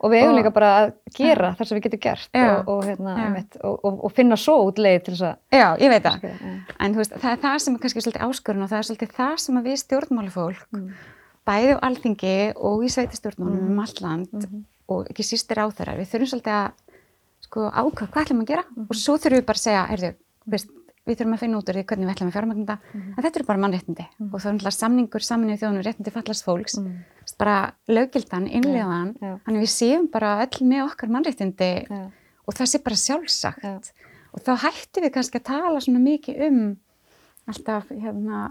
og 0.00 0.12
við 0.12 0.22
eigum 0.22 0.38
líka 0.38 0.52
bara 0.54 0.70
að 0.78 0.90
gera 1.16 1.52
þar 1.58 1.68
sem 1.68 1.78
við 1.78 1.86
getum 1.86 2.02
gert 2.06 2.38
og, 2.40 2.70
og, 2.72 2.82
hérna, 2.88 3.14
einmitt, 3.26 3.56
og, 3.66 3.86
og 3.90 4.12
finna 4.16 4.38
svo 4.40 4.56
út 4.68 4.80
leið 4.80 5.00
til 5.06 5.14
þess 5.14 5.26
að 5.28 5.60
Já, 5.60 5.66
ég 5.82 5.92
veit 5.92 6.06
það, 6.06 6.26
en 6.86 6.96
veist, 6.96 7.16
það 7.16 7.32
er 7.32 7.42
það 7.44 7.56
sem 7.64 7.76
er 7.76 7.82
kannski 7.84 8.04
svolítið 8.04 8.26
áskurinn 8.26 8.64
og 8.64 8.70
það 8.70 8.80
er 8.80 8.88
svolítið 8.88 9.14
það 9.18 9.34
sem 9.44 9.60
við 9.66 9.80
stjórnmálufólk 9.84 10.64
mm. 10.76 10.86
bæði 11.50 11.74
á 11.76 11.78
alþingi 11.90 12.36
og 12.70 12.86
í 12.86 12.92
sveitistjórnmálum 12.96 13.60
mm. 13.60 13.74
um 13.74 13.84
allt 13.84 14.02
land 14.04 14.32
mm 14.32 14.46
-hmm. 14.46 14.64
og 14.96 15.12
ekki 15.12 15.26
sístir 15.26 15.60
á 15.60 15.66
þeirra, 15.68 15.98
við 16.00 16.10
þurfum 16.14 16.32
svolítið 16.32 16.56
að 16.56 16.70
sko 17.44 17.68
ákvæða 17.68 18.10
hvað 18.10 18.24
ætlum 18.24 18.44
að 18.44 18.50
gera 18.54 18.64
-hmm. 18.64 18.88
og 18.88 18.96
svo 18.96 19.18
þurfum 19.18 19.40
við 19.40 19.48
bara 19.48 19.60
að 19.60 19.66
segja, 19.66 19.86
heyrðu, 19.92 20.14
veist 20.46 20.68
við 21.10 21.20
þurfum 21.20 21.36
að 21.36 21.42
finna 21.42 21.60
út 21.60 21.70
úr 21.70 21.78
því 21.78 21.84
hvernig 21.90 22.08
við 22.08 22.14
ætlum 22.14 22.30
að 22.30 22.36
fjármagna 22.36 22.64
þetta. 22.64 22.76
Mm 22.80 23.00
-hmm. 23.00 23.14
en 23.16 23.24
þetta 23.24 23.40
eru 23.40 23.48
bara 23.50 23.62
mannréttindi. 23.64 24.06
Mm 24.18 24.30
og 24.30 24.40
það 24.40 24.48
er 24.50 24.54
náttúrulega 24.54 24.76
samningur 24.76 25.26
saminuð 25.26 25.60
þjóðunum 25.60 25.86
réttindi 25.86 26.14
fallast 26.14 26.46
fólks. 26.46 26.78
Mm 26.78 27.00
bara 27.38 27.72
lögildan, 27.86 28.46
innlegaðan 28.50 29.14
yeah. 29.22 29.36
þannig 29.44 29.62
við 29.62 29.70
séum 29.70 30.08
bara 30.10 30.30
öll 30.44 30.66
með 30.66 30.84
okkar 30.84 31.08
mannréttindi. 31.08 31.72
Yeah. 31.90 32.08
og 32.46 32.54
það 32.54 32.66
sé 32.66 32.78
bara 32.82 32.96
sjálfsagt. 32.96 33.64
Yeah. 33.64 33.80
og 34.32 34.40
þá 34.46 34.52
hættum 34.64 35.04
við 35.04 35.12
kannski 35.14 35.38
að 35.38 35.46
tala 35.50 35.80
svona 35.80 36.02
mikið 36.02 36.42
um 36.48 36.76
alltaf 37.46 37.86
hérna 37.90 38.48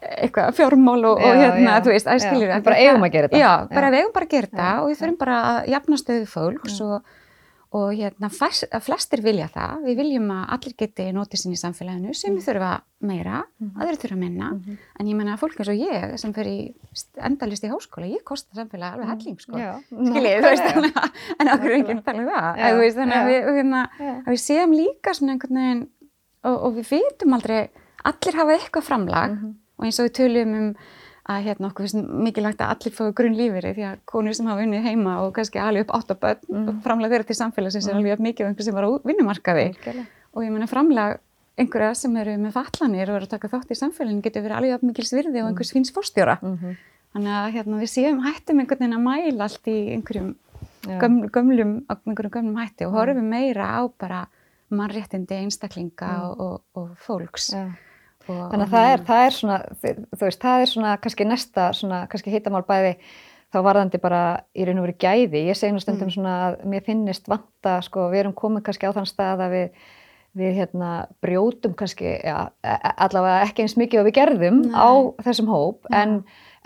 eitthvað 0.00 0.54
fjármál 0.56 1.02
og, 1.04 1.18
og 1.20 1.36
hérna, 1.36 1.76
já, 1.76 1.82
þú 1.84 1.92
veist, 1.92 2.08
við 2.32 2.52
bara 2.64 2.78
eigum 2.80 3.04
að 3.04 3.12
gera 3.16 3.28
þetta. 3.28 3.40
Já, 3.40 3.52
bara 3.68 3.90
eigum 3.92 4.12
bara 4.14 4.26
að 4.26 4.34
gera 4.34 4.48
þetta 4.48 4.68
og 4.80 4.86
við 4.88 5.00
þurfum 5.00 5.18
bara 5.20 5.40
að 5.50 5.58
jafna 5.74 5.98
stöðu 6.00 6.28
fólks 6.30 6.78
og 6.86 7.10
og 7.70 7.92
hérna 7.94 8.26
flestir 8.82 9.20
vilja 9.22 9.46
það, 9.52 9.82
við 9.86 9.98
viljum 10.00 10.30
að 10.34 10.40
allir 10.56 10.72
geti 10.80 11.04
notið 11.14 11.40
sín 11.42 11.52
í 11.54 11.58
samfélaginu. 11.60 12.14
Sem 12.18 12.32
við 12.32 12.40
mm. 12.40 12.46
þurfa 12.48 12.70
meira, 13.06 13.42
mm 13.62 13.76
aðrir 13.78 14.00
þurfa 14.02 14.18
minna. 14.18 14.48
Mm 14.56 14.80
en 15.00 15.10
ég 15.10 15.18
menna 15.20 15.36
að 15.36 15.44
fólk 15.44 15.60
eins 15.62 15.70
og 15.70 15.78
ég 15.78 16.16
sem 16.20 16.34
fyrir 16.34 17.22
endalist 17.28 17.64
í 17.64 17.70
háskóla, 17.70 18.10
ég 18.10 18.24
kostar 18.26 18.58
samfélag 18.58 18.96
alveg 18.96 19.12
helling 19.12 19.38
sko, 19.40 19.60
skiljið, 19.86 20.42
þú 20.42 20.50
veist 20.50 20.66
en 21.38 21.52
okkur 21.54 21.70
er 21.70 21.76
ekki 21.78 21.94
að 21.94 22.02
tala 22.08 22.24
um 22.24 22.30
það. 22.34 22.60
Já. 22.60 22.74
Veist, 22.80 22.98
þannig 22.98 23.18
að 23.20 23.30
við, 23.30 23.50
hérna, 23.60 23.84
að 24.10 24.30
við 24.32 24.42
séum 24.42 24.74
líka 24.74 25.14
svona 25.16 25.36
einhvern 25.36 25.60
veginn 25.62 25.84
og, 26.42 26.56
og 26.56 26.74
við 26.80 26.90
veitum 26.90 27.38
aldrei, 27.38 27.60
allir 28.10 28.40
hafa 28.42 28.58
eitthvað 28.58 28.88
framlag. 28.90 29.36
-hmm. 29.38 29.54
og 29.78 29.86
eins 29.86 30.02
og 30.02 30.10
við 30.10 30.16
töljum 30.18 30.58
um 30.58 30.72
að 31.30 31.46
hérna 31.46 31.70
okkur 31.70 31.86
finnst 31.86 32.12
mikilvægt 32.26 32.62
að 32.64 32.74
allir 32.74 32.94
fóðu 32.96 33.16
grunn 33.20 33.38
lífeyri 33.38 33.72
því 33.76 33.86
að 33.86 34.04
konur 34.12 34.36
sem 34.36 34.48
hafa 34.50 34.64
unnið 34.66 34.86
heima 34.88 35.16
og 35.24 35.32
kannski 35.36 35.62
alveg 35.62 35.86
upp 35.86 35.94
átt 35.98 36.12
á 36.12 36.16
börn 36.24 36.46
mm. 36.48 36.68
og 36.68 36.78
framlega 36.84 37.14
þeirra 37.14 37.28
til 37.28 37.38
samfélagsins 37.38 37.86
mm. 37.86 37.90
er 37.92 37.98
alveg 38.00 38.24
mikið 38.26 38.46
af 38.46 38.50
einhver 38.50 38.66
sem 38.66 38.78
var 38.78 38.88
á 38.88 38.90
vinnumarkaði 39.10 39.66
mm. 39.74 40.06
og 40.34 40.46
ég 40.46 40.54
menna 40.54 40.70
framlega 40.70 41.20
einhverja 41.60 41.96
sem 41.98 42.16
eru 42.20 42.36
með 42.40 42.56
fallanir 42.56 43.10
og 43.10 43.18
eru 43.18 43.28
að 43.28 43.34
taka 43.34 43.50
þátt 43.52 43.74
í 43.74 43.78
samfélaginu 43.78 44.24
getur 44.24 44.44
verið 44.46 44.58
alveg 44.58 44.86
mikil 44.86 45.06
svirði 45.06 45.42
og 45.42 45.44
mm. 45.44 45.50
einhvers 45.52 45.72
finns 45.74 45.92
fórstjóra. 45.94 46.38
Mm 46.40 46.56
-hmm. 46.56 46.78
Þannig 47.10 47.36
að 47.36 47.52
hérna, 47.56 47.80
við 47.80 47.90
séum 47.90 48.20
hættum 48.24 48.60
einhvern 48.62 48.80
veginn 48.80 48.98
að 48.98 49.06
mæla 49.06 49.44
allt 49.44 49.68
í 49.68 49.78
einhverjum 49.94 50.34
gömlum, 50.86 51.30
gömlum, 51.34 51.72
einhverjum 51.90 52.34
gömlum 52.36 52.60
hætti 52.60 52.86
og 52.86 52.92
horfum 52.94 53.28
meira 53.28 53.66
á 53.66 53.80
bara 53.98 54.20
mannréttindi 54.70 55.34
einstaklinga 55.34 56.06
mm. 56.06 56.22
og, 56.22 56.40
og, 56.40 56.62
og 56.74 56.88
fólks. 56.96 57.52
Já. 57.52 57.66
Og, 58.30 58.44
Þannig 58.52 58.66
að 58.66 58.76
það 58.76 58.90
er, 58.92 59.04
það 59.08 59.24
er 59.26 59.36
svona, 59.36 59.58
þú 59.82 60.22
veist, 60.26 60.42
það 60.44 60.64
er 60.64 60.72
svona 60.74 60.94
kannski 61.04 61.28
næsta, 61.28 61.68
svona 61.76 62.00
kannski 62.10 62.34
hittamál 62.34 62.64
bæði 62.68 62.96
þá 63.50 63.62
varðandi 63.66 63.98
bara 64.02 64.24
í 64.54 64.66
raun 64.66 64.78
og 64.78 64.86
veru 64.86 64.98
gæði. 65.02 65.46
Ég 65.50 65.58
segi 65.58 65.74
nú 65.74 65.82
stundum 65.82 66.06
mm. 66.06 66.14
svona 66.14 66.34
að 66.48 66.60
mér 66.70 66.84
finnist 66.86 67.30
vanta, 67.30 67.80
sko, 67.82 68.06
við 68.12 68.24
erum 68.24 68.36
komið 68.38 68.68
kannski 68.68 68.90
á 68.90 68.94
þann 68.94 69.10
stað 69.10 69.46
að 69.46 69.56
við 69.56 69.88
við 70.38 70.60
hérna 70.60 70.90
brjótum 71.22 71.74
kannski, 71.78 72.12
ja, 72.22 72.44
e, 72.62 72.70
e, 72.70 72.92
allavega 73.02 73.48
ekki 73.48 73.64
eins 73.64 73.76
mikið 73.80 74.02
og 74.02 74.06
við 74.06 74.16
gerðum 74.20 74.60
Nei. 74.62 74.76
á 74.78 74.90
þessum 75.26 75.50
hóp 75.50 75.88
ja. 75.90 76.04
en, 76.04 76.20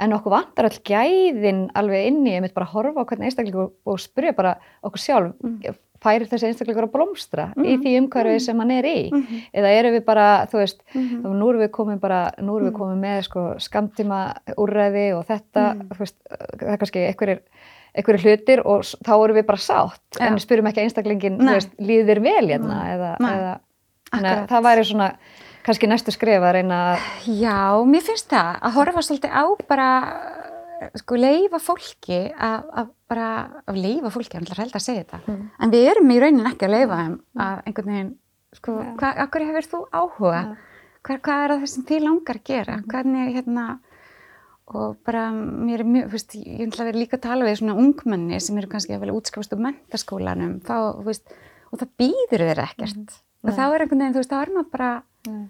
en 0.05 0.17
okkur 0.17 0.35
vantar 0.35 0.69
all 0.69 0.81
gæðin 0.85 1.65
alveg 1.79 2.11
inni, 2.11 2.35
ég 2.37 2.45
mitt 2.45 2.57
bara 2.57 2.69
horfa 2.69 3.05
á 3.05 3.09
hvernig 3.09 3.31
einstaklingur 3.31 3.73
og 3.89 4.03
spyrja 4.03 4.35
bara 4.37 4.57
okkur 4.85 5.01
sjálf 5.01 5.33
mm. 5.41 5.81
Færir 6.03 6.27
þessi 6.29 6.49
einstaklingur 6.49 6.89
að 6.89 6.95
blómstra 6.95 7.47
mm. 7.55 7.65
í 7.65 7.77
því 7.83 7.93
umhverfi 8.01 8.35
mm. 8.35 8.45
sem 8.47 8.61
hann 8.61 8.73
er 8.75 8.89
í 8.89 8.99
-hmm. 9.11 9.45
eða 9.61 9.75
eru 9.79 9.93
við 9.95 10.05
bara, 10.05 10.27
þú 10.51 10.61
veist 10.61 10.83
-hmm. 10.95 11.37
nú 11.39 11.49
erum 11.51 11.63
við 11.63 11.71
komið 11.71 12.01
bara, 12.01 12.21
nú 12.41 12.57
erum 12.57 12.69
við 12.69 12.73
mm. 12.73 12.81
komið 12.81 12.99
með 13.07 13.23
sko 13.29 13.45
skamtíma 13.59 14.21
úrræði 14.57 15.07
og 15.15 15.25
þetta, 15.27 15.65
mm. 15.75 15.89
þú 15.95 15.99
veist, 15.99 16.19
það 16.59 16.73
er 16.73 16.83
kannski 16.83 17.07
einhverjir 17.07 17.41
einhverju 17.95 18.25
hlutir 18.27 18.63
og 18.67 18.83
þá 18.83 19.15
eru 19.15 19.35
við 19.35 19.47
bara 19.47 19.63
sátt 19.63 20.19
ja. 20.19 20.27
en 20.27 20.35
við 20.35 20.45
spyrum 20.45 20.67
ekki 20.67 20.83
einstaklingin 20.83 21.39
líður 21.79 22.09
þér 22.11 22.21
vel 22.27 22.47
hérna 22.49 22.79
eða, 22.91 23.11
eða 23.31 23.53
það 24.51 24.67
væri 24.67 24.87
svona 24.89 25.11
kannski 25.65 25.89
næstu 25.89 26.13
skrif 26.15 26.43
að 26.43 26.57
reyna 26.59 26.81
að 26.93 27.05
Já, 27.39 27.85
mér 27.87 28.05
finnst 28.05 28.33
það 28.33 28.59
að 28.61 28.75
horfa 28.79 29.05
svolítið 29.07 29.31
á 29.31 29.45
bara 29.69 29.89
sko 30.99 31.19
leifa 31.19 31.61
fólki 31.63 32.21
að 32.35 32.91
bara 33.15 33.31
að 33.71 33.81
leifa 33.81 34.13
fólki, 34.13 34.37
ég 34.37 34.45
ætla 34.45 34.67
að 34.67 34.85
segja 34.85 35.07
þetta 35.07 35.23
mm. 35.25 35.41
en 35.65 35.75
við 35.75 35.89
erum 35.93 36.13
í 36.13 36.21
raunin 36.23 36.51
ekki 36.51 36.69
að 36.69 36.75
leifa 36.75 37.01
þeim 37.01 37.15
mm. 37.15 37.43
að 37.47 37.57
einhvern 37.65 37.93
veginn, 37.93 38.13
sko, 38.59 38.77
ja. 38.83 38.93
hvað, 39.01 39.25
akkur 39.25 39.47
hefur 39.49 39.69
þú 39.71 39.83
áhuga, 39.95 40.37
ja. 40.37 40.93
hvað, 41.07 41.25
hvað 41.29 41.43
er 41.47 41.55
það 41.55 41.67
sem 41.73 41.89
þið 41.91 42.07
langar 42.09 42.41
að 42.41 42.47
gera, 42.51 42.79
mm. 42.81 42.87
hvernig 42.93 43.35
hérna 43.39 43.67
og 44.75 44.95
bara 45.05 45.27
mér 45.35 45.83
er 45.85 45.89
mjög, 45.89 46.07
veist, 46.15 46.37
ég 46.41 46.63
vil 46.65 46.81
að 46.81 46.89
vera 46.89 47.01
líka 47.03 47.19
að 47.19 47.27
tala 47.27 47.49
við 47.49 47.59
svona 47.61 47.77
ungmenni 47.83 48.39
sem 48.41 48.57
eru 48.57 48.71
kannski 48.73 48.95
að 48.97 49.03
velja 49.05 49.17
útskapast 49.19 49.53
úr 49.53 49.61
mentaskólanum 49.67 50.55
þá, 50.65 50.77
veist, 51.05 51.35
og 51.69 51.83
það 51.83 51.91
býður 52.01 52.47
þeir 52.49 52.63
ekkert 52.65 53.03
mm. 53.03 53.19
og 53.45 53.59
þá 53.59 53.65
er 53.67 53.85
einhvern 53.85 54.01
veginn, 54.01 54.17
þú 54.17 54.23
veist, 54.23 54.33
þá 54.33 54.39
er 54.41 54.55
maður 54.55 54.71
bara 54.73 54.91
mm. 55.29 55.45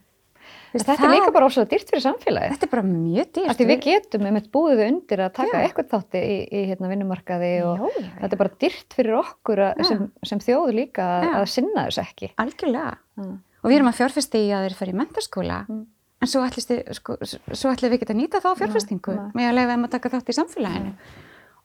Þetta 0.74 1.06
er 1.06 1.12
líka 1.12 1.30
bara 1.34 1.46
ósað 1.46 1.68
dýrt 1.70 1.90
fyrir 1.92 2.02
samfélagi 2.02 2.50
Þetta 2.54 2.66
er 2.66 2.70
bara 2.72 2.84
mjög 2.88 3.28
dýrt 3.36 3.58
Því 3.58 3.66
við 3.68 3.80
getum 3.84 4.24
með 4.26 4.46
búið 4.54 4.82
undir 4.88 5.22
að 5.22 5.32
taka 5.36 5.60
já. 5.60 5.62
eitthvað 5.68 5.90
þátti 5.92 6.22
í, 6.26 6.36
í 6.50 6.62
hérna, 6.70 6.90
vinnumarkaði 6.90 7.50
og 7.68 7.84
já, 7.84 8.00
já, 8.00 8.08
þetta 8.18 8.36
er 8.36 8.40
bara 8.40 8.54
dýrt 8.64 8.96
fyrir 8.98 9.18
okkur 9.20 9.62
að, 9.68 9.82
sem, 9.86 10.06
sem 10.26 10.42
þjóður 10.42 10.78
líka 10.80 11.06
að, 11.20 11.26
að 11.38 11.46
sinna 11.52 11.84
þess 11.86 12.02
ekki. 12.02 12.30
Algjörlega, 12.42 12.96
og 13.22 13.70
við 13.70 13.76
erum 13.78 13.90
að 13.92 14.00
fjárfesti 14.00 14.42
í 14.42 14.50
að 14.50 14.66
þeir 14.66 14.76
fara 14.80 14.94
í 14.94 14.98
mentaskóla 14.98 15.60
mm. 15.68 15.84
en 16.24 16.32
svo 16.32 16.42
ætlum 16.48 16.82
sko, 16.98 17.18
við 17.22 17.96
ekki 17.98 18.10
að 18.10 18.18
nýta 18.18 18.42
þá 18.42 18.50
fjárfestingu 18.64 19.16
með 19.30 19.50
að 19.52 19.56
leiða 19.60 19.78
um 19.78 19.86
að 19.86 19.94
taka 19.94 20.12
þátt 20.16 20.34
í 20.34 20.38
samfélaginu. 20.40 20.92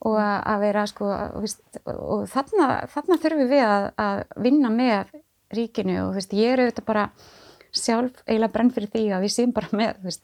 Og 0.08 0.16
að 0.16 0.62
vera 0.64 0.86
sko 0.88 1.10
víst, 1.44 1.60
og 1.92 2.22
þarna, 2.32 2.70
þarna 2.88 3.18
þurfum 3.20 3.50
við 3.50 3.66
að, 3.66 3.90
að 4.00 4.22
vinna 4.46 4.70
með 4.72 5.10
ríkinu 5.58 5.98
og 6.06 6.14
víst, 6.16 6.36
ég 6.38 6.54
er 6.54 6.62
auðvitað 6.64 6.88
bara 6.88 7.10
sjálf 7.72 8.24
eiginlega 8.28 8.54
brenn 8.54 8.74
fyrir 8.74 8.92
því 8.94 9.06
að 9.14 9.26
við 9.26 9.34
séum 9.36 9.54
bara 9.56 9.68
með 9.72 9.96
víst, 10.04 10.24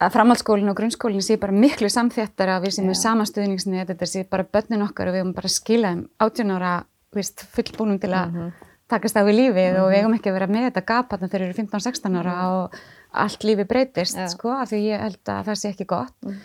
að 0.00 0.12
framhaldsskólinn 0.14 0.72
og 0.72 0.76
grunnskólinn 0.78 1.24
sé 1.24 1.36
bara 1.40 1.52
miklu 1.52 1.88
samþjættar 1.92 2.54
að 2.54 2.66
við 2.66 2.76
séum 2.76 2.90
með 2.90 3.00
samastuðningsni 3.02 3.84
þetta 3.84 4.08
sé 4.08 4.24
bara 4.30 4.44
börnin 4.44 4.86
okkar 4.86 5.10
og 5.10 5.16
við 5.16 5.24
höfum 5.24 5.34
bara 5.36 5.52
skilað 5.52 5.98
um 5.98 6.06
18 6.24 6.54
ára 6.56 6.74
fullbúnum 7.16 8.00
til 8.00 8.12
að 8.12 8.26
mm 8.28 8.40
-hmm. 8.40 8.52
takast 8.88 9.16
á 9.16 9.22
í 9.24 9.32
lífið 9.32 9.70
mm 9.70 9.76
-hmm. 9.76 9.82
og 9.82 9.90
við 9.90 9.96
hefum 10.00 10.14
ekki 10.14 10.32
verið 10.32 10.50
með 10.50 10.64
þetta 10.68 10.86
gap 10.86 11.10
þegar 11.10 11.28
þeir 11.28 11.42
eru 11.42 11.52
15-16 11.52 12.18
ára 12.18 12.32
mm 12.32 12.40
-hmm. 12.40 12.52
og 12.52 12.74
allt 13.10 13.44
lífi 13.44 13.64
breytist 13.64 14.16
ja. 14.16 14.28
sko 14.28 14.50
af 14.50 14.70
því 14.70 14.80
ég 14.92 15.00
held 15.00 15.24
að 15.28 15.44
það 15.48 15.60
sé 15.60 15.68
ekki 15.68 15.84
gott 15.84 16.14
mm. 16.24 16.36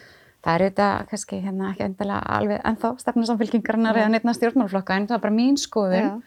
það 0.43 0.53
er 0.53 0.61
auðvitað 0.61 1.07
kannski 1.09 1.41
hérna 1.41 1.71
ekki 1.71 1.83
endilega 1.83 2.19
alveg 2.19 2.61
ennþá 2.63 2.93
stefnarsamfélkingarnar 3.03 3.95
ja. 3.95 4.01
eða 4.01 4.11
neittna 4.13 4.33
stjórnmálflokka 4.33 4.95
en 4.95 5.07
það 5.07 5.17
er 5.17 5.25
bara 5.25 5.33
mín 5.33 5.57
skoðun 5.57 6.07
ja. 6.07 6.19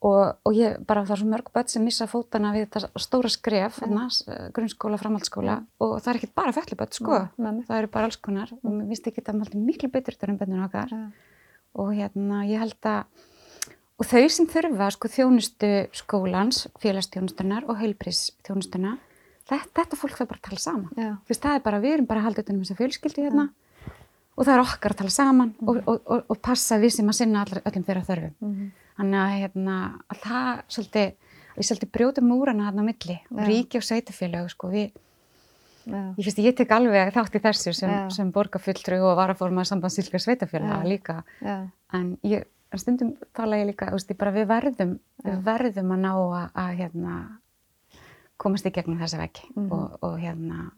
Og, 0.00 0.20
og 0.48 0.56
ég 0.56 0.78
bara 0.88 1.04
það 1.04 1.14
er 1.16 1.20
svo 1.22 1.30
mörg 1.30 1.50
börn 1.54 1.68
sem 1.68 1.84
missa 1.84 2.06
fótana 2.08 2.52
við 2.54 2.68
þetta 2.68 3.02
stóra 3.04 3.30
skref 3.32 3.80
hérna, 3.82 4.06
grunnskóla, 4.56 5.00
framhaldsskóla. 5.00 5.56
Og 5.84 5.96
það 6.00 6.12
er 6.12 6.20
ekki 6.20 6.30
bara 6.40 6.54
felliböld 6.56 6.96
sko. 6.96 7.18
Það 7.36 7.74
eru 7.76 7.90
bara 7.92 8.08
alls 8.08 8.20
konar. 8.20 8.54
Og 8.62 8.70
mér 8.72 8.88
finnst 8.92 9.10
ekki 9.10 9.24
þetta 9.26 9.60
miklu 9.60 9.90
betur 9.92 10.16
þetta 10.16 10.32
en 10.32 10.40
bennun 10.40 10.64
okkar. 10.64 10.94
Og 11.80 11.92
hérna 11.98 12.46
ég 12.48 12.64
held 12.64 12.88
að 12.88 13.28
og 14.00 14.08
þau 14.08 14.24
sem 14.32 14.46
þurfa 14.48 14.86
sko 14.94 15.08
þjónustu 15.12 15.70
skólans, 15.92 16.64
félagstjónustunnar 16.80 17.66
og 17.68 17.76
heilbrís-þjónustuna 17.82 18.94
þetta, 19.50 19.72
þetta 19.76 19.98
fólk 20.00 20.16
þarf 20.16 20.30
bara 20.30 20.40
að 20.40 20.46
tala 20.48 20.62
saman. 20.62 20.92
Þú 20.96 21.32
veist, 21.32 21.42
það 21.42 21.56
er 21.58 21.64
bara, 21.66 21.80
við 21.82 21.96
erum 21.96 22.08
bara 22.08 22.22
halda 22.24 22.44
utanum 22.44 22.62
þessa 22.64 22.78
fjölskyldi 22.78 23.26
hérna. 23.26 23.50
Já. 23.50 23.56
og 24.40 24.46
það 24.46 24.54
er 24.54 24.62
okkar 24.62 24.94
að 24.94 25.00
tala 25.02 25.12
saman 25.12 25.48
mm. 25.50 25.68
og, 25.68 25.78
og, 25.84 25.96
og, 26.06 26.20
og 26.32 26.38
passa 26.40 26.78
við 26.80 26.94
sem 26.94 27.08
að 27.12 27.16
sinna 27.18 27.42
öllum 27.44 27.84
þeirra 27.84 28.04
þörfum. 28.06 28.34
Mm. 28.40 28.70
Þannig 29.00 29.20
að, 29.20 29.36
hérna, 29.40 29.76
að 30.12 30.22
það 30.24 30.64
svolítið, 30.76 31.36
við 31.56 31.68
svolítið 31.68 31.92
brjóðum 31.96 32.30
múrana 32.30 32.68
hérna 32.68 32.84
á 32.84 32.88
milli 32.90 33.16
og 33.32 33.40
ríki 33.48 33.80
og 33.80 33.86
sveitufélög 33.86 34.52
sko, 34.52 34.70
við 34.72 34.90
ég 35.90 36.24
finnst, 36.24 36.40
ég 36.44 36.56
tek 36.56 36.72
alveg 36.76 37.12
þátt 37.14 37.36
í 37.38 37.42
þessu 37.42 37.74
sem, 37.74 37.92
sem 38.12 38.30
borgarfulltru 38.34 39.00
og 39.08 39.16
varaforma 39.18 39.64
sambandsylgar 39.66 40.22
sveitufélag 40.22 40.84
líka. 40.86 41.20
En 41.96 42.12
ég, 42.26 42.44
stundum 42.78 43.14
tala 43.36 43.58
ég 43.60 43.72
líka, 43.72 43.90
veist, 43.94 44.10
ég 44.12 44.18
bara, 44.20 44.34
við 44.34 44.50
verðum 44.50 44.98
við 45.24 45.40
verðum 45.46 45.94
að 45.96 46.04
ná 46.04 46.12
að, 46.12 46.44
að 46.62 46.74
hérna 46.82 47.16
komast 48.40 48.68
í 48.68 48.74
gegnum 48.74 49.00
þessa 49.00 49.20
veggi. 49.20 49.48
Mm 49.56 49.72
og, 49.74 49.96
og 50.06 50.20
hérna 50.20 50.68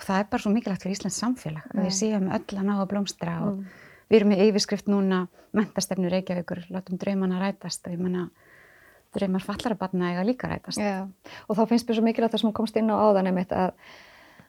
og 0.00 0.04
það 0.06 0.22
er 0.22 0.28
bara 0.32 0.44
svo 0.44 0.52
mikilvægt 0.54 0.84
fyrir 0.84 0.96
Íslands 0.96 1.20
samfélag 1.20 1.70
að 1.74 1.86
við 1.86 1.94
séum 1.98 2.28
öll 2.32 2.56
að 2.56 2.66
ná 2.66 2.74
að 2.78 2.90
blómstra 2.92 3.36
og 3.44 3.58
mm. 3.58 3.78
Við 4.10 4.18
erum 4.18 4.32
með 4.34 4.44
yfirskrift 4.48 4.90
núna 4.90 5.24
mentastefnu 5.56 6.10
Reykjavíkur, 6.12 6.64
látum 6.74 7.00
draumana 7.00 7.40
rætast 7.40 7.86
og 7.86 7.94
ég 7.94 8.02
menna 8.02 8.28
draumar 9.14 9.42
fallarabatna 9.42 10.12
eiga 10.12 10.26
líka 10.26 10.50
rætast 10.50 10.82
Já. 10.82 11.08
og 11.48 11.58
þá 11.58 11.64
finnst 11.70 11.88
mér 11.88 11.98
svo 11.98 12.06
mikilvægt 12.06 12.36
það 12.36 12.44
sem 12.44 12.54
komst 12.54 12.78
inn 12.78 12.92
á 12.92 12.96
áðan 12.98 13.30
einmitt 13.32 13.54
að, 13.54 13.74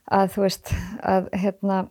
að 0.06 0.32
þú 0.36 0.46
veist 0.46 0.74
að 1.02 1.32
hérna 1.34 1.82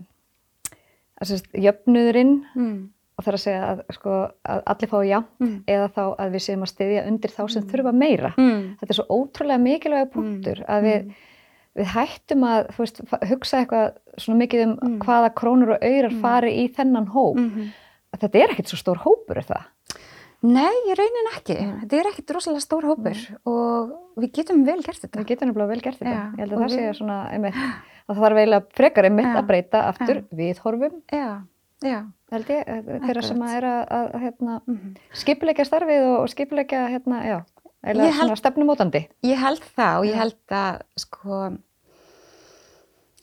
að 1.20 1.32
sérst, 1.32 1.52
jöfnuðurinn 1.54 2.36
mm 2.54 2.80
og 3.20 3.26
það 3.26 3.30
er 3.30 3.36
að 3.36 3.42
segja 3.44 3.64
að, 3.68 3.80
sko, 3.96 4.18
að 4.48 4.62
allir 4.72 4.90
fái 4.90 5.00
já 5.10 5.18
mm. 5.20 5.56
eða 5.68 5.88
þá 5.96 6.02
að 6.06 6.34
við 6.34 6.44
séum 6.46 6.62
að 6.64 6.70
styðja 6.72 7.02
undir 7.10 7.34
þá 7.34 7.40
sem 7.42 7.60
mm. 7.60 7.66
þurfa 7.72 7.92
meira. 8.00 8.30
Mm. 8.40 8.62
Þetta 8.80 8.94
er 8.94 8.98
svo 8.98 9.18
ótrúlega 9.18 9.64
mikilvæga 9.64 10.06
mm. 10.06 10.12
punktur 10.14 10.62
að 10.64 10.86
við, 10.86 11.02
mm. 11.02 11.26
Við 11.78 11.90
hættum 11.94 12.46
að 12.48 12.70
veist, 12.76 13.02
hugsa 13.30 13.60
eitthvað 13.60 13.92
svona 14.20 14.40
mikið 14.42 14.64
um 14.66 14.72
mm. 14.76 14.96
hvaða 15.04 15.34
krónur 15.38 15.74
og 15.76 15.84
öyrar 15.86 16.16
fari 16.22 16.54
í 16.64 16.68
þennan 16.74 17.10
hóp. 17.14 17.38
-hmm. 17.38 17.70
Þetta 18.20 18.40
er 18.40 18.52
ekkert 18.54 18.72
svo 18.72 18.78
stór 18.80 19.02
hópur, 19.04 19.38
er 19.38 19.46
það? 19.46 19.68
Nei, 20.40 20.72
ég 20.88 20.96
raunin 20.96 21.30
ekki. 21.36 21.56
Þetta 21.82 21.96
er 21.96 22.08
ekkert 22.10 22.30
rosalega 22.34 22.64
stór 22.64 22.86
hópur 22.88 23.18
og 23.44 23.92
við 24.16 24.32
getum 24.38 24.64
vel 24.64 24.80
gert 24.82 25.02
þetta. 25.02 25.20
Við 25.20 25.28
getum 25.34 25.52
vel 25.54 25.80
gert 25.80 25.98
þetta. 26.00 26.16
Já, 26.16 26.24
ég 26.32 26.40
held 26.40 26.52
að 26.52 26.58
það 26.58 26.70
við... 26.70 26.76
sé 26.76 26.94
svona, 26.98 27.18
einmitt, 27.30 27.60
að 28.06 28.14
það 28.14 28.24
þarf 28.24 28.40
eiginlega 28.40 28.66
frekar 28.80 29.04
einmitt 29.04 29.34
að 29.36 29.46
breyta 29.46 29.82
aftur 29.92 30.22
viðhorfum. 30.30 30.96
Já, 31.12 31.28
já 31.84 32.00
held 32.30 32.52
ég, 32.52 32.66
eh, 32.66 32.90
þeirra 33.06 33.22
sem 33.26 33.42
að 33.44 33.54
er 33.56 33.66
að, 33.68 33.80
að 33.96 34.12
hérna, 34.24 34.56
mm 34.66 34.76
-hmm. 34.76 34.92
skipilegja 35.22 35.66
starfið 35.66 36.06
og 36.10 36.28
skipilegja 36.30 36.82
hérna, 36.92 37.22
já, 37.26 37.38
eða 37.82 38.12
svona 38.12 38.38
stefnumótandi. 38.38 39.06
Ég 39.26 39.40
held 39.40 39.64
það 39.76 39.98
og 39.98 40.08
ég 40.10 40.20
held 40.20 40.56
að 40.60 40.80
sko 41.00 41.40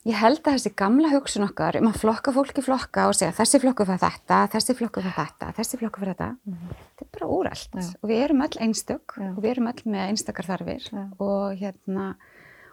ég 0.07 0.15
held 0.15 0.39
að 0.39 0.55
þessi 0.55 0.71
gamla 0.79 1.11
hugsun 1.11 1.45
okkar 1.47 1.77
um 1.81 1.89
að 1.89 1.99
flokka 2.01 2.33
fólki 2.35 2.63
flokka 2.63 3.07
og 3.09 3.17
segja 3.17 3.35
þessi 3.35 3.59
flokku 3.63 3.87
fyrir 3.87 4.01
þetta, 4.03 4.39
þessi 4.53 4.75
flokku 4.77 5.03
fyrir 5.03 5.17
þetta, 5.17 5.49
þessi 5.57 5.79
flokku 5.81 6.03
fyrir 6.03 6.15
þetta, 6.15 6.29
mm 6.37 6.53
-hmm. 6.53 6.81
þetta 6.87 7.05
er 7.05 7.11
bara 7.17 7.29
úrælt 7.37 7.79
og 7.83 8.09
við 8.09 8.23
erum 8.23 8.43
öll 8.47 8.57
einstök 8.63 9.17
já. 9.17 9.29
og 9.35 9.41
við 9.43 9.51
erum 9.51 9.71
öll 9.71 9.83
með 9.85 10.03
einstakar 10.07 10.47
þarfir 10.47 10.83
já. 10.87 11.03
og 11.19 11.59
hérna 11.59 12.15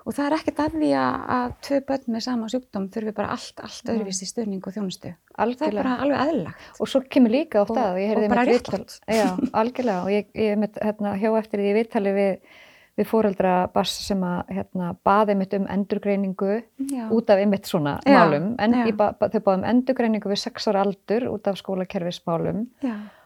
og 0.05 0.13
það 0.13 0.27
er 0.27 0.35
ekkert 0.37 0.59
að 0.61 0.75
því 0.77 0.91
að 1.01 1.55
tvei 1.65 1.79
börn 1.89 2.11
með 2.13 2.25
sama 2.27 2.49
sjúkdóm 2.53 2.89
þurfi 2.93 3.15
bara 3.17 3.31
allt, 3.33 3.63
allt 3.65 3.89
öðruvísi 3.95 4.29
stuðning 4.29 4.67
og 4.69 4.75
þjónustu. 4.75 5.15
Algjörlega. 5.41 5.63
Það 5.63 5.71
er 5.71 5.79
bara 5.79 5.95
alveg 6.05 6.21
aðlagt. 6.25 6.67
Og 6.77 6.91
svo 6.93 7.01
kemur 7.15 7.33
líka 7.33 7.63
oft 7.63 7.79
að, 7.81 7.97
og, 8.03 8.19
og 8.19 8.35
bara 8.35 8.45
réttlátt. 8.49 8.99
Já, 9.09 9.25
algjörlega. 9.63 10.03
Og 10.05 10.13
ég, 10.13 10.29
ég 10.37 10.61
mitt, 10.61 10.77
hérna, 10.85 11.15
hjá 11.23 11.31
eftir 11.41 11.63
því 11.63 11.71
ég 11.71 11.79
viðtali 11.79 12.13
við, 12.19 12.61
við 13.01 13.09
fóreldra 13.15 13.55
bass 13.73 14.05
sem 14.11 14.27
að 14.29 14.53
hérna, 14.59 14.91
baði 15.09 15.39
mitt 15.41 15.57
um 15.57 15.71
endurgreiningu 15.79 16.53
já. 16.61 17.07
út 17.09 17.33
af 17.33 17.41
einmitt 17.41 17.73
svona 17.73 17.97
já, 18.05 18.19
málum. 18.19 18.53
En 18.61 18.77
ba, 19.01 19.11
þau 19.25 19.41
baði 19.41 19.57
um 19.57 19.67
endurgreiningu 19.73 20.35
við 20.35 20.43
sex 20.45 20.69
ára 20.69 20.85
aldur 20.85 21.31
út 21.33 21.49
af 21.49 21.57
skólakerfismálum 21.63 22.67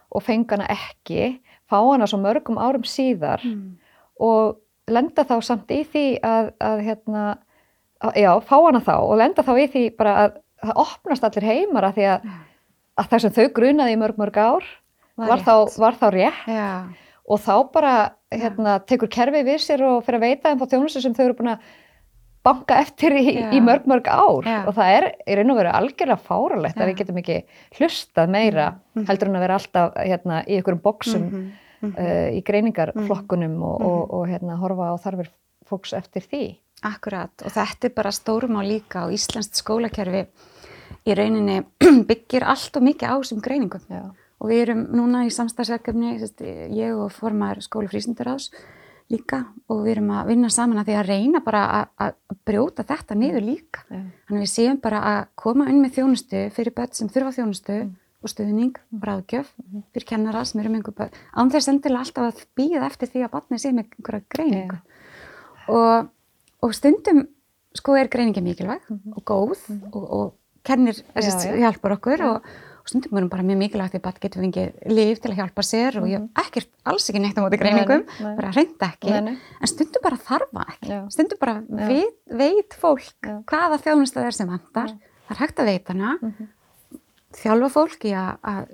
og 0.09 0.25
fengana 0.25 0.71
ekki, 0.71 1.35
fá 1.69 1.77
hana 1.83 2.07
svo 2.09 2.23
mörgum 2.23 2.57
árum 2.57 2.87
síðar 2.87 3.43
mm. 3.45 3.67
og 4.25 4.57
lenda 4.95 5.25
þá 5.27 5.35
samt 5.45 5.71
í 5.73 5.81
því 5.87 6.05
að, 6.25 6.51
að 6.63 6.83
hérna, 6.87 7.25
að, 8.03 8.21
já, 8.21 8.29
fá 8.45 8.55
hana 8.57 8.83
þá 8.85 8.95
og 8.99 9.17
lenda 9.21 9.45
þá 9.45 9.51
í 9.55 9.67
því 9.73 9.83
bara 9.99 10.15
að 10.23 10.37
það 10.59 10.79
opnast 10.83 11.27
allir 11.27 11.47
heimar 11.47 11.89
að 11.89 11.99
því 11.99 12.07
að, 12.13 12.31
að 12.99 13.11
það 13.11 13.25
sem 13.25 13.35
þau 13.37 13.45
grunaði 13.59 13.95
í 13.95 13.99
mörg 13.99 14.17
mörg 14.19 14.39
ár. 14.39 14.71
Var, 15.19 15.27
var, 15.27 15.43
þá, 15.43 15.53
var 15.83 15.99
þá 15.99 16.07
rétt. 16.15 16.47
Já. 16.47 16.71
og 17.29 17.43
þá 17.43 17.53
bara 17.73 17.93
hérna, 18.31 18.79
tekur 18.87 19.11
kerfið 19.11 19.45
við 19.51 19.61
sér 19.65 19.83
og 19.83 20.01
fyrir 20.05 20.19
að 20.19 20.25
veita 20.29 20.53
um 20.53 20.61
þá 20.61 20.73
þjónustu 20.73 21.03
sem 21.03 21.15
þau 21.17 21.23
eru 21.25 21.37
búin 21.37 21.53
að 21.53 21.69
banka 22.47 22.77
eftir 22.79 23.17
í, 23.19 23.23
í 23.51 23.59
mörg 23.59 23.87
mörg 23.89 24.07
ár. 24.07 24.47
Já. 24.47 24.59
og 24.63 24.75
það 24.77 24.93
er 24.95 25.07
í 25.27 25.39
raun 25.39 25.53
og 25.53 25.59
veru 25.59 25.73
algjörlega 25.75 26.27
fáralegt 26.29 26.79
að 26.79 26.91
við 26.91 27.01
getum 27.01 27.19
ekki 27.19 27.39
hlustað 27.77 28.31
meira 28.31 28.69
mm 28.69 28.77
-hmm. 28.79 29.09
heldur 29.09 29.31
en 29.31 29.39
að 29.39 29.43
vera 29.45 29.57
alltaf 29.59 29.97
hérna, 29.99 30.43
í 30.47 30.55
einhverjum 30.55 30.85
bóksum 30.85 31.25
mm 31.25 31.33
-hmm 31.33 31.49
mm 31.81 31.91
-hmm. 31.91 31.99
uh, 31.99 32.37
í 32.37 32.41
greiningarflokkunum 32.43 33.51
mm 33.51 33.57
-hmm. 33.57 33.65
og, 33.65 33.81
og, 33.81 34.13
og 34.13 34.27
hérna, 34.27 34.55
horfa 34.55 34.93
á 34.93 34.95
þarfir 34.97 35.29
fólks 35.65 35.93
eftir 35.93 36.21
því. 36.21 36.57
Akkurat 36.83 37.41
og 37.45 37.51
þetta 37.51 37.87
er 37.87 37.93
bara 37.95 38.11
stórum 38.11 38.55
á 38.55 38.63
líka 38.63 39.05
og 39.05 39.11
Íslandst 39.11 39.55
skólakerfi 39.59 40.25
í 41.05 41.15
rauninni 41.15 41.63
byggir 42.09 42.43
allt 42.43 42.77
og 42.77 42.83
mikið 42.83 43.09
á 43.11 43.15
sem 43.23 43.41
greiningum 43.41 43.81
Já. 43.89 44.11
og 44.39 44.49
við 44.49 44.61
erum 44.61 44.87
núna 44.95 45.25
í 45.27 45.29
samstagsverkefni, 45.29 46.17
ég 46.71 46.95
og 46.95 47.11
formar 47.11 47.59
skólufrísundaráðs 47.59 48.51
líka 49.09 49.45
og 49.67 49.83
við 49.83 49.91
erum 49.91 50.11
að 50.11 50.27
vinna 50.27 50.49
saman 50.49 50.77
að 50.77 50.85
því 50.85 50.95
að 50.95 51.07
reyna 51.07 51.39
bara 51.45 51.87
að 51.97 52.13
brjóta 52.45 52.83
þetta 52.83 53.15
niður 53.15 53.41
líka. 53.41 53.83
Já. 53.89 54.03
Þannig 54.27 54.45
við 54.45 54.53
séum 54.53 54.81
bara 54.81 54.99
að 55.13 55.25
koma 55.35 55.69
inn 55.69 55.81
með 55.81 55.95
þjónustu 55.97 56.45
fyrir 56.55 56.75
börn 56.77 56.93
sem 56.93 57.09
þurfa 57.09 57.35
þjónustu 57.41 57.73
mm 57.83 58.08
og 58.19 58.31
stuðning, 58.31 58.75
bráðgjöf 58.91 59.51
fyrir 59.93 60.07
kennara 60.07 60.43
sem 60.47 60.59
eru 60.59 60.71
með 60.73 60.81
einhver 60.81 60.95
börn 60.97 61.19
án 61.39 61.51
þess 61.53 61.71
endilega 61.71 62.03
alltaf 62.03 62.25
að 62.27 62.41
býða 62.59 62.87
eftir 62.89 63.11
því 63.13 63.25
að 63.25 63.35
barnið 63.35 63.61
sé 63.63 63.71
með 63.71 63.85
einhverja 63.85 64.25
greiningu 64.35 64.79
yeah. 64.79 65.05
og, 65.71 66.09
og 66.67 66.73
stundum 66.75 67.21
sko 67.79 67.95
er 67.95 68.11
greiningi 68.11 68.43
mikilvæg 68.43 68.81
mm 68.89 68.97
-hmm. 68.97 69.15
og 69.15 69.23
góð 69.23 69.61
mm 69.69 69.79
-hmm. 69.79 69.93
og, 69.95 70.03
og 70.19 70.33
kennir 70.67 70.99
þess 71.13 71.45
að 71.45 71.61
hjálpar 71.63 71.95
okkur 71.95 72.25
og, 72.27 72.35
og 72.83 72.87
stundum 72.91 73.17
er 73.17 73.23
hún 73.23 73.29
bara 73.29 73.43
mjög 73.43 73.57
mikilvægt 73.63 73.93
því 73.93 73.99
að 73.99 74.07
barn 74.07 74.19
getur 74.19 74.41
fengið 74.41 74.69
líf 74.91 75.19
til 75.19 75.31
að 75.31 75.39
hjálpa 75.39 75.63
sér 75.63 76.01
og 76.01 76.07
ég 76.07 76.19
hef 76.19 76.21
mhm. 76.21 76.31
ekkert 76.43 76.69
alls 76.83 77.09
ekki 77.09 77.19
neitt 77.19 77.37
á 77.39 77.41
móti 77.41 77.57
greiningum 77.57 78.03
nei, 78.03 78.19
nei. 78.19 78.35
bara 78.35 78.51
reynda 78.51 78.85
ekki 78.91 79.11
nei, 79.21 79.37
en 79.61 79.67
stundum 79.67 80.03
bara 80.03 80.17
þarfa 80.17 80.65
ekki 80.73 80.91
Já. 80.91 81.09
stundum 81.09 81.37
bara 81.39 81.63
veit, 81.69 82.15
veit 82.27 82.73
fólk 82.73 83.23
Já. 83.23 83.43
hvaða 83.47 83.79
þjónust 83.79 84.13
það 84.13 84.25
er 84.25 84.31
sem 84.31 84.49
handar 84.49 84.89
það 85.27 85.35
er 85.35 85.39
hægt 85.39 85.59
að 85.59 85.65
veita 85.71 85.93
hana 85.93 86.17
mm 86.21 86.31
-hmm 86.31 86.47
þjálfa 87.37 87.69
fólk 87.73 88.05
í 88.09 88.13
að 88.17 88.73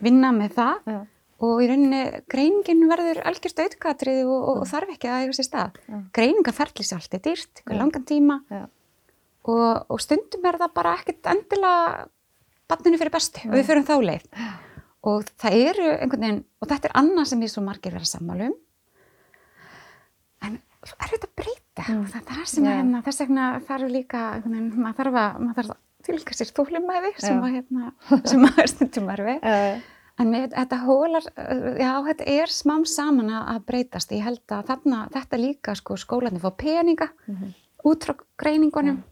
vinna 0.00 0.30
með 0.34 0.54
það 0.56 0.90
Já. 0.90 0.98
og 1.46 1.62
í 1.62 1.68
rauninni 1.70 2.02
greiningin 2.32 2.86
verður 2.90 3.22
algjörst 3.28 3.62
auðgatrið 3.64 4.22
og, 4.24 4.38
og, 4.38 4.62
og 4.62 4.70
þarf 4.70 4.94
ekki 4.94 5.10
að 5.10 5.24
eiga 5.24 5.36
sér 5.38 5.48
stað. 5.48 5.80
Greiningaferðli 6.16 6.86
sér 6.86 7.00
allt 7.00 7.18
er 7.18 7.24
dýrt, 7.26 7.62
langan 7.70 8.06
tíma 8.08 8.40
og, 8.50 9.84
og 9.88 10.00
stundum 10.02 10.48
er 10.48 10.58
það 10.60 10.74
bara 10.76 10.96
ekkert 10.98 11.30
endilega 11.32 12.08
banninu 12.70 13.00
fyrir 13.00 13.14
bestu 13.14 13.44
og 13.48 13.56
við 13.56 13.68
förum 13.70 13.86
þá 13.88 13.94
leið. 14.06 14.26
Og 15.10 15.30
það 15.40 15.54
eru 15.70 15.86
einhvern 15.94 16.26
veginn, 16.26 16.42
og 16.60 16.68
þetta 16.68 16.90
er 16.90 16.98
annað 17.00 17.30
sem 17.30 17.44
ég 17.46 17.52
svo 17.52 17.62
margir 17.64 17.94
verið 17.94 18.04
að 18.04 18.10
sammálum, 18.10 18.56
en 20.44 20.58
er 20.60 21.12
þetta 21.14 21.30
breyta? 21.40 21.86
Mm. 21.86 22.02
Það 22.12 22.34
er 22.34 22.50
sem 22.50 22.66
að 22.66 22.76
hérna, 22.76 23.00
þess 23.06 23.22
vegna 23.22 23.46
þarf 23.68 23.94
líka, 23.94 24.24
maður 24.44 24.98
þarf 24.98 25.16
að, 25.22 25.38
maður 25.40 25.56
þarf 25.60 25.72
að 25.72 25.80
tilka 26.10 26.36
sér 26.36 26.52
þúlimæði 26.56 27.14
sem 27.22 27.40
að 27.40 27.56
hérna, 27.56 27.94
sem 28.26 28.44
að 28.44 28.60
er 28.64 28.70
stundum 28.74 29.08
erfi 29.14 29.38
en 30.20 30.30
með 30.32 30.54
þetta 30.54 30.78
hólar 30.84 31.26
já, 31.80 31.90
þetta 32.08 32.28
er 32.34 32.52
smám 32.52 32.84
saman 32.88 33.32
að 33.40 33.62
breytast. 33.70 34.12
Ég 34.12 34.26
held 34.26 34.54
að 34.54 34.66
þarna, 34.68 35.00
þetta 35.14 35.40
líka 35.40 35.74
sko 35.78 35.96
skólanir 36.00 36.42
fá 36.42 36.50
peninga 36.60 37.08
mm 37.08 37.36
-hmm. 37.36 37.54
út 37.88 38.04
frá 38.04 38.14
greiningunum. 38.42 39.02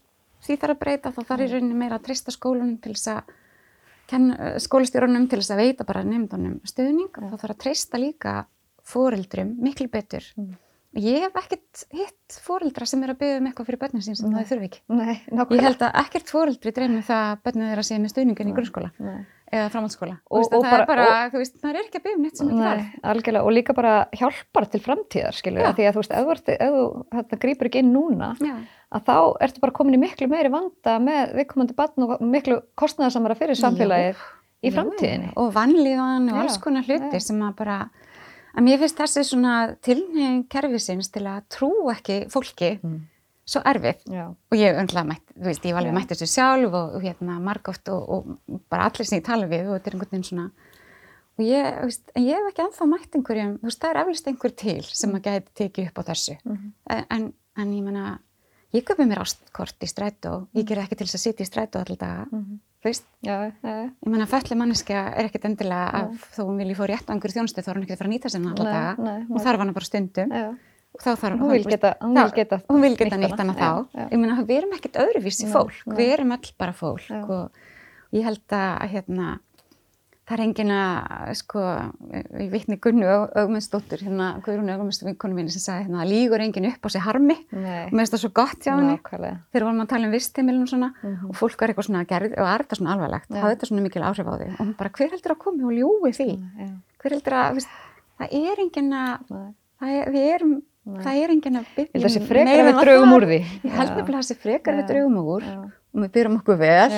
Því 0.44 0.56
þarf 0.60 0.76
að 0.76 0.82
breyta 0.82 1.12
þá 1.12 1.22
þarf 1.24 1.44
í 1.44 1.50
rauninni 1.52 1.74
meira 1.78 1.98
að 1.98 2.04
trista 2.08 2.30
skólunum 2.30 2.76
til 2.82 2.94
þess 2.94 3.08
að 3.08 4.60
skólistjórunum 4.64 5.26
til 5.28 5.40
þess 5.40 5.50
að 5.50 5.62
veita 5.64 5.84
bara 5.84 6.04
nefndunum 6.04 6.60
stuðning. 6.64 7.10
Og 7.16 7.32
þá 7.32 7.36
þarf 7.36 7.54
að 7.56 7.62
trista 7.64 7.98
líka 7.98 8.46
fórildrum 8.84 9.56
miklu 9.60 9.88
betur. 9.88 10.24
Mm. 10.36 10.54
Ég 10.98 11.22
hef 11.22 11.36
ekkert 11.38 11.82
hitt 11.94 12.36
fóreldra 12.42 12.86
sem 12.88 13.02
er 13.06 13.12
að 13.12 13.20
byggja 13.22 13.38
um 13.38 13.48
eitthvað 13.48 13.68
fyrir 13.68 13.80
börnum 13.82 14.02
sín 14.02 14.16
sem 14.18 14.30
Nei. 14.32 14.38
það 14.40 14.48
þurfi 14.50 14.68
ekki. 14.68 14.80
Nei, 14.98 15.16
ég 15.38 15.66
held 15.66 15.82
að 15.86 15.98
ekkert 16.02 16.30
fóreldri 16.32 16.72
dreymir 16.74 17.04
það 17.06 17.26
að 17.26 17.42
börnum 17.46 17.68
þeirra 17.70 17.84
sé 17.86 17.98
með 18.02 18.12
stöðningin 18.14 18.50
í 18.50 18.54
grunnskóla 18.56 18.90
Nei. 18.98 19.20
eða 19.52 19.68
framhaldsskóla. 19.74 20.16
Og, 20.26 20.40
og 20.40 20.48
það, 20.56 20.66
bara, 20.66 20.80
er 20.80 20.90
bara, 20.90 21.04
og, 21.28 21.36
veist, 21.38 21.60
það 21.62 21.70
er 21.70 21.78
ekki 21.84 22.00
að 22.00 22.06
byggja 22.06 22.18
um 22.18 22.24
neitt 22.26 22.40
sem 22.40 22.50
ekki 22.50 22.64
þarf. 22.64 22.88
Algjörlega 23.12 23.44
og 23.44 23.54
líka 23.54 23.76
bara 23.78 23.92
hjálpar 24.18 24.66
til 24.72 24.82
framtíðar 24.88 25.38
skilju 25.38 25.70
því 25.78 25.86
að 25.86 25.94
þú 25.94 26.02
veist, 26.02 26.16
ef 26.16 26.26
þú, 26.26 26.58
þú 26.58 27.20
þetta 27.20 27.40
grýpur 27.46 27.70
ekki 27.70 27.84
inn 27.84 27.94
núna 27.94 28.32
Já. 28.42 28.56
að 28.98 29.06
þá 29.06 29.16
ertu 29.46 29.62
bara 29.62 29.76
komin 29.78 30.00
í 30.00 30.02
miklu 30.02 30.30
meiri 30.32 30.50
vanda 30.50 30.98
með 31.04 31.36
viðkomandi 31.38 31.78
barn 31.78 32.08
og 32.08 32.26
miklu 32.26 32.58
kostnæðarsamara 32.80 33.38
fyrir 33.38 33.60
samfélagið 33.60 34.26
í 34.66 34.74
framtíðinni. 34.74 35.32
Og 35.38 35.52
vanlíðan 35.54 36.30
og 36.32 36.42
alls 36.42 36.58
konar 36.62 36.86
hluti 36.88 37.22
sem 37.22 37.38
að 37.46 37.56
bara 37.62 37.78
En 38.56 38.64
mér 38.66 38.80
finnst 38.80 38.98
þessi 38.98 39.24
svona 39.28 39.54
tilnefing 39.84 40.46
kerfisins 40.50 41.12
til 41.14 41.26
að 41.28 41.44
trú 41.52 41.70
ekki 41.92 42.22
fólki 42.32 42.74
mm. 42.78 42.98
svo 43.48 43.62
erfið 43.68 44.06
Já. 44.14 44.24
og 44.32 44.56
ég 44.58 44.80
öndla 44.80 45.04
mætt, 45.08 45.26
þú 45.36 45.50
veist, 45.50 45.68
ég 45.68 45.76
var 45.76 45.84
alveg 45.84 45.98
mætt 45.98 46.14
þessu 46.14 46.30
sjálf 46.32 46.72
og, 46.72 46.96
og 46.96 47.04
hérna 47.04 47.38
margótt 47.44 47.92
og, 47.92 48.08
og 48.08 48.60
bara 48.72 48.88
allir 48.88 49.08
sem 49.08 49.20
ég 49.20 49.28
tala 49.28 49.50
við 49.50 49.68
og 49.68 49.76
þetta 49.76 49.90
er 49.90 49.98
einhvern 49.98 50.14
veginn 50.14 50.28
svona 50.30 50.48
og 51.38 51.44
ég, 51.46 51.68
þú 51.78 51.90
veist, 51.90 52.08
en 52.14 52.24
ég 52.26 52.38
hef 52.38 52.48
ekki 52.50 52.64
ennþá 52.64 52.88
mætt 52.90 53.18
einhverjum, 53.18 53.52
þú 53.60 53.70
veist, 53.70 53.82
það 53.82 53.92
er 53.92 54.00
eflust 54.02 54.32
einhver 54.32 54.56
til 54.64 54.80
sem 54.90 55.14
að 55.14 55.28
geti 55.28 55.54
tekið 55.62 55.90
upp 55.90 56.00
á 56.00 56.08
þessu 56.10 56.38
mm 56.38 56.56
-hmm. 56.56 57.04
en, 57.14 57.32
en 57.56 57.74
ég 57.76 57.84
menna, 57.84 58.18
ég 58.76 58.84
köpi 58.84 59.06
mér 59.08 59.22
ástkort 59.24 59.84
í 59.84 59.88
strætó, 59.90 60.48
ég 60.56 60.66
ger 60.68 60.82
ekki 60.84 60.98
til 60.98 61.06
þess 61.06 61.18
að 61.20 61.24
sitja 61.26 61.46
í 61.46 61.50
strætó 61.50 61.84
alltaf 61.84 62.32
mm 62.32 62.40
-hmm 62.40 62.64
veist, 62.84 63.04
já, 63.20 63.52
já. 63.62 63.90
ég 63.90 64.10
menna 64.10 64.26
fölli 64.30 64.56
manneskja 64.58 65.02
er 65.18 65.28
ekkert 65.28 65.48
endilega 65.48 66.02
að 66.02 66.26
þó 66.34 66.42
hún 66.44 66.60
vilji 66.60 66.76
fóra 66.78 66.94
rétt 66.94 67.10
á 67.10 67.12
einhverju 67.14 67.38
þjónustu 67.38 67.64
þá 67.64 67.70
er 67.70 67.78
hún 67.78 67.86
ekkert 67.86 67.96
að 67.96 68.02
fara 68.02 68.10
að 68.10 68.14
nýta 68.14 68.32
sem 68.32 68.46
hann 68.46 68.60
alltaf 68.62 69.00
hún 69.28 69.44
þarf 69.46 69.62
hann 69.62 69.74
bara 69.78 69.88
stundum. 69.88 70.36
Og 70.98 71.02
þá 71.04 71.10
þarf 71.20 71.42
hún 71.42 71.52
vil 71.52 71.64
geta, 71.68 71.90
hún 72.02 72.16
vil 72.16 72.34
geta, 72.34 72.60
hún 72.70 72.84
vil 72.86 72.94
geta 72.98 73.18
nýtt 73.20 73.42
hana. 73.42 73.54
þá. 73.58 73.98
Ég 74.08 74.22
menna 74.22 74.38
við 74.48 74.54
erum 74.62 74.76
ekkert 74.78 75.00
öðruvísi 75.02 75.50
fólk. 75.52 75.82
Við 75.98 76.14
erum 76.14 76.32
öll 76.38 76.54
bara 76.58 76.74
fólk 76.74 77.10
og 77.18 78.16
ég 78.16 78.24
held 78.24 78.56
að 78.56 78.94
hérna 78.94 79.34
það 80.28 80.34
er 80.36 80.42
engin 80.44 80.72
að, 80.76 81.30
sko, 81.38 81.62
ég 82.36 82.50
vitni 82.52 82.76
Gunnu 82.84 83.08
Ögmundsdóttur, 83.08 84.02
hérna, 84.04 84.28
Guðrún 84.44 84.72
Ögmundsdóttur 84.74 85.08
vinkonu 85.08 85.38
mín 85.38 85.48
sem 85.52 85.62
sagði, 85.62 85.86
hérna, 85.86 86.04
lígur 86.08 86.44
engin 86.44 86.68
upp 86.68 86.84
á 86.84 86.88
sig 86.92 87.04
harmi. 87.04 87.38
Nei. 87.48 87.86
og 87.86 87.94
mér 87.94 88.02
finnst 88.02 88.16
það 88.16 88.22
svo 88.24 88.32
gott 88.36 88.66
hjá 88.66 88.74
henni. 88.74 88.98
Nákvæmlega. 88.98 89.40
þegar 89.52 89.66
vorum 89.68 89.84
að 89.84 89.90
tala 89.94 90.08
um 90.08 90.14
vistheimilin 90.14 90.66
og 90.66 90.72
svona 90.72 90.90
mm 90.92 91.14
-hmm. 91.14 91.28
og 91.30 91.36
fólk 91.40 91.62
er 91.62 91.72
eitthvað 91.72 91.88
svona 91.88 92.04
gerð 92.04 92.36
og 92.36 92.46
er 92.46 92.64
þetta 92.64 92.76
svona 92.76 92.92
alvarlegt, 92.92 93.30
hafði 93.32 93.54
þetta 93.54 93.70
svona 93.70 93.86
mikil 93.86 94.02
áhrif 94.02 94.28
á 94.28 94.34
því 94.36 94.48
og 94.60 94.76
bara 94.76 94.90
hver 94.90 95.10
heldur 95.10 95.32
að 95.32 95.42
komi 95.44 95.64
og 95.64 95.72
ljúi 95.72 96.12
því? 96.12 96.30
Ja. 96.58 96.68
hver 97.00 97.12
heldur 97.12 97.32
að, 97.32 97.54
viðst, 97.56 97.70
það 98.18 98.28
er 98.32 98.56
engin 98.60 98.92
að 98.92 99.16
það 99.80 99.88
er, 99.96 100.10
við 100.12 100.34
erum 100.34 100.62
Nei. 100.88 101.02
það 101.04 101.18
er 101.22 101.30
engin 101.30 101.58
að 101.60 101.66
byrja 101.76 102.04
þessi 102.04 102.22
frekar 102.28 102.64
við 102.64 102.80
draugum 102.80 103.12
úr 103.12 103.26
því. 103.28 103.40
ég 103.64 103.74
held 103.76 103.90
nefnilega 103.96 104.22
þessi 104.22 104.38
frekar 104.42 104.78
við 104.78 104.86
draugum 104.88 105.18
úr 105.24 105.44
og 105.44 106.02
við 106.02 106.12
byrjum 106.16 106.38
okkur 106.40 106.56
vel 106.62 106.90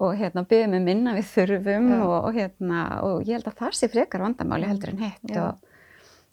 og 0.00 0.14
hérna 0.18 0.44
byggðum 0.48 0.76
við 0.76 0.84
minna 0.86 1.14
við 1.16 1.28
þurfum 1.32 1.88
og, 1.98 2.14
og 2.16 2.36
hérna 2.36 2.82
og 3.06 3.26
ég 3.28 3.38
held 3.38 3.50
að 3.50 3.58
það 3.60 3.78
sé 3.78 3.88
frekar 3.92 4.24
vandamáli 4.24 4.68
heldur 4.70 4.94
en 4.94 5.02
hitt 5.04 5.34
og, 5.36 5.72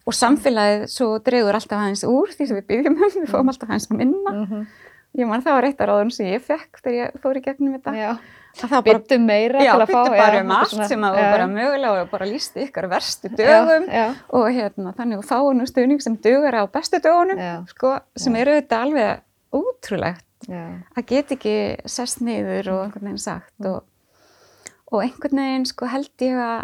og 0.07 0.15
samfélagið 0.15 0.85
svo 0.93 1.09
dreyður 1.25 1.59
alltaf 1.59 1.79
aðeins 1.79 2.05
úr 2.07 2.33
því 2.33 2.49
sem 2.49 2.59
við 2.59 2.67
byggjum 2.71 2.97
um, 2.97 3.15
við 3.17 3.31
fáum 3.33 3.51
alltaf 3.51 3.69
aðeins 3.69 3.89
minna. 3.91 4.33
Mm 4.33 4.45
-hmm. 4.45 4.67
ég 5.19 5.29
man 5.29 5.45
það 5.45 5.57
var 5.57 5.69
eitt 5.69 5.81
af 5.81 5.89
ráðum 5.89 6.11
sem 6.15 6.31
ég 6.31 6.45
fekk 6.45 6.83
þegar 6.83 6.99
ég 6.99 7.23
fór 7.23 7.37
í 7.37 7.45
gegnum 7.45 7.73
þetta. 7.77 7.95
Byttu 8.83 9.19
meira 9.21 9.61
já, 9.61 9.73
byttu 9.77 9.93
bara 9.93 10.41
um 10.41 10.51
allt 10.51 10.87
sem 10.87 11.03
að 11.05 11.15
var 11.15 11.31
bara 11.31 11.47
mögulega 11.47 12.01
og 12.01 12.09
bara 12.09 12.25
lísti 12.25 12.65
ykkar 12.65 12.89
verstu 12.89 13.29
dögum 13.29 13.85
já, 13.85 13.93
já. 13.93 14.15
og 14.29 14.47
hérna 14.49 14.93
þannig 14.97 15.21
að 15.21 15.27
fáinu 15.29 15.67
stuðning 15.69 16.01
sem 16.01 16.17
dögur 16.17 16.57
á 16.57 16.63
bestu 16.67 16.97
dögunum 16.99 17.67
sko, 17.69 17.99
sem 18.15 18.35
eru 18.35 18.57
þetta 18.57 18.81
alveg 18.81 19.21
útrúlegt 19.53 20.25
Já. 20.25 20.28
Að 20.55 21.05
get 21.09 21.31
ekki 21.35 21.55
sest 21.89 22.21
niður 22.25 22.71
og 22.73 22.79
einhvern 22.85 23.09
veginn 23.09 23.21
sagt 23.21 23.67
og, 23.67 23.79
og 24.91 25.03
einhvern 25.03 25.41
veginn 25.41 25.67
sko 25.69 25.83
held 25.89 26.25
ég 26.25 26.35
að, 26.43 26.61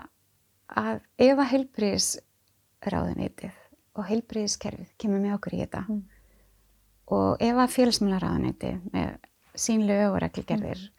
að 0.82 0.96
ef 1.28 1.36
að 1.38 1.52
heilbríðisráðunitið 1.54 3.56
og 3.96 4.04
heilbríðiskerfið 4.10 4.90
kemur 5.02 5.24
með 5.24 5.38
okkur 5.38 5.56
í 5.56 5.62
þetta 5.64 5.84
mm. 5.88 6.02
og 7.18 7.30
ef 7.48 7.56
að 7.64 7.76
félagsmjölarráðunitið 7.76 8.76
með 8.96 9.10
sínlegu 9.66 10.08
og 10.12 10.20
reglgerðir 10.24 10.82
mm. 10.82 10.92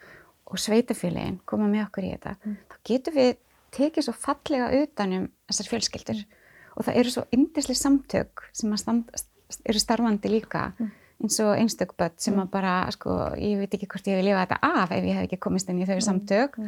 og 0.46 0.62
sveitafélagin 0.62 1.40
koma 1.48 1.66
með 1.72 1.82
okkur 1.88 2.04
í 2.08 2.12
þetta 2.14 2.32
mm. 2.38 2.58
þá 2.70 2.76
getur 2.92 3.12
við 3.16 3.32
tekið 3.76 4.06
svo 4.06 4.14
fallega 4.16 4.66
utanum 4.82 5.24
þessar 5.50 5.72
fjölskyldur 5.72 6.20
mm. 6.22 6.28
og 6.76 6.80
það 6.86 7.00
eru 7.02 7.10
svo 7.16 7.26
yndisli 7.36 7.76
samtök 7.76 8.46
sem 8.56 8.78
stand, 8.80 9.10
eru 9.66 9.80
starfandi 9.82 10.28
líka 10.32 10.62
mm 10.76 10.94
eins 11.22 11.38
og 11.44 11.54
einstökbött 11.56 12.20
sem 12.22 12.36
að 12.40 12.50
bara, 12.52 12.74
sko, 12.94 13.14
ég 13.40 13.60
veit 13.60 13.74
ekki 13.74 13.88
hvort 13.92 14.08
ég 14.08 14.18
hef 14.18 14.26
lifað 14.26 14.44
þetta 14.44 14.72
af 14.82 14.94
ef 14.96 15.04
ég 15.04 15.18
hef 15.18 15.28
ekki 15.28 15.40
komist 15.46 15.70
inn 15.72 15.80
í 15.80 15.88
þau 15.88 16.00
samtök 16.04 16.58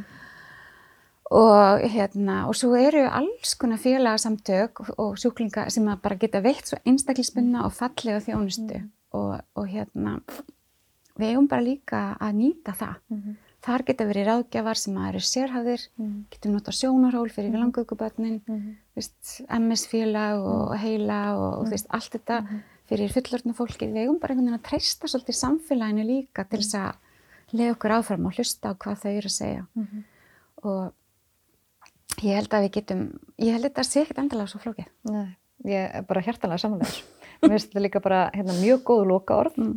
og 1.38 1.84
hérna 1.92 2.38
og 2.48 2.56
svo 2.56 2.72
eru 2.80 3.04
alls 3.04 3.56
konar 3.60 3.82
félagsamtök 3.82 4.80
og 4.96 5.18
sjúklinga 5.20 5.66
sem 5.72 5.88
að 5.92 6.00
bara 6.06 6.20
geta 6.22 6.40
veitt 6.44 6.70
svo 6.70 6.80
einstaklisbunna 6.88 7.66
og 7.66 7.74
fallega 7.76 8.22
þjónustu 8.24 8.78
mm. 8.80 8.88
og, 9.18 9.34
og 9.58 9.68
hérna 9.68 10.16
við 11.18 11.34
eigum 11.34 11.50
bara 11.50 11.66
líka 11.66 12.00
að 12.16 12.40
nýta 12.40 12.72
það 12.78 12.96
mm 13.12 13.36
þar 13.64 13.84
geta 13.88 14.06
verið 14.08 14.28
ráðgjafar 14.28 14.78
sem 14.78 14.98
að 14.98 15.08
eru 15.10 15.22
sérhæðir 15.26 15.84
mm. 15.98 16.16
getum 16.32 16.54
nota 16.54 16.74
sjónarhól 16.74 17.28
fyrir 17.32 17.52
mm. 17.52 17.62
langökubötnin 17.64 18.40
-hmm. 18.46 19.58
MS 19.58 19.86
félag 19.90 20.40
og 20.40 20.72
mm. 20.72 20.78
heila 20.78 21.20
og, 21.36 21.58
og 21.60 21.70
veist, 21.70 21.86
allt 21.90 22.12
þetta 22.12 22.40
-hmm. 22.40 22.60
Fyrir 22.88 23.12
fullorðna 23.12 23.54
fólki 23.54 23.88
við 23.88 24.04
eigum 24.04 24.20
bara 24.20 24.34
einhvern 24.34 24.48
veginn 24.48 24.60
að 24.60 24.68
treysta 24.68 25.10
svolítið 25.10 25.38
samfélaginu 25.40 26.06
líka 26.08 26.44
til 26.48 26.62
þess 26.62 26.78
að 26.80 27.58
leiða 27.58 27.74
okkur 27.74 27.96
áfram 27.98 28.28
og 28.28 28.38
hlusta 28.38 28.72
á 28.72 28.78
hvað 28.80 29.02
þau 29.02 29.10
eru 29.12 29.30
að 29.30 29.36
segja 29.38 29.66
og 30.62 30.80
Ég 32.24 32.34
held 32.34 32.54
að 32.54 32.64
við 32.66 32.74
getum, 32.78 33.04
ég 33.38 33.54
held 33.54 33.62
að 33.62 33.70
þetta 33.70 33.84
sé 33.86 34.02
ekkert 34.02 34.20
endilega 34.24 34.50
svo 34.50 34.60
flókið. 34.62 34.88
Nei, 35.12 35.28
ég 35.70 35.96
er 36.00 36.06
bara 36.08 36.22
hjertanlega 36.24 36.62
samanlegar. 36.64 37.00
Mér 37.38 37.52
finnst 37.54 37.70
þetta 37.70 37.82
líka 37.84 38.02
bara 38.02 38.22
hérna, 38.34 38.56
mjög 38.58 38.80
góð 38.88 39.02
loka 39.12 39.36
orð 39.38 39.58
mm. 39.62 39.74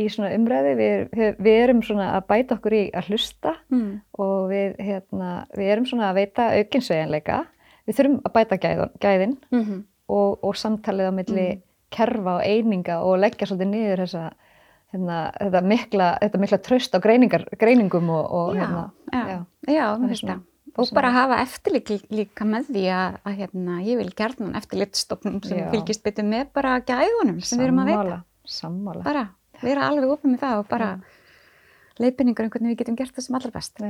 í 0.00 0.04
svona 0.12 0.30
umræði. 0.38 0.72
Við, 0.78 1.34
við 1.44 1.58
erum 1.58 1.82
svona 1.84 2.06
að 2.14 2.28
bæta 2.30 2.56
okkur 2.56 2.76
í 2.78 2.82
að 2.96 3.10
hlusta 3.12 3.52
mm. 3.74 3.90
og 4.24 4.46
við, 4.54 4.78
hérna, 4.86 5.32
við 5.52 5.72
erum 5.74 5.88
svona 5.90 6.08
að 6.08 6.20
veita 6.22 6.48
aukinsveginleika. 6.62 7.42
Við 7.84 7.98
þurfum 7.98 8.16
að 8.24 8.36
bæta 8.38 8.60
gæðin, 8.62 8.96
gæðin 9.04 9.36
mm 9.50 9.60
-hmm. 9.60 9.84
og, 10.16 10.30
og 10.40 10.56
samtalið 10.56 11.12
á 11.12 11.18
milli 11.18 11.48
mm. 11.50 11.62
Kerfa 11.94 12.38
og 12.38 12.46
eininga 12.46 13.00
og 13.06 13.20
leggja 13.22 13.48
svolítið 13.50 13.70
niður 13.70 14.02
þessa, 14.04 14.24
hérna, 14.94 15.20
þetta, 15.38 15.62
mikla, 15.74 16.08
þetta 16.24 16.42
mikla 16.42 16.62
tröst 16.68 16.96
á 16.96 16.98
greiningum 17.04 18.10
og, 18.10 18.24
og 18.24 18.58
já, 18.58 18.64
hérna, 18.64 18.82
já, 19.12 19.22
já, 19.22 19.78
já, 19.78 19.86
það 20.24 20.42
og 20.74 20.90
bara 20.94 21.10
hafa 21.14 21.40
eftirlit 21.44 21.90
líka 22.10 22.46
með 22.48 22.70
því 22.74 22.84
að, 22.90 23.18
að 23.22 23.36
hérna, 23.40 23.76
ég 23.86 24.00
vil 24.00 24.08
gerðan 24.16 24.56
eftirlitstofnum 24.58 25.36
sem 25.46 25.60
Já. 25.60 25.68
fylgist 25.70 26.02
betur 26.06 26.26
með 26.26 26.48
bara 26.56 26.78
gæðunum 26.86 27.38
sem 27.44 27.60
við 27.60 27.68
erum 27.68 27.82
að 27.84 27.90
veita. 27.92 28.16
sammála. 28.56 29.04
Bara 29.06 29.28
vera 29.62 29.86
alveg 29.90 30.16
opið 30.16 30.32
með 30.32 30.42
það 30.42 30.62
og 30.62 30.66
bara 30.72 30.88
leifinningur 32.02 32.48
um 32.48 32.50
hvernig 32.56 32.74
við 32.74 32.82
getum 32.82 32.98
gert 32.98 33.14
það 33.14 33.28
sem 33.28 33.38
allra 33.38 33.54
best. 33.54 33.84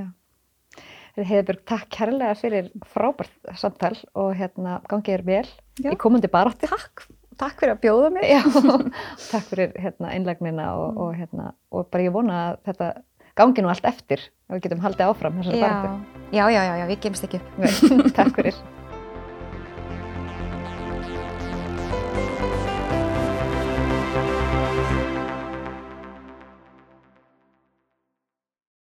Heiðbjörg, 1.14 1.64
takk 1.70 1.90
kærlega 1.94 2.36
fyrir 2.36 2.70
frábært 2.90 3.52
samtal 3.56 3.94
og 4.18 4.32
hérna 4.36 4.80
gangið 4.90 5.14
er 5.14 5.26
vel 5.28 5.44
Já. 5.78 5.92
í 5.94 5.98
komandi 6.00 6.28
barátti 6.28 6.68
Takk, 6.68 7.06
takk 7.40 7.58
fyrir 7.60 7.74
að 7.74 7.82
bjóða 7.84 8.12
mig 8.14 8.28
Já, 8.30 8.40
Takk 9.32 9.48
fyrir 9.50 9.74
hérna, 9.80 10.12
einlagnina 10.12 10.70
og, 10.78 10.86
mm. 10.92 11.02
og, 11.02 11.18
hérna, 11.18 11.50
og 11.74 11.90
bara 11.90 12.06
ég 12.06 12.14
vona 12.14 12.38
að 12.44 12.62
þetta 12.70 12.92
gangi 13.38 13.64
nú 13.64 13.72
allt 13.72 13.88
eftir 13.90 14.22
og 14.48 14.56
við 14.56 14.68
getum 14.68 14.84
haldið 14.84 15.10
áfram. 15.10 15.42
Já, 15.50 16.46
já, 16.50 16.62
já, 16.62 16.74
já, 16.78 16.86
við 16.92 17.02
gemst 17.08 17.28
ekki. 17.28 17.42
Takk 18.18 18.38
fyrir. 18.38 18.62